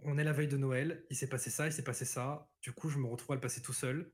On 0.02 0.18
est 0.18 0.24
la 0.24 0.32
veille 0.32 0.48
de 0.48 0.56
Noël, 0.56 1.04
il 1.10 1.16
s'est 1.16 1.28
passé 1.28 1.50
ça, 1.50 1.66
il 1.66 1.72
s'est 1.72 1.84
passé 1.84 2.04
ça. 2.04 2.48
Du 2.62 2.72
coup, 2.72 2.88
je 2.88 2.98
me 2.98 3.06
retrouve 3.06 3.32
à 3.32 3.34
le 3.34 3.40
passer 3.40 3.62
tout 3.62 3.72
seul. 3.72 4.12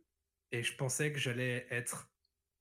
Et 0.52 0.62
je 0.62 0.76
pensais 0.76 1.12
que 1.12 1.18
j'allais 1.18 1.66
être 1.70 2.10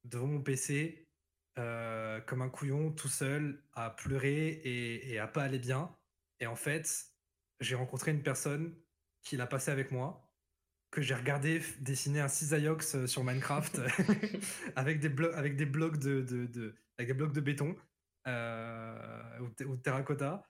devant 0.04 0.28
mon 0.28 0.42
PC 0.42 1.08
comme 1.56 2.42
un 2.42 2.50
couillon 2.50 2.92
tout 2.92 3.08
seul 3.08 3.64
à 3.74 3.90
pleurer 3.90 4.48
et, 4.48 5.14
et 5.14 5.20
à 5.20 5.28
pas 5.28 5.44
aller 5.44 5.60
bien. 5.60 5.96
Et 6.40 6.48
en 6.48 6.56
fait, 6.56 7.16
j'ai 7.60 7.76
rencontré 7.76 8.12
une 8.12 8.24
personne 8.24 8.76
qui 9.24 9.38
l'a 9.38 9.48
passé 9.48 9.72
avec 9.72 9.92
moi, 9.92 10.30
que 10.92 11.02
j'ai 11.02 11.16
regardé 11.16 11.62
dessiner 11.80 12.22
un 12.22 12.28
cisaillux 12.28 12.96
euh, 12.96 13.08
sur 13.08 13.24
Minecraft 13.24 13.82
avec 14.76 15.00
des 15.00 15.10
blocs 15.10 15.34
avec 15.34 15.56
des 15.56 15.66
blocs 15.66 15.98
de, 15.98 16.22
de, 16.22 16.76
avec 16.98 17.08
des 17.08 17.14
blocs 17.14 17.34
de 17.34 17.41
béton 17.41 17.76
euh, 18.28 19.39
ou, 19.39 19.76
de 19.76 19.82
terracotta. 19.82 20.48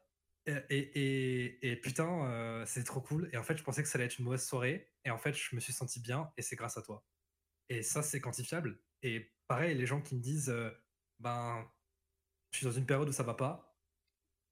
Et, 0.48 1.60
et, 1.62 1.76
putain, 1.78 2.26
euh, 2.26 2.64
c'est 2.68 2.84
trop 2.84 3.02
cool. 3.02 3.30
Et 3.34 3.38
en 3.38 3.44
fait, 3.44 3.58
je 3.58 3.64
pensais 3.64 3.82
que 3.82 3.90
ça 3.90 3.98
allait 3.98 4.06
être 4.06 4.20
une 4.20 4.26
mauvaise 4.26 4.46
soirée. 4.46 4.92
Et 5.04 5.10
en 5.10 5.18
fait, 5.18 5.34
je 5.34 5.56
me 5.56 5.60
suis 5.60 5.74
senti 5.74 6.00
bien. 6.00 6.32
Et 6.38 6.42
c'est 6.42 6.56
grâce 6.56 6.78
à 6.78 6.82
toi. 6.82 7.04
Et 7.70 7.82
ça, 7.82 8.04
c'est 8.04 8.22
quantifiable. 8.22 8.80
Et 9.02 9.34
pareil, 9.48 9.76
les 9.76 9.86
gens 9.86 10.02
qui 10.02 10.16
me 10.16 10.22
disent, 10.22 10.54
ben, 11.20 11.68
je 12.52 12.58
suis 12.58 12.66
dans 12.66 12.72
une 12.72 12.86
période 12.86 13.10
où 13.10 13.12
ça 13.12 13.24
va 13.24 13.34
pas. 13.34 13.76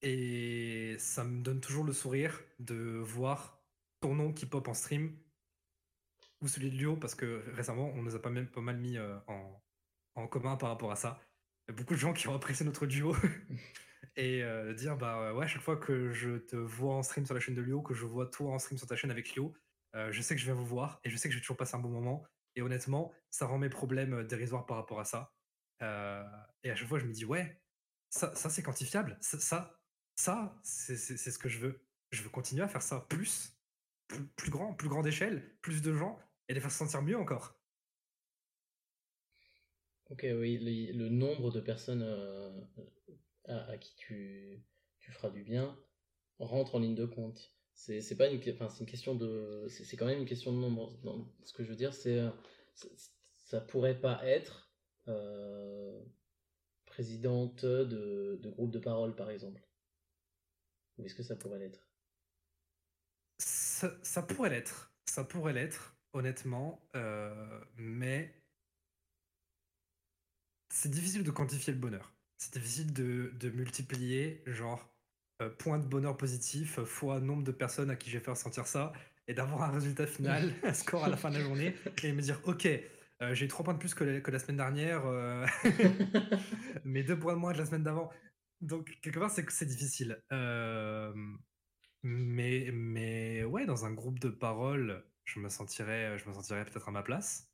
Et 0.01 0.97
ça 0.99 1.23
me 1.23 1.41
donne 1.41 1.61
toujours 1.61 1.85
le 1.85 1.93
sourire 1.93 2.41
de 2.59 2.75
voir 2.75 3.63
ton 4.01 4.15
nom 4.15 4.33
qui 4.33 4.45
pop 4.45 4.67
en 4.67 4.73
stream 4.73 5.17
ou 6.41 6.49
celui 6.49 6.69
de 6.69 6.75
Lio, 6.75 6.97
parce 6.97 7.15
que 7.15 7.41
récemment, 7.53 7.89
on 7.95 8.03
nous 8.03 8.15
a 8.15 8.21
pas, 8.21 8.29
même, 8.29 8.47
pas 8.47 8.59
mal 8.59 8.77
mis 8.77 8.97
euh, 8.97 9.17
en, 10.15 10.27
commun 10.27 10.57
par 10.57 10.69
rapport 10.69 10.91
à 10.91 10.97
ça. 10.97 11.21
Beaucoup 11.71 11.93
de 11.93 11.99
gens 11.99 12.13
qui 12.13 12.27
ont 12.27 12.35
apprécié 12.35 12.65
notre 12.65 12.85
duo. 12.85 13.15
et 14.15 14.43
euh, 14.43 14.73
dire, 14.73 14.97
bah 14.97 15.33
ouais, 15.33 15.47
chaque 15.47 15.61
fois 15.61 15.77
que 15.77 16.11
je 16.11 16.37
te 16.37 16.55
vois 16.55 16.95
en 16.95 17.03
stream 17.03 17.25
sur 17.25 17.33
la 17.33 17.39
chaîne 17.39 17.55
de 17.55 17.61
Lio, 17.61 17.81
que 17.81 17.93
je 17.93 18.05
vois 18.05 18.27
toi 18.27 18.51
en 18.51 18.59
stream 18.59 18.77
sur 18.77 18.87
ta 18.87 18.95
chaîne 18.95 19.11
avec 19.11 19.35
Lio, 19.35 19.53
euh, 19.95 20.11
je 20.11 20.21
sais 20.21 20.35
que 20.35 20.41
je 20.41 20.45
viens 20.45 20.53
vous 20.53 20.65
voir 20.65 20.99
et 21.03 21.09
je 21.09 21.17
sais 21.17 21.29
que 21.29 21.33
je 21.33 21.39
vais 21.39 21.41
toujours 21.41 21.57
passer 21.57 21.75
un 21.75 21.79
bon 21.79 21.89
moment. 21.89 22.25
Et 22.55 22.61
honnêtement, 22.61 23.11
ça 23.29 23.45
rend 23.45 23.57
mes 23.57 23.69
problèmes 23.69 24.23
dérisoires 24.27 24.65
par 24.65 24.77
rapport 24.77 24.99
à 24.99 25.05
ça. 25.05 25.33
et 25.81 26.69
à 26.69 26.75
chaque 26.75 26.87
fois, 26.87 26.99
je 26.99 27.05
me 27.05 27.13
dis, 27.13 27.25
ouais, 27.25 27.61
ça, 28.09 28.35
ça 28.35 28.49
c'est 28.49 28.61
quantifiable. 28.61 29.17
ça, 29.21 29.79
ça, 30.15 30.55
c'est 30.63 30.97
ce 30.97 31.39
que 31.39 31.49
je 31.49 31.59
veux. 31.59 31.85
Je 32.11 32.21
veux 32.21 32.29
continuer 32.29 32.63
à 32.63 32.67
faire 32.67 32.81
ça 32.81 32.99
plus, 33.09 33.57
plus, 34.35 34.51
grand, 34.51 34.73
plus 34.73 34.89
grande 34.89 35.07
échelle, 35.07 35.57
plus 35.61 35.81
de 35.81 35.93
gens, 35.93 36.19
et 36.47 36.53
les 36.53 36.59
faire 36.59 36.71
se 36.71 36.77
sentir 36.77 37.01
mieux 37.01 37.17
encore. 37.17 37.59
Ok, 40.13 40.27
oui, 40.37 40.59
le, 40.93 41.09
nombre 41.09 41.49
de 41.49 41.59
personnes 41.59 42.03
euh, 42.03 42.51
à, 43.45 43.77
qui 43.79 43.95
tu, 43.95 44.63
feras 44.99 45.31
du 45.31 45.41
bien 45.41 45.75
rentre 46.37 46.75
en 46.75 46.79
ligne 46.79 46.93
de 46.93 47.07
compte. 47.07 47.51
C'est 47.73 48.15
pas 48.15 48.27
une, 48.27 48.39
enfin, 48.53 48.69
une 48.79 48.85
question 48.85 49.15
de, 49.15 49.65
c'est 49.69 49.97
quand 49.97 50.05
même 50.05 50.19
une 50.19 50.27
question 50.27 50.53
de 50.53 50.59
nombre. 50.59 50.95
ce 51.45 51.53
que 51.53 51.63
je 51.63 51.69
veux 51.69 51.75
dire, 51.75 51.95
c'est, 51.95 52.19
euh, 52.19 52.29
ça 53.37 53.59
pourrait 53.59 53.99
pas 53.99 54.23
être 54.23 54.71
euh, 55.07 55.99
présidente 56.85 57.65
de, 57.65 58.39
groupe 58.51 58.69
de 58.69 58.77
parole, 58.77 59.15
par 59.15 59.31
exemple. 59.31 59.67
Ou 60.99 61.05
est-ce 61.07 61.15
que 61.15 61.23
ça 61.23 61.35
pourrait 61.35 61.57
l'être? 61.57 61.89
Ça, 63.39 64.21
pourrait 64.21 64.51
l'être. 64.51 64.93
Ça 65.07 65.23
pourrait 65.23 65.53
l'être, 65.53 65.97
honnêtement. 66.13 66.87
Mais 67.77 68.42
c'est 70.73 70.89
difficile 70.89 71.23
de 71.23 71.31
quantifier 71.31 71.71
le 71.71 71.79
bonheur. 71.79 72.13
C'est 72.37 72.53
difficile 72.53 72.93
de, 72.93 73.49
multiplier, 73.51 74.43
genre, 74.47 74.91
euh, 75.41 75.49
point 75.49 75.77
de 75.77 75.85
bonheur 75.85 76.17
positif 76.17 76.79
fois 76.83 77.19
nombre 77.19 77.43
de 77.43 77.51
personnes 77.51 77.91
à 77.91 77.95
qui 77.95 78.09
j'ai 78.09 78.19
fait 78.19 78.31
ressentir 78.31 78.65
ça 78.67 78.91
et 79.27 79.33
d'avoir 79.33 79.63
un 79.63 79.71
résultat 79.71 80.07
final, 80.07 80.53
un 80.63 80.73
score 80.73 81.05
à 81.05 81.09
la 81.09 81.17
fin 81.17 81.29
de 81.29 81.35
la 81.37 81.43
journée 81.43 81.75
et 82.03 82.11
me 82.11 82.21
dire, 82.21 82.41
ok, 82.45 82.67
Euh, 83.21 83.33
j'ai 83.35 83.45
eu 83.45 83.47
3 83.47 83.63
points 83.63 83.73
de 83.75 83.79
plus 83.79 83.93
que 83.93 84.03
la, 84.03 84.21
que 84.21 84.31
la 84.31 84.39
semaine 84.39 84.57
dernière, 84.57 85.05
euh, 85.05 85.45
mais 86.83 87.03
2 87.03 87.17
points 87.17 87.33
de 87.35 87.39
moins 87.39 87.53
que 87.53 87.59
la 87.59 87.65
semaine 87.65 87.83
d'avant. 87.83 88.11
Donc, 88.61 88.99
quelque 89.01 89.19
part, 89.19 89.31
c'est 89.31 89.49
c'est 89.51 89.65
difficile. 89.65 90.21
Euh, 90.33 91.13
mais, 92.03 92.71
mais 92.73 93.43
ouais, 93.45 93.65
dans 93.65 93.85
un 93.85 93.93
groupe 93.93 94.19
de 94.19 94.29
parole, 94.29 95.05
je 95.25 95.39
me 95.39 95.49
sentirais, 95.49 96.17
je 96.17 96.27
me 96.27 96.33
sentirais 96.33 96.65
peut-être 96.65 96.89
à 96.89 96.91
ma 96.91 97.03
place. 97.03 97.49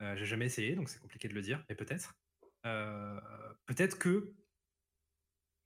j'ai 0.00 0.26
jamais 0.26 0.46
essayé, 0.46 0.74
donc 0.76 0.88
c'est 0.90 1.00
compliqué 1.00 1.28
de 1.28 1.34
le 1.34 1.42
dire, 1.42 1.64
mais 1.68 1.74
peut-être. 1.76 2.14
Peut-être 2.64 3.98
que 3.98 4.34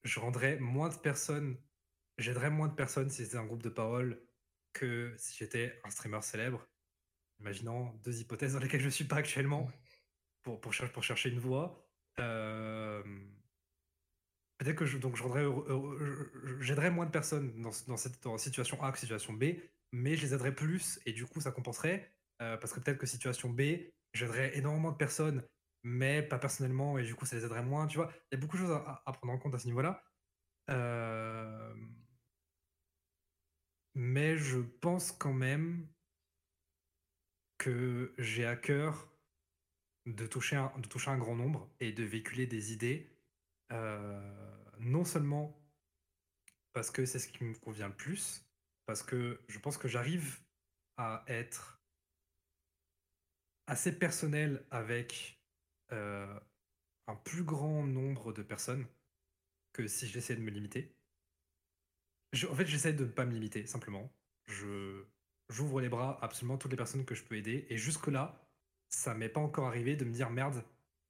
je 0.05 0.20
rendrais 0.20 0.59
moins 0.59 0.88
de 0.88 0.96
personnes, 0.96 1.57
j'aiderais 2.18 2.51
moins 2.51 2.68
de 2.68 2.74
personnes 2.74 3.11
si 3.11 3.24
c'était 3.24 3.36
un 3.36 3.46
groupe 3.46 3.62
de 3.62 3.68
parole 3.68 4.22
que 4.72 5.14
si 5.16 5.36
j'étais 5.36 5.80
un 5.84 5.90
streamer 5.90 6.22
célèbre. 6.22 6.66
Imaginons 7.40 7.92
deux 8.05 8.20
hypothèses 8.20 8.55
dans 8.55 8.59
lesquelles 8.59 8.80
je 8.80 8.86
ne 8.86 8.90
suis 8.90 9.05
pas 9.05 9.16
actuellement 9.16 9.70
pour, 10.42 10.61
pour, 10.61 10.72
pour 10.92 11.03
chercher 11.03 11.30
une 11.30 11.38
voie. 11.38 11.88
Euh, 12.18 13.03
peut-être 14.59 14.76
que 14.76 14.86
je, 14.86 14.99
donc 14.99 15.16
je 15.16 15.22
rendrais, 15.22 15.44
j'aiderais 16.61 16.90
moins 16.90 17.07
de 17.07 17.11
personnes 17.11 17.61
dans, 17.61 17.70
dans 17.86 17.96
cette 17.96 18.26
situation 18.38 18.82
A 18.82 18.92
que 18.92 18.99
situation 18.99 19.32
B, 19.32 19.44
mais 19.92 20.16
je 20.16 20.22
les 20.22 20.34
aiderais 20.34 20.55
plus 20.55 21.01
et 21.07 21.12
du 21.12 21.26
coup 21.26 21.40
ça 21.40 21.53
compenserait 21.53 22.12
euh, 22.42 22.57
parce 22.57 22.72
que 22.72 22.80
peut-être 22.80 22.99
que 22.99 23.07
situation 23.07 23.51
B, 23.51 23.62
j'aiderais 24.12 24.57
énormément 24.57 24.92
de 24.92 24.96
personnes, 24.96 25.44
mais 25.83 26.22
pas 26.22 26.39
personnellement 26.39 26.99
et 26.99 27.05
du 27.05 27.14
coup 27.14 27.26
ça 27.26 27.37
les 27.37 27.45
aiderait 27.45 27.62
moins. 27.62 27.87
Tu 27.87 27.97
vois, 27.99 28.11
il 28.31 28.37
y 28.37 28.39
a 28.39 28.41
beaucoup 28.41 28.57
de 28.57 28.62
choses 28.62 28.72
à, 28.72 29.12
prendre 29.12 29.33
en 29.33 29.39
compte 29.39 29.55
à 29.55 29.59
ce 29.59 29.66
niveau-là. 29.66 30.03
Mais 33.95 34.37
je 34.37 34.59
pense 34.59 35.12
quand 35.12 35.33
même 35.33 35.89
que 37.59 38.14
j'ai 38.18 38.47
à 38.47 38.57
cœur 38.57 39.12
de 40.07 40.26
toucher, 40.26 40.57
un, 40.57 40.72
de 40.79 40.87
toucher 40.87 41.11
un 41.11 41.18
grand 41.18 41.35
nombre 41.35 41.68
et 41.81 41.93
de 41.93 42.05
véhiculer 42.05 42.47
des 42.47 42.72
idées, 42.72 43.11
non 43.70 45.05
seulement 45.05 45.61
parce 46.72 46.91
que 46.93 47.05
c'est 47.07 47.18
ce 47.18 47.29
qui 47.29 47.43
me 47.43 47.55
convient 47.55 47.89
le 47.89 47.97
plus, 47.97 48.49
parce 48.87 49.03
que 49.03 49.41
je 49.49 49.59
pense 49.59 49.76
que 49.76 49.89
j'arrive 49.89 50.39
à 50.97 51.24
être 51.26 51.83
assez 53.66 53.99
personnel 53.99 54.64
avec 54.70 55.38
euh, 55.93 56.39
un 57.07 57.16
plus 57.16 57.45
grand 57.45 57.84
nombre 57.84 58.32
de 58.32 58.43
personnes 58.43 58.86
que 59.72 59.86
si 59.86 60.07
j'essayais 60.07 60.39
de 60.39 60.45
me 60.45 60.51
limiter. 60.51 60.95
en 62.51 62.55
fait, 62.55 62.66
j'essaie 62.66 62.93
de 62.93 63.05
ne 63.05 63.11
pas 63.11 63.24
me 63.24 63.32
limiter, 63.32 63.66
simplement. 63.66 64.12
Je, 64.47 65.05
j'ouvre 65.49 65.80
les 65.80 65.89
bras 65.89 66.18
à 66.20 66.26
absolument 66.26 66.59
toutes 66.59 66.70
les 66.70 66.76
personnes 66.76 67.05
que 67.05 67.14
je 67.14 67.24
peux 67.24 67.36
aider. 67.36 67.66
Et 67.70 67.76
jusque-là, 67.76 68.41
ça 68.89 69.14
m'est 69.14 69.28
pas 69.28 69.41
encore 69.41 69.66
arrivé 69.66 69.97
de 69.97 70.05
me 70.05 70.12
dire 70.12 70.30
merde, 70.30 70.64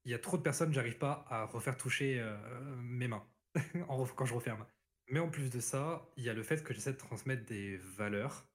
il 0.05 0.11
y 0.12 0.14
a 0.14 0.18
trop 0.18 0.37
de 0.37 0.43
personnes, 0.43 0.72
j'arrive 0.72 0.99
pas 0.99 1.26
à 1.29 1.45
refaire 1.45 1.76
toucher 1.76 2.20
euh, 2.20 2.37
mes 2.76 3.09
mains 3.09 3.26
quand 4.16 4.26
je 4.26 4.35
referme. 4.35 4.64
Mais 5.11 5.20
en 5.20 5.31
plus 5.31 5.51
de 5.51 5.61
ça, 5.61 6.07
il 6.16 6.24
y 6.24 6.29
a 6.29 6.35
le 6.35 6.43
fait 6.43 6.62
que 6.62 6.74
j'essaie 6.74 6.93
de 6.93 6.99
transmettre 6.99 7.45
des 7.47 7.79
valeurs 7.79 8.47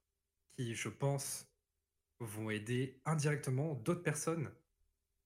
qui, 0.56 0.76
je 0.76 0.90
pense, 0.90 1.52
vont 2.20 2.50
aider 2.50 3.02
indirectement 3.06 3.74
d'autres 3.76 4.04
personnes 4.04 4.52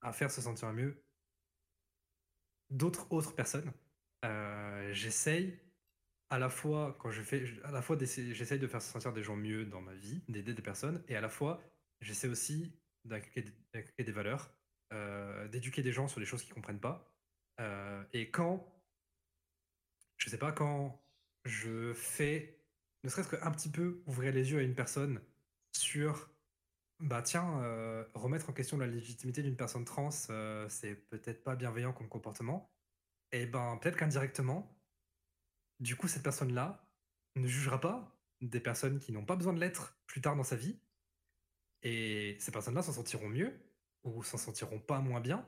à 0.02 0.12
faire 0.12 0.32
se 0.32 0.42
sentir 0.42 0.72
mieux. 0.74 1.04
D'autres 2.70 3.12
autres 3.12 3.34
personnes. 3.34 3.72
Euh, 4.26 4.94
j'essaye 4.94 5.58
à 6.30 6.40
la 6.40 6.50
fois, 6.50 6.98
quand 7.00 7.12
je 7.12 7.22
fais, 7.22 7.46
à 7.64 7.72
la 7.72 7.82
fois 7.82 7.98
j'essaye 8.00 8.60
de 8.60 8.68
faire 8.68 8.82
se 8.82 8.92
sentir 8.92 9.14
des 9.14 9.24
gens 9.24 9.36
mieux 9.36 9.66
dans 9.66 9.82
ma 9.82 9.94
vie, 9.94 10.22
d'aider 10.28 10.54
des 10.54 10.62
personnes, 10.62 11.02
et 11.08 11.16
à 11.16 11.22
la 11.22 11.30
fois, 11.30 11.62
j'essaie 12.02 12.28
aussi 12.28 12.74
d'inculquer 13.06 13.46
des 14.00 14.12
valeurs, 14.12 14.54
euh, 14.94 15.48
d'éduquer 15.48 15.82
des 15.82 15.92
gens 15.92 16.08
sur 16.08 16.20
des 16.20 16.26
choses 16.26 16.44
qu'ils 16.44 16.54
comprennent 16.54 16.80
pas. 16.80 17.10
Euh, 17.62 18.04
et 18.14 18.30
quand, 18.30 18.68
je 20.18 20.30
sais 20.30 20.38
pas, 20.38 20.52
quand 20.52 21.02
je 21.46 21.94
fais, 21.94 22.60
ne 23.04 23.10
serait-ce 23.10 23.30
qu'un 23.30 23.52
petit 23.52 23.72
peu 23.72 24.02
ouvrir 24.06 24.34
les 24.34 24.52
yeux 24.52 24.60
à 24.60 24.64
une 24.64 24.76
personne 24.76 25.22
sur, 25.72 26.30
bah 27.00 27.22
tiens, 27.22 27.62
euh, 27.62 28.04
remettre 28.14 28.50
en 28.50 28.54
question 28.54 28.78
la 28.78 28.88
légitimité 28.88 29.44
d'une 29.44 29.56
personne 29.56 29.86
trans, 29.86 30.12
c'est 30.12 30.96
peut-être 31.10 31.44
pas 31.44 31.56
bienveillant 31.56 31.94
comme 31.94 32.10
comportement. 32.10 32.72
Et 33.32 33.46
ben 33.46 33.78
peut-être 33.78 33.98
qu'indirectement, 33.98 34.76
du 35.80 35.96
coup, 35.96 36.08
cette 36.08 36.24
personne-là 36.24 36.88
ne 37.36 37.48
jugera 37.48 37.80
pas 37.80 38.18
des 38.42 38.60
personnes 38.60 39.00
qui 39.00 39.12
n'ont 39.12 39.26
pas 39.26 39.36
besoin 39.36 39.54
de 39.54 39.60
l'être 39.60 39.98
plus 40.08 40.22
tard 40.22 40.36
dans 40.36 40.44
sa 40.44 40.56
vie. 40.56 40.80
Et 41.84 42.38
ces 42.40 42.52
personnes-là 42.52 42.82
s'en 42.82 42.94
sentiront 42.94 43.30
mieux 43.30 43.54
ou 44.04 44.24
s'en 44.24 44.38
sentiront 44.38 44.80
pas 44.80 45.00
moins 45.00 45.22
bien. 45.22 45.48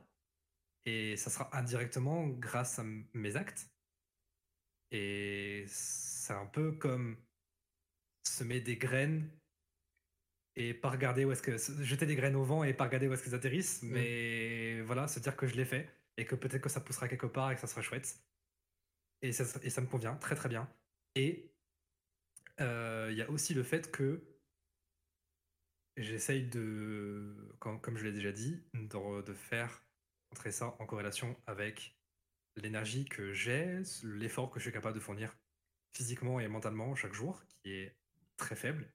Et 0.85 1.17
ça 1.17 1.29
sera 1.29 1.55
indirectement 1.57 2.27
grâce 2.27 2.79
à 2.79 2.83
mes 3.13 3.35
actes. 3.35 3.71
Et 4.91 5.65
c'est 5.67 6.33
un 6.33 6.45
peu 6.45 6.71
comme 6.73 7.17
semer 8.23 8.61
des 8.61 8.77
graines 8.77 9.29
et 10.59 10.73
pas 10.73 10.89
regarder 10.89 11.25
où 11.25 11.31
est-ce 11.31 11.41
que 11.41 11.57
jeter 11.83 12.05
des 12.05 12.15
graines 12.15 12.35
au 12.35 12.43
vent 12.43 12.63
et 12.63 12.73
pas 12.73 12.83
regarder 12.83 13.07
où 13.07 13.13
est-ce 13.13 13.23
qu'elles 13.23 13.35
atterrissent, 13.35 13.81
mmh. 13.81 13.89
mais 13.89 14.81
voilà, 14.81 15.07
se 15.07 15.19
dire 15.19 15.35
que 15.35 15.47
je 15.47 15.55
l'ai 15.55 15.65
fait 15.65 15.89
et 16.17 16.25
que 16.25 16.35
peut-être 16.35 16.61
que 16.61 16.69
ça 16.69 16.81
poussera 16.81 17.07
quelque 17.07 17.27
part 17.27 17.51
et 17.51 17.55
que 17.55 17.61
ça 17.61 17.67
sera 17.67 17.81
chouette. 17.81 18.19
Et 19.21 19.31
ça, 19.31 19.59
et 19.63 19.69
ça 19.69 19.81
me 19.81 19.87
convient 19.87 20.15
très 20.15 20.35
très 20.35 20.49
bien. 20.49 20.69
Et 21.15 21.51
il 22.59 23.15
y 23.15 23.21
a 23.21 23.29
aussi 23.29 23.53
le 23.53 23.63
fait 23.63 23.89
que 23.89 24.21
j'essaye 25.95 26.43
de, 26.43 27.55
comme, 27.59 27.97
je 27.97 28.03
l'ai 28.03 28.11
déjà 28.11 28.31
dit, 28.33 28.61
de, 28.73 29.21
de, 29.21 29.33
faire 29.33 29.83
entrer 30.31 30.51
ça 30.51 30.75
en 30.79 30.85
corrélation 30.85 31.37
avec 31.47 31.97
l'énergie 32.55 33.05
que 33.05 33.33
j'ai, 33.33 33.81
l'effort 34.03 34.49
que 34.49 34.59
je 34.59 34.65
suis 34.65 34.73
capable 34.73 34.95
de 34.95 34.99
fournir 34.99 35.37
physiquement 35.95 36.39
et 36.39 36.47
mentalement 36.47 36.95
chaque 36.95 37.13
jour, 37.13 37.41
qui 37.47 37.71
est 37.71 37.95
très 38.37 38.55
faible, 38.55 38.91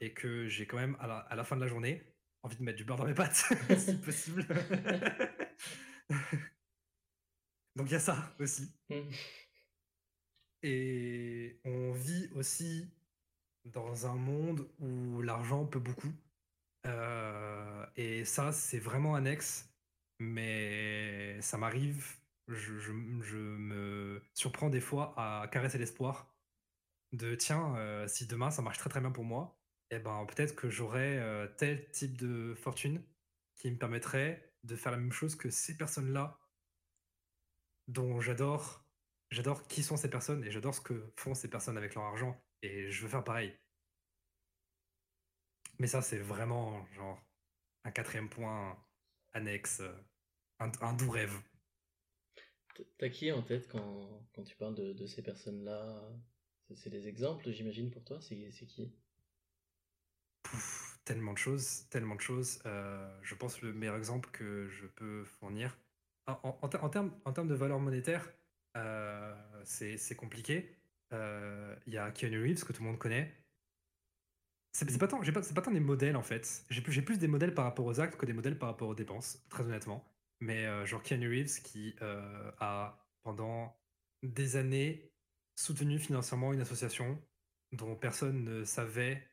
et 0.00 0.12
que 0.14 0.48
j'ai 0.48 0.66
quand 0.66 0.78
même 0.78 0.96
à 1.00 1.06
la, 1.06 1.18
à 1.18 1.36
la, 1.36 1.44
fin 1.44 1.56
de 1.56 1.60
la 1.60 1.68
journée 1.68 2.02
envie 2.42 2.56
de 2.56 2.62
mettre 2.62 2.78
du 2.78 2.84
beurre 2.84 2.96
dans 2.96 3.06
mes 3.06 3.14
pattes, 3.14 3.44
si 3.78 3.96
possible. 3.98 4.46
Donc 7.76 7.88
il 7.88 7.92
y 7.92 7.96
a 7.96 8.00
ça 8.00 8.34
aussi. 8.38 8.74
Mmh. 8.90 9.00
Et 10.64 11.60
on 11.64 11.92
vit 11.92 12.28
aussi 12.34 12.92
dans 13.64 14.06
un 14.06 14.14
monde 14.14 14.68
où 14.78 15.22
l'argent 15.22 15.64
peut 15.66 15.80
beaucoup. 15.80 16.12
Euh, 16.86 17.86
et 17.96 18.24
ça, 18.24 18.52
c'est 18.52 18.78
vraiment 18.78 19.14
annexe. 19.14 19.68
Mais 20.18 21.40
ça 21.40 21.56
m'arrive, 21.58 22.16
je, 22.46 22.92
me 22.92 24.22
surprends 24.34 24.68
des 24.70 24.80
fois 24.80 25.14
à 25.16 25.48
caresser 25.48 25.78
l'espoir 25.78 26.31
de 27.12 27.34
tiens, 27.34 27.76
euh, 27.76 28.08
si 28.08 28.26
demain 28.26 28.50
ça 28.50 28.62
marche 28.62 28.78
très 28.78 28.90
très 28.90 29.00
bien 29.00 29.12
pour 29.12 29.24
moi, 29.24 29.58
et 29.90 29.96
eh 29.96 29.98
ben 29.98 30.24
peut-être 30.26 30.54
que 30.56 30.70
j'aurai 30.70 31.18
euh, 31.18 31.46
tel 31.58 31.90
type 31.90 32.16
de 32.16 32.54
fortune 32.54 33.02
qui 33.56 33.70
me 33.70 33.76
permettrait 33.76 34.54
de 34.64 34.76
faire 34.76 34.92
la 34.92 34.98
même 34.98 35.12
chose 35.12 35.36
que 35.36 35.50
ces 35.50 35.76
personnes-là 35.76 36.38
dont 37.88 38.20
j'adore 38.20 38.86
j'adore 39.30 39.66
qui 39.66 39.82
sont 39.82 39.96
ces 39.96 40.08
personnes 40.10 40.44
et 40.44 40.50
j'adore 40.50 40.74
ce 40.74 40.80
que 40.80 41.12
font 41.16 41.34
ces 41.34 41.50
personnes 41.50 41.76
avec 41.76 41.94
leur 41.94 42.04
argent 42.04 42.40
et 42.62 42.90
je 42.90 43.02
veux 43.02 43.08
faire 43.08 43.24
pareil. 43.24 43.54
Mais 45.78 45.86
ça, 45.86 46.02
c'est 46.02 46.18
vraiment 46.18 46.86
genre 46.92 47.20
un 47.84 47.90
quatrième 47.90 48.28
point 48.28 48.78
annexe, 49.32 49.82
un, 50.58 50.92
doux 50.94 51.10
rêve. 51.10 51.40
T'as 52.98 53.08
qui 53.08 53.32
en 53.32 53.42
tête 53.42 53.68
quand, 53.68 54.24
tu 54.44 54.54
parles 54.56 54.74
de 54.74 55.06
ces 55.06 55.22
personnes-là? 55.22 56.12
C'est 56.76 56.90
des 56.90 57.08
exemples, 57.08 57.50
j'imagine, 57.50 57.90
pour 57.90 58.04
toi 58.04 58.20
C'est 58.20 58.36
qui? 58.66 58.92
Tellement 61.04 61.32
de 61.32 61.38
choses, 61.38 61.88
tellement 61.90 62.14
de 62.14 62.20
choses. 62.20 62.60
Euh, 62.66 63.18
je 63.22 63.34
pense 63.34 63.56
que 63.56 63.66
le 63.66 63.72
meilleur 63.72 63.96
exemple 63.96 64.30
que 64.30 64.68
je 64.68 64.86
peux 64.86 65.24
fournir, 65.24 65.76
en, 66.26 66.58
en, 66.62 66.68
termes, 66.68 67.12
en 67.24 67.32
termes 67.32 67.48
de 67.48 67.54
valeur 67.54 67.80
monétaire, 67.80 68.30
euh, 68.76 69.34
c'est 69.64 70.14
compliqué. 70.16 70.76
Euh, 71.12 71.74
il 71.86 71.92
y 71.92 71.98
a 71.98 72.10
Keanu 72.12 72.40
Reeves 72.40 72.64
que 72.64 72.72
tout 72.72 72.82
le 72.82 72.88
monde 72.88 72.98
connaît. 72.98 73.34
C'est 74.72 74.98
pas, 74.98 75.08
tant, 75.08 75.20
pas, 75.20 75.42
pas 75.42 75.62
tant 75.62 75.70
des 75.70 75.80
modèles 75.80 76.16
en 76.16 76.22
fait. 76.22 76.64
J'ai 76.70 76.80
plus, 76.80 77.02
plus 77.02 77.18
des 77.18 77.28
modèles 77.28 77.52
par 77.52 77.64
rapport 77.64 77.84
aux 77.84 78.00
actes 78.00 78.16
que 78.16 78.24
des 78.24 78.32
modèles 78.32 78.58
par 78.58 78.70
rapport 78.70 78.88
aux 78.88 78.94
dépenses, 78.94 79.44
très 79.50 79.64
honnêtement. 79.64 80.04
Mais 80.40 80.86
genre 80.86 81.02
Keanu 81.02 81.28
Reeves 81.28 81.62
qui 81.62 81.94
a 82.00 82.98
pendant 83.22 83.76
des 84.22 84.56
années 84.56 85.11
soutenu 85.54 85.98
financièrement 85.98 86.52
une 86.52 86.60
association 86.60 87.22
dont 87.72 87.96
personne 87.96 88.44
ne 88.44 88.64
savait 88.64 89.28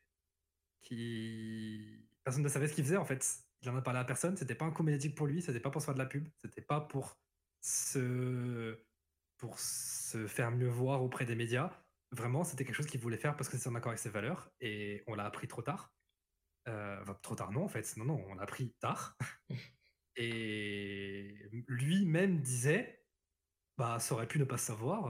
qui 0.82 2.08
personne 2.24 2.42
ne 2.42 2.48
savait 2.48 2.68
ce 2.68 2.74
qu'il 2.74 2.84
faisait 2.84 2.96
en 2.96 3.04
fait 3.04 3.44
il 3.62 3.68
en 3.70 3.76
a 3.76 3.82
parlé 3.82 4.00
à 4.00 4.04
personne, 4.04 4.36
c'était 4.36 4.54
pas 4.54 4.64
un 4.64 4.70
coup 4.70 4.82
médiatique 4.82 5.14
pour 5.14 5.26
lui, 5.26 5.42
c'était 5.42 5.60
pas 5.60 5.70
pour 5.70 5.80
se 5.80 5.86
faire 5.86 5.94
de 5.94 5.98
la 5.98 6.06
pub, 6.06 6.26
c'était 6.38 6.62
pas 6.62 6.80
pour 6.80 7.18
se, 7.60 8.78
pour 9.36 9.58
se 9.58 10.26
faire 10.26 10.50
mieux 10.50 10.68
voir 10.68 11.02
auprès 11.02 11.26
des 11.26 11.34
médias. 11.34 11.70
Vraiment, 12.12 12.42
c'était 12.42 12.64
quelque 12.64 12.74
chose 12.74 12.86
qu'il 12.86 13.00
voulait 13.00 13.18
faire 13.18 13.36
parce 13.36 13.48
que 13.48 13.56
c'est 13.56 13.68
en 13.68 13.74
accord 13.74 13.90
avec 13.90 13.98
ses 13.98 14.08
valeurs 14.08 14.50
et 14.60 15.04
on 15.06 15.14
l'a 15.14 15.26
appris 15.26 15.46
trop 15.46 15.62
tard. 15.62 15.94
trop 17.22 17.34
tard, 17.34 17.52
non, 17.52 17.64
en 17.64 17.68
fait. 17.68 17.96
Non, 17.96 18.04
non, 18.04 18.24
on 18.28 18.38
a 18.38 18.46
pris 18.46 18.72
tard. 18.80 19.16
Et 20.16 21.48
lui-même 21.68 22.40
disait, 22.40 23.06
bah, 23.78 23.98
ça 24.00 24.14
aurait 24.14 24.26
pu 24.26 24.38
ne 24.38 24.44
pas 24.44 24.58
savoir. 24.58 25.08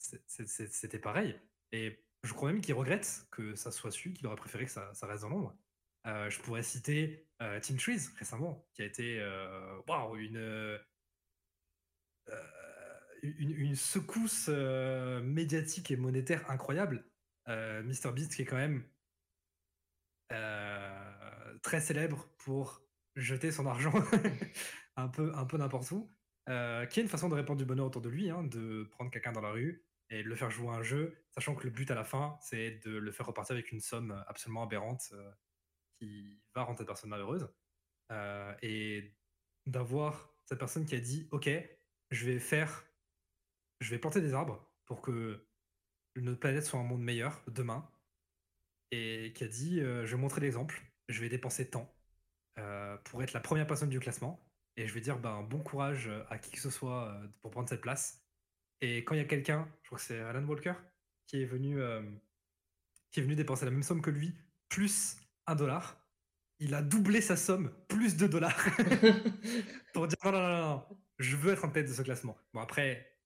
C'était 0.00 0.98
pareil. 0.98 1.38
Et 1.72 2.02
je 2.24 2.32
crois 2.32 2.52
même 2.52 2.60
qu'il 2.60 2.74
regrette 2.74 3.26
que 3.30 3.54
ça 3.54 3.70
soit 3.70 3.90
su, 3.90 4.12
qu'il 4.12 4.26
aurait 4.26 4.36
préféré 4.36 4.64
que 4.64 4.70
ça, 4.70 4.92
reste 5.02 5.22
dans 5.22 5.28
l'ombre. 5.28 5.56
je 6.04 6.38
pourrais 6.40 6.62
citer 6.62 7.26
Team 7.62 7.76
Trees 7.76 8.08
récemment, 8.18 8.66
qui 8.74 8.82
a 8.82 8.86
été 8.86 9.20
waouh, 9.86 10.16
une, 10.16 10.78
une, 13.22 13.50
une, 13.50 13.76
secousse 13.76 14.48
médiatique 14.48 15.90
et 15.90 15.96
monétaire 15.96 16.50
incroyable. 16.50 17.04
Mr. 17.46 18.12
Beast 18.14 18.34
qui 18.34 18.42
est 18.42 18.46
quand 18.46 18.56
même 18.56 18.84
très 21.62 21.80
célèbre 21.80 22.28
pour 22.38 22.82
jeter 23.16 23.52
son 23.52 23.66
argent 23.66 23.92
un 24.96 25.08
peu, 25.08 25.34
un 25.34 25.44
peu 25.44 25.58
n'importe 25.58 25.90
où, 25.90 26.10
qui 26.46 27.00
est 27.00 27.02
une 27.02 27.08
façon 27.08 27.28
de 27.28 27.34
répandre 27.34 27.58
du 27.58 27.64
bonheur 27.64 27.86
autour 27.86 28.02
de 28.02 28.08
lui, 28.08 28.30
hein, 28.30 28.44
de 28.44 28.84
prendre 28.92 29.10
quelqu'un 29.10 29.32
dans 29.32 29.40
la 29.40 29.50
rue 29.50 29.84
et 30.10 30.22
de 30.22 30.28
le 30.28 30.34
faire 30.34 30.50
jouer 30.50 30.68
à 30.68 30.72
un 30.72 30.82
jeu, 30.82 31.16
sachant 31.30 31.54
que 31.54 31.64
le 31.64 31.70
but 31.70 31.90
à 31.90 31.94
la 31.94 32.04
fin, 32.04 32.36
c'est 32.42 32.80
de 32.84 32.90
le 32.90 33.12
faire 33.12 33.26
repartir 33.26 33.54
avec 33.54 33.70
une 33.72 33.80
somme 33.80 34.24
absolument 34.26 34.64
aberrante 34.64 35.12
qui 35.98 36.42
va 36.54 36.64
rendre 36.64 36.78
cette 36.78 36.86
personne 36.86 37.10
malheureuse. 37.10 37.48
et 38.62 39.14
d'avoir 39.66 40.34
cette 40.44 40.58
personne 40.58 40.84
qui 40.84 40.96
a 40.96 41.00
dit, 41.00 41.28
ok, 41.30 41.48
je 42.10 42.26
vais 42.26 42.40
faire, 42.40 42.86
je 43.80 43.90
vais 43.90 43.98
planter 43.98 44.20
des 44.20 44.34
arbres 44.34 44.68
pour 44.84 45.00
que 45.00 45.46
notre 46.16 46.40
planète 46.40 46.64
soit 46.64 46.80
un 46.80 46.84
monde 46.84 47.02
meilleur 47.02 47.42
demain, 47.46 47.88
et 48.90 49.32
qui 49.34 49.44
a 49.44 49.48
dit, 49.48 49.78
je 49.80 50.04
vais 50.04 50.16
montrer 50.16 50.40
l'exemple, 50.40 50.82
je 51.08 51.20
vais 51.20 51.28
dépenser 51.28 51.70
tant 51.70 51.94
pour 53.04 53.22
être 53.22 53.32
la 53.32 53.40
première 53.40 53.66
personne 53.66 53.90
du 53.90 54.00
classement, 54.00 54.44
et 54.76 54.88
je 54.88 54.92
vais 54.94 55.00
dire, 55.00 55.18
ben, 55.18 55.42
bon 55.42 55.62
courage 55.62 56.10
à 56.30 56.38
qui 56.38 56.50
que 56.50 56.60
ce 56.60 56.70
soit 56.70 57.16
pour 57.42 57.52
prendre 57.52 57.68
cette 57.68 57.80
place. 57.80 58.19
Et 58.80 58.98
quand 59.04 59.14
il 59.14 59.18
y 59.18 59.20
a 59.20 59.26
quelqu'un, 59.26 59.68
je 59.82 59.88
crois 59.88 59.98
que 59.98 60.04
c'est 60.04 60.20
Alan 60.20 60.44
Walker, 60.44 60.74
qui 61.26 61.42
est 61.42 61.46
venu, 61.46 61.78
qui 63.10 63.20
est 63.20 63.22
venu 63.22 63.34
dépenser 63.34 63.64
la 63.64 63.70
même 63.70 63.82
somme 63.82 64.02
que 64.02 64.10
lui, 64.10 64.34
plus 64.68 65.16
un 65.46 65.54
dollar, 65.54 66.00
il 66.58 66.74
a 66.74 66.82
doublé 66.82 67.20
sa 67.20 67.36
somme, 67.36 67.72
plus 67.88 68.16
2 68.16 68.28
dollars, 68.28 68.56
pour 69.94 70.06
dire 70.06 70.18
non, 70.24 70.32
non, 70.32 70.40
non, 70.40 70.68
non, 70.68 70.84
je 71.18 71.36
veux 71.36 71.52
être 71.52 71.64
en 71.64 71.70
tête 71.70 71.88
de 71.88 71.92
ce 71.92 72.02
classement. 72.02 72.36
Bon, 72.52 72.60
après, 72.60 73.18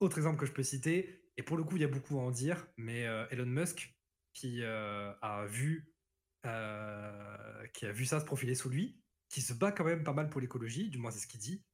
autre 0.00 0.18
exemple 0.18 0.38
que 0.38 0.46
je 0.46 0.52
peux 0.52 0.62
citer, 0.62 1.30
et 1.36 1.42
pour 1.42 1.56
le 1.56 1.64
coup, 1.64 1.76
il 1.76 1.82
y 1.82 1.84
a 1.84 1.88
beaucoup 1.88 2.18
à 2.18 2.22
en 2.22 2.30
dire, 2.30 2.66
mais 2.76 3.02
Elon 3.30 3.46
Musk, 3.46 3.94
qui 4.32 4.62
a 4.64 5.46
vu 5.46 5.94
qui 6.42 7.86
a 7.86 7.92
vu 7.92 8.06
ça 8.06 8.20
se 8.20 8.24
profiler 8.24 8.54
sous 8.54 8.70
lui, 8.70 9.00
qui 9.28 9.42
se 9.42 9.52
bat 9.52 9.72
quand 9.72 9.84
même 9.84 10.02
pas 10.02 10.12
mal 10.12 10.28
pour 10.28 10.40
l'écologie, 10.40 10.88
du 10.88 10.98
moins 10.98 11.10
c'est 11.10 11.20
ce 11.20 11.26
qu'il 11.26 11.40
dit. 11.40 11.64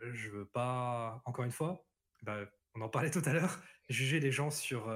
Je 0.00 0.28
veux 0.30 0.46
pas, 0.46 1.22
encore 1.24 1.44
une 1.44 1.52
fois, 1.52 1.86
bah, 2.22 2.38
on 2.74 2.80
en 2.80 2.88
parlait 2.88 3.10
tout 3.10 3.22
à 3.24 3.32
l'heure, 3.32 3.60
juger 3.88 4.20
les 4.20 4.32
gens 4.32 4.50
sur 4.50 4.88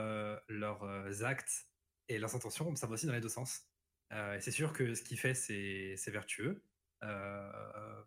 leurs 0.48 1.24
actes 1.24 1.66
et 2.08 2.18
leurs 2.18 2.34
intentions, 2.34 2.74
ça 2.76 2.86
va 2.86 2.94
aussi 2.94 3.06
dans 3.06 3.12
les 3.12 3.20
deux 3.20 3.28
sens. 3.28 3.68
et 4.10 4.40
c'est 4.40 4.50
sûr 4.50 4.72
que 4.72 4.94
ce 4.94 5.02
qu'il 5.02 5.18
fait, 5.18 5.34
c'est 5.34 6.10
vertueux, 6.10 6.62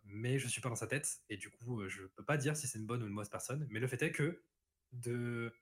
mais 0.04 0.38
je 0.38 0.48
suis 0.48 0.60
pas 0.60 0.68
dans 0.68 0.76
sa 0.76 0.86
tête, 0.86 1.20
et 1.28 1.36
du 1.36 1.50
coup, 1.50 1.88
je 1.88 2.02
peux 2.02 2.24
pas 2.24 2.36
dire 2.36 2.56
si 2.56 2.66
c'est 2.66 2.78
une 2.78 2.86
bonne 2.86 3.02
ou 3.02 3.06
une 3.06 3.12
mauvaise 3.12 3.30
personne, 3.30 3.66
mais 3.70 3.80
le 3.80 3.86
fait 3.86 4.02
est 4.02 4.12
que 4.12 4.42
de 4.92 5.52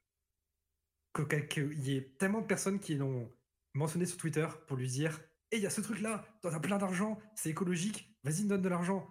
qu'il 1.49 1.79
y 1.79 1.97
ait 1.97 2.17
tellement 2.19 2.41
de 2.41 2.47
personnes 2.47 2.81
qui 2.81 2.97
l'ont 2.97 3.31
mentionné 3.73 4.07
sur 4.07 4.17
Twitter 4.17 4.47
pour 4.67 4.77
lui 4.77 4.89
dire 4.89 5.21
et 5.51 5.59
il 5.59 5.63
y 5.63 5.67
a 5.67 5.71
ce 5.71 5.81
truc-là, 5.81 6.25
t'en 6.43 6.53
as 6.53 6.59
plein 6.59 6.79
d'argent, 6.79 7.19
c'est 7.37 7.51
écologique, 7.51 8.13
vas-y, 8.25 8.45
donne 8.45 8.63
de 8.63 8.69
l'argent. 8.69 9.09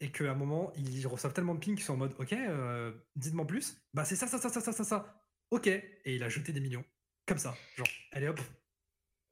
Et 0.00 0.10
qu'à 0.10 0.30
un 0.30 0.34
moment, 0.34 0.72
ils 0.76 1.06
reçoivent 1.06 1.34
tellement 1.34 1.54
de 1.54 1.60
pings 1.60 1.74
qu'ils 1.74 1.84
sont 1.84 1.92
en 1.92 1.98
mode, 1.98 2.14
ok, 2.18 2.32
euh, 2.32 2.92
dites-moi 3.16 3.46
plus. 3.46 3.76
Bah, 3.92 4.04
c'est 4.04 4.16
ça, 4.16 4.26
ça, 4.26 4.38
ça, 4.38 4.48
ça, 4.48 4.60
ça, 4.60 4.72
ça, 4.72 4.84
ça. 4.84 5.24
Ok. 5.50 5.66
Et 5.66 6.14
il 6.14 6.22
a 6.22 6.28
jeté 6.28 6.52
des 6.52 6.60
millions. 6.60 6.84
Comme 7.26 7.38
ça. 7.38 7.54
Genre, 7.76 7.86
allez 8.12 8.28
hop. 8.28 8.40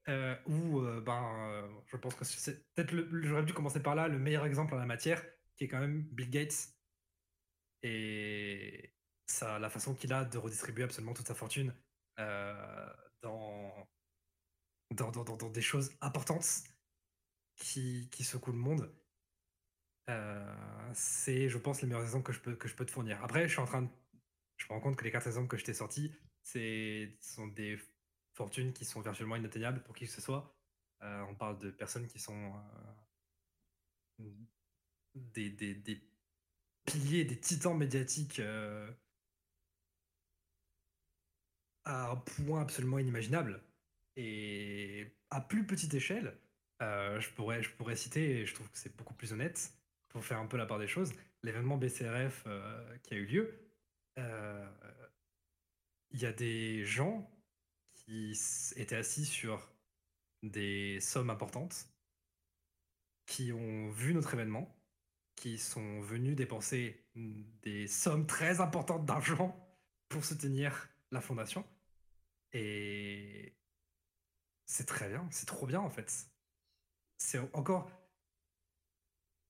Euh, 0.08 0.36
ou, 0.46 0.80
euh, 0.80 1.00
ben, 1.00 1.68
je 1.86 1.96
pense 1.96 2.14
que 2.14 2.24
c'est 2.24 2.72
peut-être, 2.74 2.94
j'aurais 3.22 3.44
dû 3.44 3.54
commencer 3.54 3.82
par 3.82 3.94
là, 3.94 4.08
le 4.08 4.18
meilleur 4.18 4.44
exemple 4.44 4.74
en 4.74 4.78
la 4.78 4.86
matière, 4.86 5.24
qui 5.56 5.64
est 5.64 5.68
quand 5.68 5.80
même 5.80 6.02
Bill 6.12 6.30
Gates. 6.30 6.68
Et 7.82 8.94
ça, 9.26 9.58
la 9.58 9.70
façon 9.70 9.94
qu'il 9.94 10.12
a 10.12 10.24
de 10.24 10.38
redistribuer 10.38 10.84
absolument 10.84 11.14
toute 11.14 11.28
sa 11.28 11.34
fortune 11.34 11.74
dans 13.22 13.88
dans, 14.90 15.10
dans, 15.10 15.24
dans, 15.24 15.50
des 15.50 15.60
choses 15.60 15.92
importantes 16.00 16.62
qui, 17.56 18.08
qui 18.10 18.24
secouent 18.24 18.52
le 18.52 18.58
monde. 18.58 18.97
Euh, 20.08 20.54
c'est, 20.94 21.48
je 21.48 21.58
pense, 21.58 21.82
les 21.82 21.88
meilleurs 21.88 22.02
exemples 22.04 22.26
que 22.26 22.32
je 22.32 22.40
peux, 22.40 22.56
que 22.56 22.68
je 22.68 22.74
peux 22.74 22.86
te 22.86 22.90
fournir. 22.90 23.22
Après, 23.22 23.46
je 23.46 23.52
suis 23.52 23.60
en 23.60 23.66
train 23.66 23.82
de, 23.82 23.88
je 24.56 24.66
me 24.66 24.70
rends 24.72 24.80
compte 24.80 24.96
que 24.96 25.04
les 25.04 25.10
quatre 25.10 25.26
exemples 25.26 25.48
que 25.48 25.56
je 25.56 25.64
t'ai 25.64 25.74
sortis, 25.74 26.12
c'est 26.42 27.16
sont 27.20 27.46
des 27.48 27.78
fortunes 28.34 28.72
qui 28.72 28.84
sont 28.84 29.00
virtuellement 29.00 29.36
inatteignables 29.36 29.82
pour 29.82 29.94
qui 29.94 30.06
que 30.06 30.12
ce 30.12 30.20
soit. 30.20 30.54
Euh, 31.02 31.22
on 31.28 31.34
parle 31.34 31.58
de 31.58 31.70
personnes 31.70 32.06
qui 32.06 32.18
sont 32.18 32.54
euh, 34.20 34.24
des, 35.14 35.50
des, 35.50 35.74
des, 35.74 36.00
piliers, 36.86 37.24
des 37.24 37.38
titans 37.38 37.76
médiatiques 37.76 38.40
à 41.84 42.10
un 42.10 42.16
point 42.16 42.62
absolument 42.62 42.98
inimaginable. 42.98 43.62
Et 44.16 45.06
à 45.30 45.40
plus 45.42 45.66
petite 45.66 45.92
échelle, 45.94 46.34
je, 46.80 47.28
pourrais, 47.34 47.62
je 47.62 47.70
pourrais 47.72 47.94
citer, 47.94 48.40
et 48.40 48.46
je 48.46 48.54
trouve 48.54 48.70
que 48.70 48.78
c'est 48.78 48.96
beaucoup 48.96 49.14
plus 49.14 49.32
honnête, 49.32 49.77
pour 50.08 50.24
faire 50.24 50.38
un 50.38 50.46
peu 50.46 50.56
la 50.56 50.66
part 50.66 50.78
des 50.78 50.86
choses, 50.86 51.12
l'événement 51.42 51.76
BCRF 51.76 52.44
euh, 52.46 52.96
qui 53.02 53.14
a 53.14 53.16
eu 53.16 53.26
lieu. 53.26 53.72
Euh, 54.18 54.68
il 56.10 56.20
y 56.20 56.26
a 56.26 56.32
des 56.32 56.84
gens 56.84 57.30
qui 57.94 58.38
étaient 58.76 58.96
assis 58.96 59.26
sur 59.26 59.70
des 60.42 61.00
sommes 61.00 61.30
importantes, 61.30 61.88
qui 63.26 63.52
ont 63.52 63.90
vu 63.90 64.14
notre 64.14 64.34
événement, 64.34 64.74
qui 65.36 65.58
sont 65.58 66.00
venus 66.00 66.34
dépenser 66.36 67.04
des 67.62 67.86
sommes 67.86 68.26
très 68.26 68.60
importantes 68.60 69.04
d'argent 69.04 69.54
pour 70.08 70.24
soutenir 70.24 70.88
la 71.10 71.20
fondation. 71.20 71.64
Et 72.52 73.54
c'est 74.66 74.86
très 74.86 75.08
bien, 75.08 75.26
c'est 75.30 75.46
trop 75.46 75.66
bien 75.66 75.80
en 75.80 75.90
fait. 75.90 76.28
C'est 77.18 77.38
encore. 77.52 77.90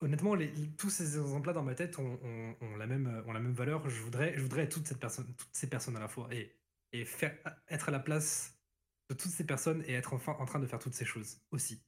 Honnêtement, 0.01 0.35
les, 0.35 0.53
tous 0.77 0.91
ces 0.91 1.17
exemples-là 1.19 1.53
dans 1.53 1.63
ma 1.65 1.75
tête 1.75 1.99
ont, 1.99 2.19
la 2.79 2.87
même, 2.87 3.23
ont 3.27 3.33
la 3.33 3.41
même 3.41 3.53
valeur. 3.55 3.89
Je 3.89 4.01
voudrais, 4.03 4.35
je 4.37 4.43
voudrais 4.43 4.63
être 4.63 4.73
toute 4.73 4.87
cette 4.87 5.01
personne, 5.01 5.27
toutes 5.37 5.49
ces 5.53 5.69
personnes 5.69 5.97
à 5.97 6.01
la 6.01 6.09
fois 6.09 6.29
et, 6.33 6.57
et 6.93 7.05
faire, 7.05 7.37
être 7.69 7.89
à 7.89 7.93
la 7.93 7.99
place 8.01 8.59
de 9.09 9.15
toutes 9.15 9.31
ces 9.33 9.47
personnes 9.47 9.83
et 9.87 9.95
être 9.95 10.13
enfin 10.15 10.37
en 10.39 10.45
train 10.45 10.61
de 10.61 10.67
faire 10.67 10.79
toutes 10.79 10.95
ces 10.95 11.05
choses 11.05 11.41
aussi. 11.51 11.83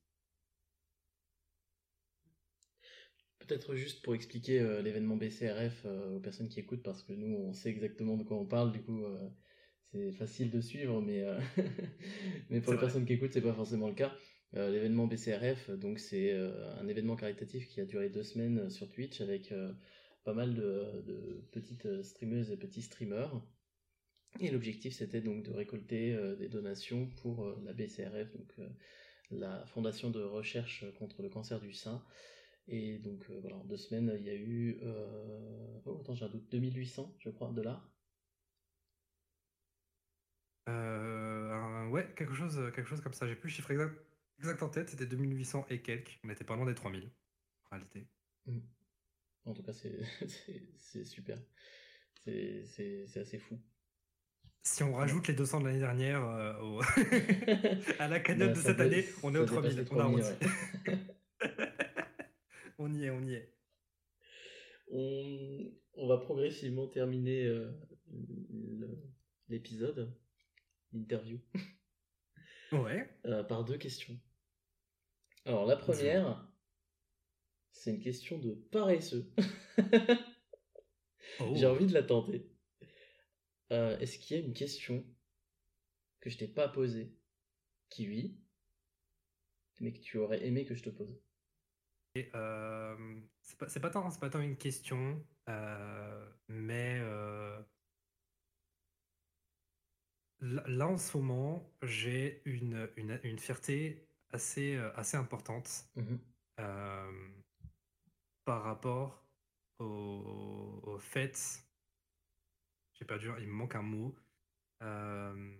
Peut-être 3.41 3.75
juste 3.75 4.03
pour 4.05 4.15
expliquer 4.15 4.61
euh, 4.61 4.81
l'événement 4.83 5.17
BCRF 5.17 5.83
euh, 5.85 6.17
aux 6.17 6.21
personnes 6.21 6.49
qui 6.49 6.61
écoutent, 6.61 6.83
parce 6.83 7.03
que 7.03 7.13
nous, 7.13 7.37
on 7.37 7.53
sait 7.53 7.71
exactement 7.71 8.17
de 8.17 8.23
quoi 8.23 8.37
on 8.37 8.47
parle, 8.47 8.71
du 8.73 8.83
coup, 8.83 9.05
euh, 9.05 9.29
c'est 9.93 10.13
facile 10.13 10.51
de 10.51 10.61
suivre, 10.61 11.01
mais, 11.03 11.25
mais 12.51 12.61
pour 12.61 12.73
les 12.73 12.79
personnes 12.79 13.05
qui 13.05 13.15
écoutent, 13.15 13.33
c'est 13.33 13.43
pas 13.43 13.55
forcément 13.55 13.89
le 13.89 13.95
cas. 13.95 14.15
Euh, 14.57 14.71
l'événement 14.71 15.07
BCRF, 15.07 15.71
donc 15.71 16.01
c'est 16.01 16.33
euh, 16.33 16.75
un 16.81 16.89
événement 16.89 17.15
caritatif 17.15 17.69
qui 17.69 17.81
a 17.81 17.85
duré 17.85 18.09
deux 18.09 18.25
semaines 18.25 18.69
sur 18.69 18.89
Twitch 18.89 19.21
avec 19.21 19.55
pas 20.25 20.35
mal 20.35 20.55
de, 20.55 21.45
petites 21.53 22.03
streameuses 22.03 22.51
et 22.51 22.57
petits 22.57 22.83
streamers. 22.83 23.41
Et 24.41 24.51
l'objectif 24.51 24.95
c'était 24.95 25.21
donc 25.21 25.43
de 25.45 25.53
récolter 25.53 26.17
des 26.39 26.49
donations 26.49 27.09
pour 27.23 27.57
la 27.65 27.73
BCRF, 27.73 28.33
donc 28.33 28.55
la 29.31 29.65
Fondation 29.67 30.11
de 30.11 30.23
recherche 30.23 30.85
contre 30.99 31.23
le 31.23 31.29
cancer 31.29 31.61
du 31.61 31.73
sein. 31.73 32.05
Et 32.69 32.99
donc 32.99 33.29
voilà, 33.41 33.57
en 33.57 33.65
deux 33.65 33.77
semaines, 33.77 34.15
il 34.19 34.25
y 34.25 34.31
a 34.31 34.37
eu, 34.37 34.81
oh 35.85 35.99
attends 36.01 36.15
j'ai 36.15 36.25
un 36.25 36.29
doute, 36.29 36.49
2800 36.51 37.17
je 37.19 37.31
crois 37.31 37.51
dollars 37.53 37.91
euh, 40.71 41.89
ouais, 41.89 42.13
quelque 42.17 42.35
chose, 42.35 42.57
quelque 42.75 42.89
chose 42.89 43.01
comme 43.01 43.13
ça. 43.13 43.27
J'ai 43.27 43.35
plus 43.35 43.49
le 43.49 43.55
chiffre 43.55 43.71
exact, 43.71 43.95
exact 44.41 44.63
en 44.63 44.71
tête, 44.71 44.89
c'était 44.89 45.07
2800 45.07 45.67
et 45.69 45.83
quelques. 45.83 46.19
On 46.25 46.31
était 46.31 46.45
pas 46.45 46.57
loin 46.57 46.65
des 46.65 46.75
3000 46.75 47.11
en 47.65 47.77
réalité. 47.77 48.07
En 49.45 49.53
tout 49.53 49.63
cas, 49.63 49.73
c'est 49.73 51.05
super. 51.05 51.39
C'est 52.25 53.07
assez 53.17 53.39
fou. 53.39 53.61
Si 54.63 54.83
on 54.83 54.95
rajoute 54.95 55.29
les 55.29 55.35
200 55.35 55.61
de 55.61 55.67
l'année 55.67 55.79
dernière 55.79 56.25
euh, 56.25 56.81
à 57.99 58.09
la 58.09 58.21
cagnotte 58.21 58.57
de 58.57 58.61
cette 58.61 58.81
année, 58.81 59.05
on 59.23 59.35
est 59.35 59.39
aux 59.39 59.47
3000. 59.47 59.87
On, 59.91 60.21
on 62.79 62.95
y 62.95 63.05
est, 63.05 63.11
on 63.11 63.23
y 63.23 63.35
est. 63.35 63.55
On, 64.91 65.73
on 65.95 66.09
va 66.09 66.19
progressivement 66.19 66.87
terminer 66.89 67.45
euh, 67.45 67.71
l'épisode 69.49 70.15
interview. 70.95 71.39
Ouais. 72.73 73.09
Euh, 73.27 73.43
par 73.43 73.65
deux 73.65 73.79
questions. 73.79 74.19
Alors 75.45 75.67
la 75.67 75.77
première, 75.77 76.47
c'est 77.73 77.91
une 77.91 78.01
question 78.01 78.39
de 78.39 78.55
paresseux. 78.71 79.33
Oh. 81.39 81.53
J'ai 81.55 81.67
envie 81.67 81.87
de 81.87 81.95
la 81.95 82.03
tenter. 82.03 82.51
Euh, 83.73 83.97
Est-ce 83.99 84.19
qu'il 84.19 84.37
y 84.37 84.41
a 84.41 84.45
une 84.45 84.53
question 84.53 85.07
que 86.21 86.29
je 86.29 86.37
t'ai 86.37 86.49
pas 86.49 86.69
posée, 86.69 87.15
qui 87.89 88.09
oui, 88.09 88.37
mais 89.81 89.93
que 89.93 90.01
tu 90.01 90.19
aurais 90.19 90.45
aimé 90.45 90.65
que 90.67 90.75
je 90.75 90.83
te 90.83 90.91
pose? 90.91 91.23
Euh, 92.17 93.21
c'est 93.43 93.81
pas, 93.81 93.91
tant, 93.91 94.11
c'est 94.11 94.21
pas 94.21 94.29
tant 94.29 94.41
une 94.41 94.57
question, 94.57 95.25
euh, 95.49 96.31
mais 96.49 96.99
là, 100.41 100.65
là, 100.67 100.89
en 100.89 100.99
ce 100.99 101.17
moment, 101.17 101.73
j'ai 101.83 102.43
une, 102.45 102.91
une, 102.97 103.21
une 103.23 103.39
fierté 103.39 104.10
assez, 104.33 104.77
euh, 104.77 104.93
assez 104.97 105.17
importante 105.17 105.87
Mhm. 105.97 106.19
euh, 106.61 107.29
par 108.45 108.63
rapport 108.63 109.25
au, 109.79 110.81
au 110.85 110.99
fait. 110.99 111.63
J'ai 112.95 113.05
perdu, 113.07 113.31
il 113.41 113.47
me 113.49 113.53
manque 113.53 113.75
un 113.75 113.83
mot. 113.83 114.15
euh, 114.83 115.57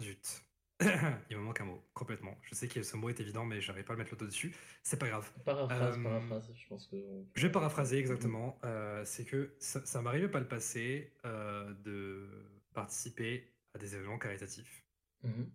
Zut. 0.00 0.42
Il 1.30 1.36
me 1.36 1.42
manque 1.42 1.60
un 1.60 1.64
mot, 1.64 1.84
complètement. 1.94 2.36
Je 2.42 2.54
sais 2.56 2.66
que 2.66 2.82
ce 2.82 2.96
mot 2.96 3.08
est 3.08 3.20
évident, 3.20 3.44
mais 3.44 3.60
j'arrive 3.60 3.84
pas 3.84 3.94
à 3.94 3.96
mettre 3.96 4.10
l'auto 4.10 4.26
dessus. 4.26 4.52
C'est 4.82 4.98
pas 4.98 5.06
grave. 5.08 5.30
Paraphrase, 5.44 5.96
Euh, 5.96 6.02
paraphrase, 6.02 6.52
je 6.52 6.66
pense 6.66 6.88
que... 6.88 6.96
Je 7.36 7.46
vais 7.46 7.52
paraphraser 7.52 7.98
exactement. 7.98 8.58
Euh, 8.64 9.04
c'est 9.04 9.24
que 9.24 9.54
ça, 9.60 9.84
ça 9.86 10.02
m'arrivait 10.02 10.28
pas 10.30 10.40
le 10.40 10.48
passé 10.48 11.12
euh, 11.24 11.72
de 11.74 12.28
participer 12.72 13.51
à 13.74 13.78
des 13.78 13.94
événements 13.94 14.18
caritatifs 14.18 14.84
Mhm. 15.22 15.50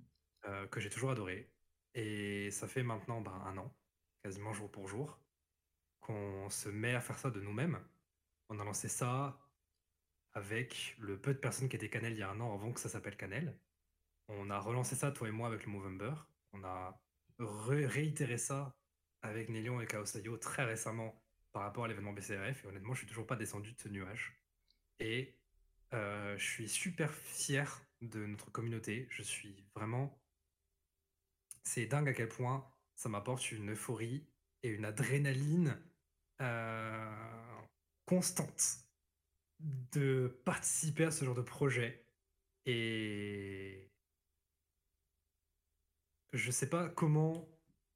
euh, 0.46 0.68
que 0.68 0.80
j'ai 0.80 0.90
toujours 0.90 1.12
adoré. 1.12 1.52
Et 1.94 2.52
ça 2.52 2.68
fait 2.68 2.84
maintenant 2.84 3.22
ben, 3.22 3.34
un 3.46 3.58
an, 3.58 3.76
quasiment 4.24 4.54
jour 4.54 4.72
pour 4.72 4.88
jour, 4.88 5.20
qu'on 6.00 6.50
se 6.50 6.70
met 6.70 6.94
à 6.96 7.02
faire 7.02 7.18
ça 7.20 7.30
de 7.32 7.42
nous-mêmes. 7.42 7.80
On 8.50 8.60
a 8.60 8.64
lancé 8.64 8.88
ça 8.88 9.38
avec 10.34 10.96
le 11.00 11.20
peu 11.20 11.34
de 11.34 11.40
personnes 11.40 11.68
qui 11.70 11.76
étaient 11.76 11.90
Canel 11.90 12.14
il 12.14 12.20
y 12.20 12.24
a 12.24 12.30
un 12.30 12.40
an 12.40 12.54
avant 12.54 12.72
que 12.72 12.80
ça 12.80 12.90
s'appelle 12.90 13.18
Canel. 13.18 13.58
On 14.30 14.50
a 14.50 14.60
relancé 14.60 14.96
ça, 14.96 15.12
toi 15.12 15.28
et 15.28 15.32
moi, 15.32 15.48
avec 15.48 15.66
le 15.66 15.72
Movember. 15.72 16.14
On 16.54 16.64
a 16.64 17.02
ré- 17.40 17.88
réitéré 17.88 18.38
ça 18.38 18.76
avec 19.22 19.50
Nélion 19.50 19.82
et 19.82 19.88
Chaosayo 19.88 20.38
très 20.38 20.64
récemment 20.64 21.20
par 21.52 21.64
rapport 21.64 21.86
à 21.86 21.88
l'événement 21.88 22.14
BCRF. 22.14 22.64
Et 22.64 22.68
honnêtement, 22.68 22.94
je 22.94 23.00
suis 23.00 23.08
toujours 23.08 23.26
pas 23.28 23.36
descendu 23.36 23.74
de 23.74 23.80
ce 23.80 23.90
nuage. 23.90 24.40
Et 25.00 25.36
euh, 25.94 26.38
je 26.38 26.46
suis 26.46 26.70
super 26.70 27.14
fier 27.14 27.82
de 28.02 28.26
notre 28.26 28.52
communauté. 28.52 29.08
Je 29.10 29.24
suis 29.24 29.66
vraiment. 29.76 30.20
C'est 31.64 31.86
dingue 31.86 32.10
à 32.10 32.14
quel 32.14 32.30
point 32.30 32.66
ça 32.96 33.10
m'apporte 33.10 33.52
une 33.52 33.72
euphorie 33.72 34.26
et 34.64 34.70
une 34.70 34.86
adrénaline 34.86 35.78
euh, 36.42 37.62
constante 38.06 38.88
de 39.60 40.42
participer 40.46 41.06
à 41.06 41.12
ce 41.12 41.26
genre 41.26 41.36
de 41.36 41.42
projet. 41.42 42.06
Et 42.66 43.92
je 46.34 46.52
sais 46.52 46.70
pas 46.70 46.90
comment 46.90 47.48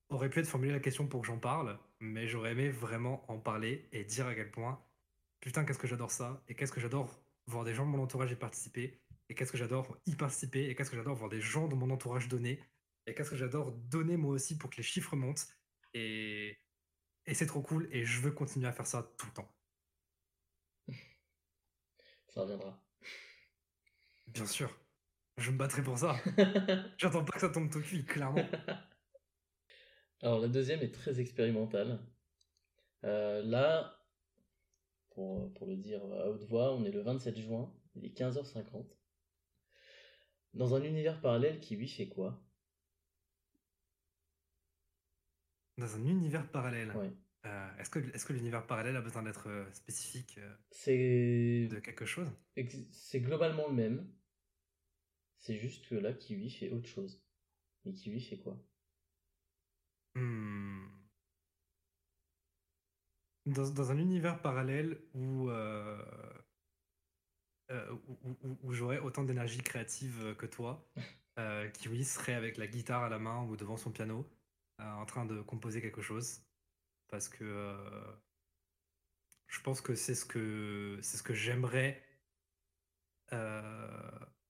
aurait 0.10 0.30
pu 0.30 0.40
être 0.40 0.48
formulée 0.48 0.72
la 0.72 0.80
question 0.80 1.08
pour 1.08 1.22
que 1.22 1.28
j'en 1.28 1.40
parle, 1.40 1.80
mais 2.00 2.28
j'aurais 2.28 2.52
aimé 2.52 2.70
vraiment 2.70 3.30
en 3.32 3.40
parler 3.40 3.88
et 3.92 4.04
dire 4.04 4.28
à 4.28 4.36
quel 4.36 4.52
point, 4.52 4.84
putain, 5.40 5.64
qu'est-ce 5.66 5.80
que 5.80 5.88
j'adore 5.88 6.12
ça, 6.12 6.44
et 6.48 6.56
qu'est-ce 6.56 6.72
que 6.72 6.82
j'adore 6.82 7.22
voir 7.48 7.64
des 7.64 7.74
gens 7.74 7.86
de 7.86 7.92
mon 7.92 8.02
entourage 8.04 8.32
y 8.32 8.36
participer, 8.36 9.02
et 9.32 9.34
qu'est-ce 9.34 9.54
que 9.54 9.58
j'adore 9.58 9.98
y 10.06 10.16
participer, 10.18 10.66
et 10.68 10.76
qu'est-ce 10.76 10.92
que 10.92 10.98
j'adore 10.98 11.16
voir 11.16 11.30
des 11.30 11.40
gens 11.40 11.70
de 11.70 11.76
mon 11.76 11.90
entourage 11.90 12.28
donner, 12.28 12.62
et 13.08 13.16
qu'est-ce 13.16 13.30
que 13.30 13.38
j'adore 13.38 13.72
donner 13.72 14.18
moi 14.18 14.34
aussi 14.34 14.58
pour 14.58 14.70
que 14.70 14.76
les 14.76 14.84
chiffres 14.84 15.16
montent. 15.16 15.48
Et, 15.94 16.58
et 17.26 17.34
c'est 17.34 17.46
trop 17.46 17.62
cool, 17.62 17.88
et 17.94 18.04
je 18.04 18.20
veux 18.20 18.32
continuer 18.32 18.68
à 18.68 18.74
faire 18.74 18.86
ça 18.86 19.10
tout 19.18 19.28
le 19.28 19.32
temps. 19.32 19.56
Ça 22.28 22.42
reviendra. 22.42 22.84
Bien 24.28 24.46
sûr. 24.46 24.78
Je 25.38 25.50
me 25.50 25.58
battrai 25.58 25.82
pour 25.82 25.98
ça. 25.98 26.18
J'attends 26.98 27.24
pas 27.24 27.32
que 27.32 27.40
ça 27.40 27.50
tombe 27.50 27.72
tout 27.72 27.82
cuit, 27.82 28.04
clairement. 28.04 28.46
Alors 30.22 30.42
la 30.42 30.50
deuxième 30.50 30.82
est 30.82 30.94
très 30.94 31.22
expérimentale. 31.22 32.06
Euh, 33.06 33.42
là, 33.44 33.98
pour, 35.12 35.54
pour 35.54 35.68
le 35.68 35.78
dire 35.78 36.04
à 36.04 36.28
haute 36.28 36.44
voix, 36.44 36.76
on 36.76 36.84
est 36.84 36.92
le 36.92 37.02
27 37.02 37.38
juin, 37.40 37.74
il 37.96 38.04
est 38.04 38.18
15h50. 38.18 39.01
Dans 40.54 40.76
un 40.76 40.84
univers 40.84 41.20
parallèle 41.22 41.60
qui 41.60 41.76
lui 41.76 41.88
fait 41.88 42.08
quoi? 42.08 42.42
Dans 45.78 45.96
un 45.96 46.06
univers 46.06 46.50
parallèle. 46.52 46.92
Ouais. 46.96 47.12
Euh, 47.46 47.78
est-ce 47.80 47.90
que, 47.90 48.00
est 48.00 48.26
que 48.26 48.34
l'univers 48.34 48.68
parallèle 48.68 48.96
a 48.96 49.02
besoin 49.02 49.24
d'être 49.24 49.50
euh, 49.50 49.66
spécifique 49.74 50.38
euh, 50.38 50.56
C'est 50.70 51.68
de 51.72 51.80
quelque 51.80 52.06
chose? 52.06 52.30
c'est 52.92 53.22
globalement 53.22 53.68
le 53.68 53.74
même. 53.74 54.08
C'est 55.40 55.58
juste 55.58 55.88
que 55.88 55.96
là, 55.96 56.14
Kiwi 56.14 56.52
fait 56.52 56.70
autre 56.70 56.88
chose. 56.88 57.24
Mais 57.86 57.94
Kiwi 57.94 58.22
fait 58.22 58.38
quoi? 58.38 58.62
Hmm. 60.16 60.86
dans, 63.46 63.70
dans 63.70 63.92
un 63.92 63.98
univers 63.98 64.42
parallèle 64.42 65.00
où, 65.14 65.50
euh, 65.50 65.98
euh, 67.72 67.92
où, 68.08 68.18
où- 68.24 68.38
où- 68.44 68.60
où 68.64 68.74
j'aurais 68.74 69.00
autant 69.00 69.24
d'énergie 69.24 69.60
créative 69.62 70.36
que 70.38 70.46
toi, 70.46 70.88
euh, 71.40 71.70
Kiwi 71.70 72.04
serait 72.06 72.34
avec 72.36 72.58
la 72.58 72.68
guitare 72.68 73.04
à 73.04 73.10
la 73.10 73.20
main 73.20 73.44
ou 73.46 73.56
devant 73.58 73.78
son 73.78 73.92
piano, 73.92 74.30
euh, 74.80 74.92
en 74.94 75.06
train 75.06 75.26
de 75.26 75.42
composer 75.42 75.82
quelque 75.82 76.02
chose. 76.02 76.44
Parce 77.10 77.30
que 77.30 77.76
je 79.48 79.60
pense 79.62 79.82
que 79.82 79.96
c'est 79.96 80.16
ce 80.16 80.26
que, 80.26 81.00
c'est 81.02 81.18
ce 81.18 81.24
que 81.24 81.34
j'aimerais 81.34 82.02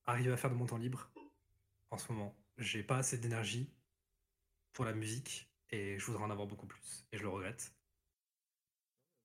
arriver 0.06 0.32
à 0.32 0.38
faire 0.38 0.50
de 0.50 0.56
mon 0.56 0.66
temps 0.66 0.78
libre 0.78 1.12
en 1.92 1.98
ce 1.98 2.12
moment. 2.12 2.36
J'ai 2.58 2.84
pas 2.84 2.98
assez 2.98 3.18
d'énergie 3.18 3.74
pour 4.74 4.86
la 4.86 4.94
musique 4.94 5.52
et 5.70 5.98
je 6.00 6.06
voudrais 6.06 6.24
en 6.24 6.32
avoir 6.32 6.48
beaucoup 6.48 6.68
plus 6.68 7.08
et 7.12 7.18
je 7.18 7.24
le 7.24 7.30
regrette. 7.30 7.74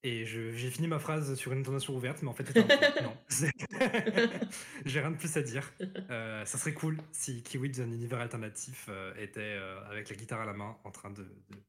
Et 0.03 0.25
j'ai 0.25 0.71
fini 0.71 0.87
ma 0.87 0.99
phrase 1.01 1.35
sur 1.35 1.53
une 1.53 1.61
intonation 1.61 1.97
ouverte, 1.97 2.23
mais 2.23 2.29
en 2.29 2.33
fait, 2.35 2.49
un 2.57 2.63
peu- 2.63 3.03
non. 3.03 3.17
J'ai 4.85 5.01
rien 5.01 5.11
de 5.11 5.17
plus 5.17 5.37
à 5.37 5.43
dire. 5.43 5.73
Euh, 6.11 6.45
ça 6.45 6.59
serait 6.59 6.75
cool 6.75 6.99
si 7.11 7.43
Kiwi 7.43 7.71
d'un 7.71 7.91
univers 7.91 8.21
alternatif 8.21 8.87
euh, 8.89 9.13
était 9.17 9.41
euh, 9.41 9.85
avec 9.87 10.09
la 10.09 10.15
guitare 10.15 10.41
à 10.43 10.47
la 10.47 10.53
main 10.53 10.79
en 10.85 10.93
train 10.93 11.11
de, 11.11 11.25
de- 11.25 11.63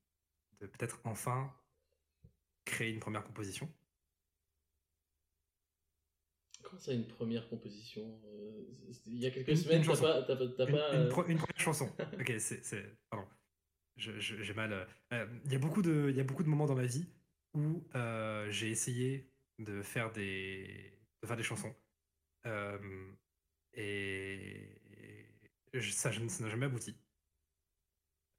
de 0.60 0.68
peut-être 0.68 1.00
enfin 1.04 1.52
créer 2.66 2.92
une 2.92 3.00
première 3.00 3.24
composition. 3.24 3.72
Comment 6.64 6.80
ça, 6.80 6.94
une 6.94 7.08
première 7.08 7.48
composition 7.50 8.20
Euh, 8.26 8.62
Il 9.08 9.18
y 9.20 9.26
a 9.26 9.32
quelques 9.32 9.48
Une- 9.50 9.56
semaines, 9.58 9.78
une 9.78 9.84
t'as 9.88 9.90
chanson. 9.96 10.04
pas, 10.04 10.22
t'as 10.24 10.36
Une, 10.66 10.72
pas, 10.76 10.94
une 10.96 11.10
pro- 11.10 11.26
une 11.26 11.38
première 11.38 11.60
chanson. 11.60 11.90
Ok, 12.20 12.34
c'est. 12.40 12.98
Pardon. 13.10 13.26
J'ai 13.96 14.54
mal. 14.54 14.88
Il 15.46 15.52
y, 15.52 15.56
a 15.56 15.60
beaucoup 15.60 15.82
de- 15.82 16.08
il 16.12 16.16
y 16.16 16.20
a 16.20 16.24
beaucoup 16.24 16.44
de 16.44 16.50
moments 16.50 16.68
dans 16.68 16.76
ma 16.76 16.86
vie 16.86 17.08
où 17.58 17.84
euh, 17.96 18.50
j'ai 18.52 18.70
essayé 18.70 19.30
de 19.60 19.82
faire 19.82 20.12
des, 20.12 20.94
de 21.22 21.28
faire 21.28 21.38
des 21.38 21.44
chansons. 21.44 21.76
Euh, 22.46 23.12
et 23.74 24.70
ça 25.82 26.12
ça 26.12 26.44
n'a 26.44 26.50
jamais 26.50 26.68
abouti. 26.68 26.96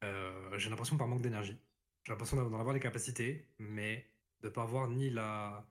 Euh, 0.05 0.59
j'ai 0.59 0.71
l'impression 0.71 0.97
par 0.97 1.09
manque 1.09 1.23
d'énergie. 1.23 1.59
J'ai 2.05 2.13
l'impression 2.13 2.37
d'en 2.37 2.59
avoir 2.59 2.73
les 2.75 2.81
capacités, 2.81 3.49
mais 3.59 4.11
de 4.41 4.49
pas 4.49 4.63
avoir 4.63 4.89
ni 4.89 5.11
la 5.11 5.69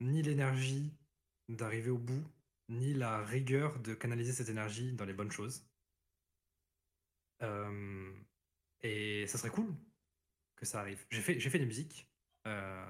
ni 0.00 0.22
l'énergie 0.22 0.92
d'arriver 1.48 1.90
au 1.90 1.98
bout, 1.98 2.24
ni 2.68 2.94
la 2.94 3.24
rigueur 3.24 3.78
de 3.80 3.94
canaliser 3.94 4.32
cette 4.32 4.48
énergie 4.48 4.92
dans 4.92 5.04
les 5.04 5.14
bonnes 5.14 5.32
choses. 5.32 5.66
Et 8.82 9.26
ça 9.26 9.38
serait 9.38 9.50
cool 9.50 9.74
que 10.56 10.66
ça 10.66 10.80
arrive. 10.80 11.04
J'ai 11.10 11.20
fait, 11.22 11.40
j'ai 11.40 11.50
fait 11.50 11.58
des 11.58 11.66
musiques. 11.66 12.09
Euh, 12.46 12.84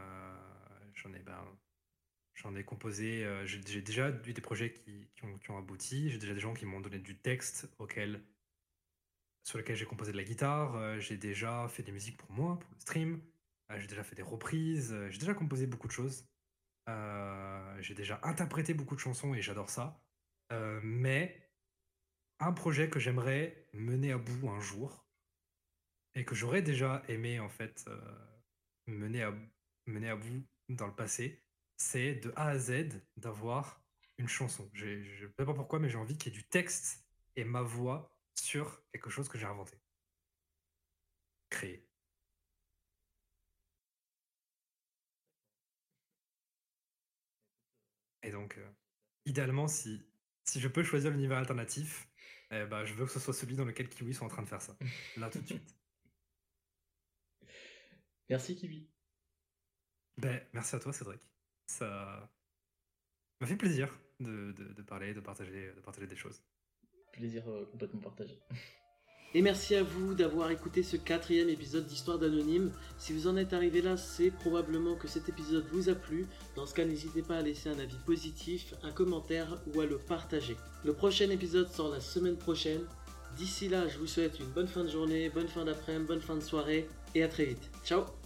j'en 0.95 1.13
ai, 1.13 1.19
ben, 1.21 2.57
ai 2.57 2.65
composé. 2.65 3.25
euh, 3.25 3.45
j'ai, 3.47 3.83
déjà 3.83 4.11
eu 4.27 4.33
des 4.33 4.41
projets 4.41 4.73
qui, 4.73 5.09
ont, 5.49 5.59
abouti. 5.59 6.11
J'ai 6.11 6.19
déjà 6.19 6.35
des 6.35 6.41
gens 6.41 6.55
qui 6.55 6.67
m'ont 6.67 6.81
donné 6.81 6.99
du 6.99 7.17
texte 7.19 7.69
auquel, 7.79 8.23
sur 9.45 9.59
lequel 9.59 9.77
j'ai 9.77 9.87
composé 9.87 10.13
de 10.13 10.17
la 10.17 10.25
guitare. 10.25 10.77
Euh, 10.77 10.99
j'ai 10.99 11.17
déjà 11.17 11.69
fait 11.69 11.83
des 11.83 11.93
musiques 11.93 12.17
pour 12.17 12.31
moi, 12.33 12.59
pour 12.59 12.71
le 12.73 12.81
stream. 12.81 13.21
J'ai 13.77 13.87
déjà 13.87 14.03
fait 14.03 14.17
des 14.17 14.23
reprises. 14.23 14.97
J'ai 15.11 15.19
déjà 15.19 15.33
composé 15.33 15.67
beaucoup 15.67 15.87
de 15.87 15.93
choses. 15.93 16.27
J'ai 16.89 17.95
déjà 17.95 18.19
interprété 18.25 18.75
beaucoup 18.75 18.97
de 18.97 19.01
chansons 19.01 19.33
et 19.33 19.43
j'adore 19.43 19.71
ça. 19.71 20.03
Mais 20.83 21.49
un 22.41 22.53
projet 22.53 22.91
que 22.91 22.99
j'aimerais 22.99 23.69
mener 23.73 24.11
à 24.11 24.19
bout 24.19 24.49
un 24.49 24.59
jour 24.59 25.07
et 26.17 26.25
que 26.25 26.35
j'aurais 26.35 26.63
déjà 26.63 27.05
aimé 27.07 27.39
en 27.39 27.49
fait 27.49 27.89
mener, 28.87 29.22
à, 29.22 29.35
mener 29.87 30.09
à 30.11 30.16
bout 30.16 30.47
dans 30.68 30.87
le 30.87 30.95
passé, 30.95 31.43
c'est 31.76 32.14
de 32.16 32.33
A 32.37 32.49
à 32.49 32.59
Z 32.59 33.01
d'avoir 33.16 33.83
une 34.18 34.28
chanson. 34.28 34.70
Je 34.74 34.87
ne 34.87 35.28
sais 35.28 35.28
pas 35.45 35.55
pourquoi, 35.55 35.78
mais 35.78 35.89
j'ai 35.89 35.99
envie 35.99 36.16
qu'il 36.18 36.33
y 36.33 36.37
ait 36.37 36.39
du 36.39 36.49
texte 36.49 37.07
et 37.37 37.45
ma 37.45 37.62
voix 37.62 38.12
sur 38.35 38.85
quelque 38.93 39.11
chose 39.11 39.28
que 39.28 39.39
j'ai 39.39 39.47
inventé. 39.47 39.78
Créé. 41.51 41.87
Et 48.22 48.31
donc, 48.31 48.59
euh, 48.59 48.70
idéalement, 49.26 49.68
si, 49.68 50.03
si 50.45 50.61
je 50.61 50.68
peux 50.68 50.83
choisir 50.83 51.11
l'univers 51.11 51.39
alternatif, 51.39 52.09
eh 52.51 52.64
ben, 52.66 52.85
je 52.85 52.95
veux 52.95 53.07
que 53.07 53.12
ce 53.12 53.20
soit 53.20 53.35
celui 53.35 53.57
dans 53.57 53.64
lequel 53.64 53.89
Kiwi 53.89 54.14
sont 54.14 54.26
en 54.26 54.28
train 54.28 54.43
de 54.43 54.49
faire 54.49 54.62
ça. 54.62 54.76
Là, 55.16 55.31
tout 55.31 55.41
de 55.41 55.47
suite. 55.47 55.80
Merci 58.31 58.57
Kiwi. 58.57 58.89
Ben, 60.16 60.41
merci 60.53 60.76
à 60.76 60.78
toi, 60.78 60.93
Cédric. 60.93 61.20
Ça 61.66 62.31
m'a 63.41 63.47
fait 63.47 63.57
plaisir 63.57 63.89
de, 64.20 64.53
de- 64.53 64.72
de 64.72 64.83
parler, 64.83 65.12
de 65.14 65.20
partager, 65.20 65.72
de 65.74 65.81
partager 65.81 66.07
des 66.07 66.16
choses. 66.16 66.43
Plaisir 67.12 67.43
euh, 67.49 67.66
complètement 67.66 68.01
partagé. 68.01 68.39
Et 69.35 69.43
merci 69.43 69.76
à 69.76 69.85
vous 69.85 70.14
d'avoir 70.14 70.51
écouté 70.51 70.83
ce 70.83 70.97
quatrième 70.97 71.49
épisode 71.49 71.87
d'Histoire 71.87 72.18
d'Anonyme. 72.18 72.72
Si 72.99 73.12
vous 73.12 73.28
en 73.28 73.37
êtes 73.37 73.53
arrivé 73.53 73.81
là, 73.81 73.97
c'est 73.97 74.33
probablement 74.33 74.97
que 74.97 75.07
cet 75.07 75.28
épisode 75.28 75.66
vous 75.68 75.89
a 75.89 75.95
plu. 75.95 76.26
Dans 76.57 76.66
ce 76.66 76.74
cas, 76.74 76.85
n'hésitez 76.85 77.22
pas 77.22 77.39
à 77.39 77.43
laisser 77.43 77.68
un 77.68 77.78
avis 77.78 77.99
positif, 78.05 78.74
un 78.83 78.91
commentaire 78.91 79.62
ou 79.72 79.81
à 79.81 79.87
le 79.87 79.99
partager. 79.99 80.57
Le 80.85 80.95
prochain 80.95 81.31
épisode 81.31 81.68
sort 81.68 81.91
la 81.91 82.01
semaine 82.01 82.37
prochaine. 82.39 82.85
D'ici 83.37 83.68
là, 83.68 83.87
je 83.87 83.99
vous 83.99 84.09
souhaite 84.09 84.41
une 84.41 84.51
bonne 84.51 84.66
fin 84.66 84.83
de 84.83 84.91
journée, 84.91 85.31
bonne 85.31 85.47
fin 85.49 85.64
d'après-midi, 85.64 86.07
bonne 86.09 86.20
fin 86.20 86.35
de 86.35 86.41
soirée 86.43 86.89
et 87.14 87.22
à 87.22 87.28
très 87.28 87.45
vite. 87.45 87.70
Ciao 87.85 88.20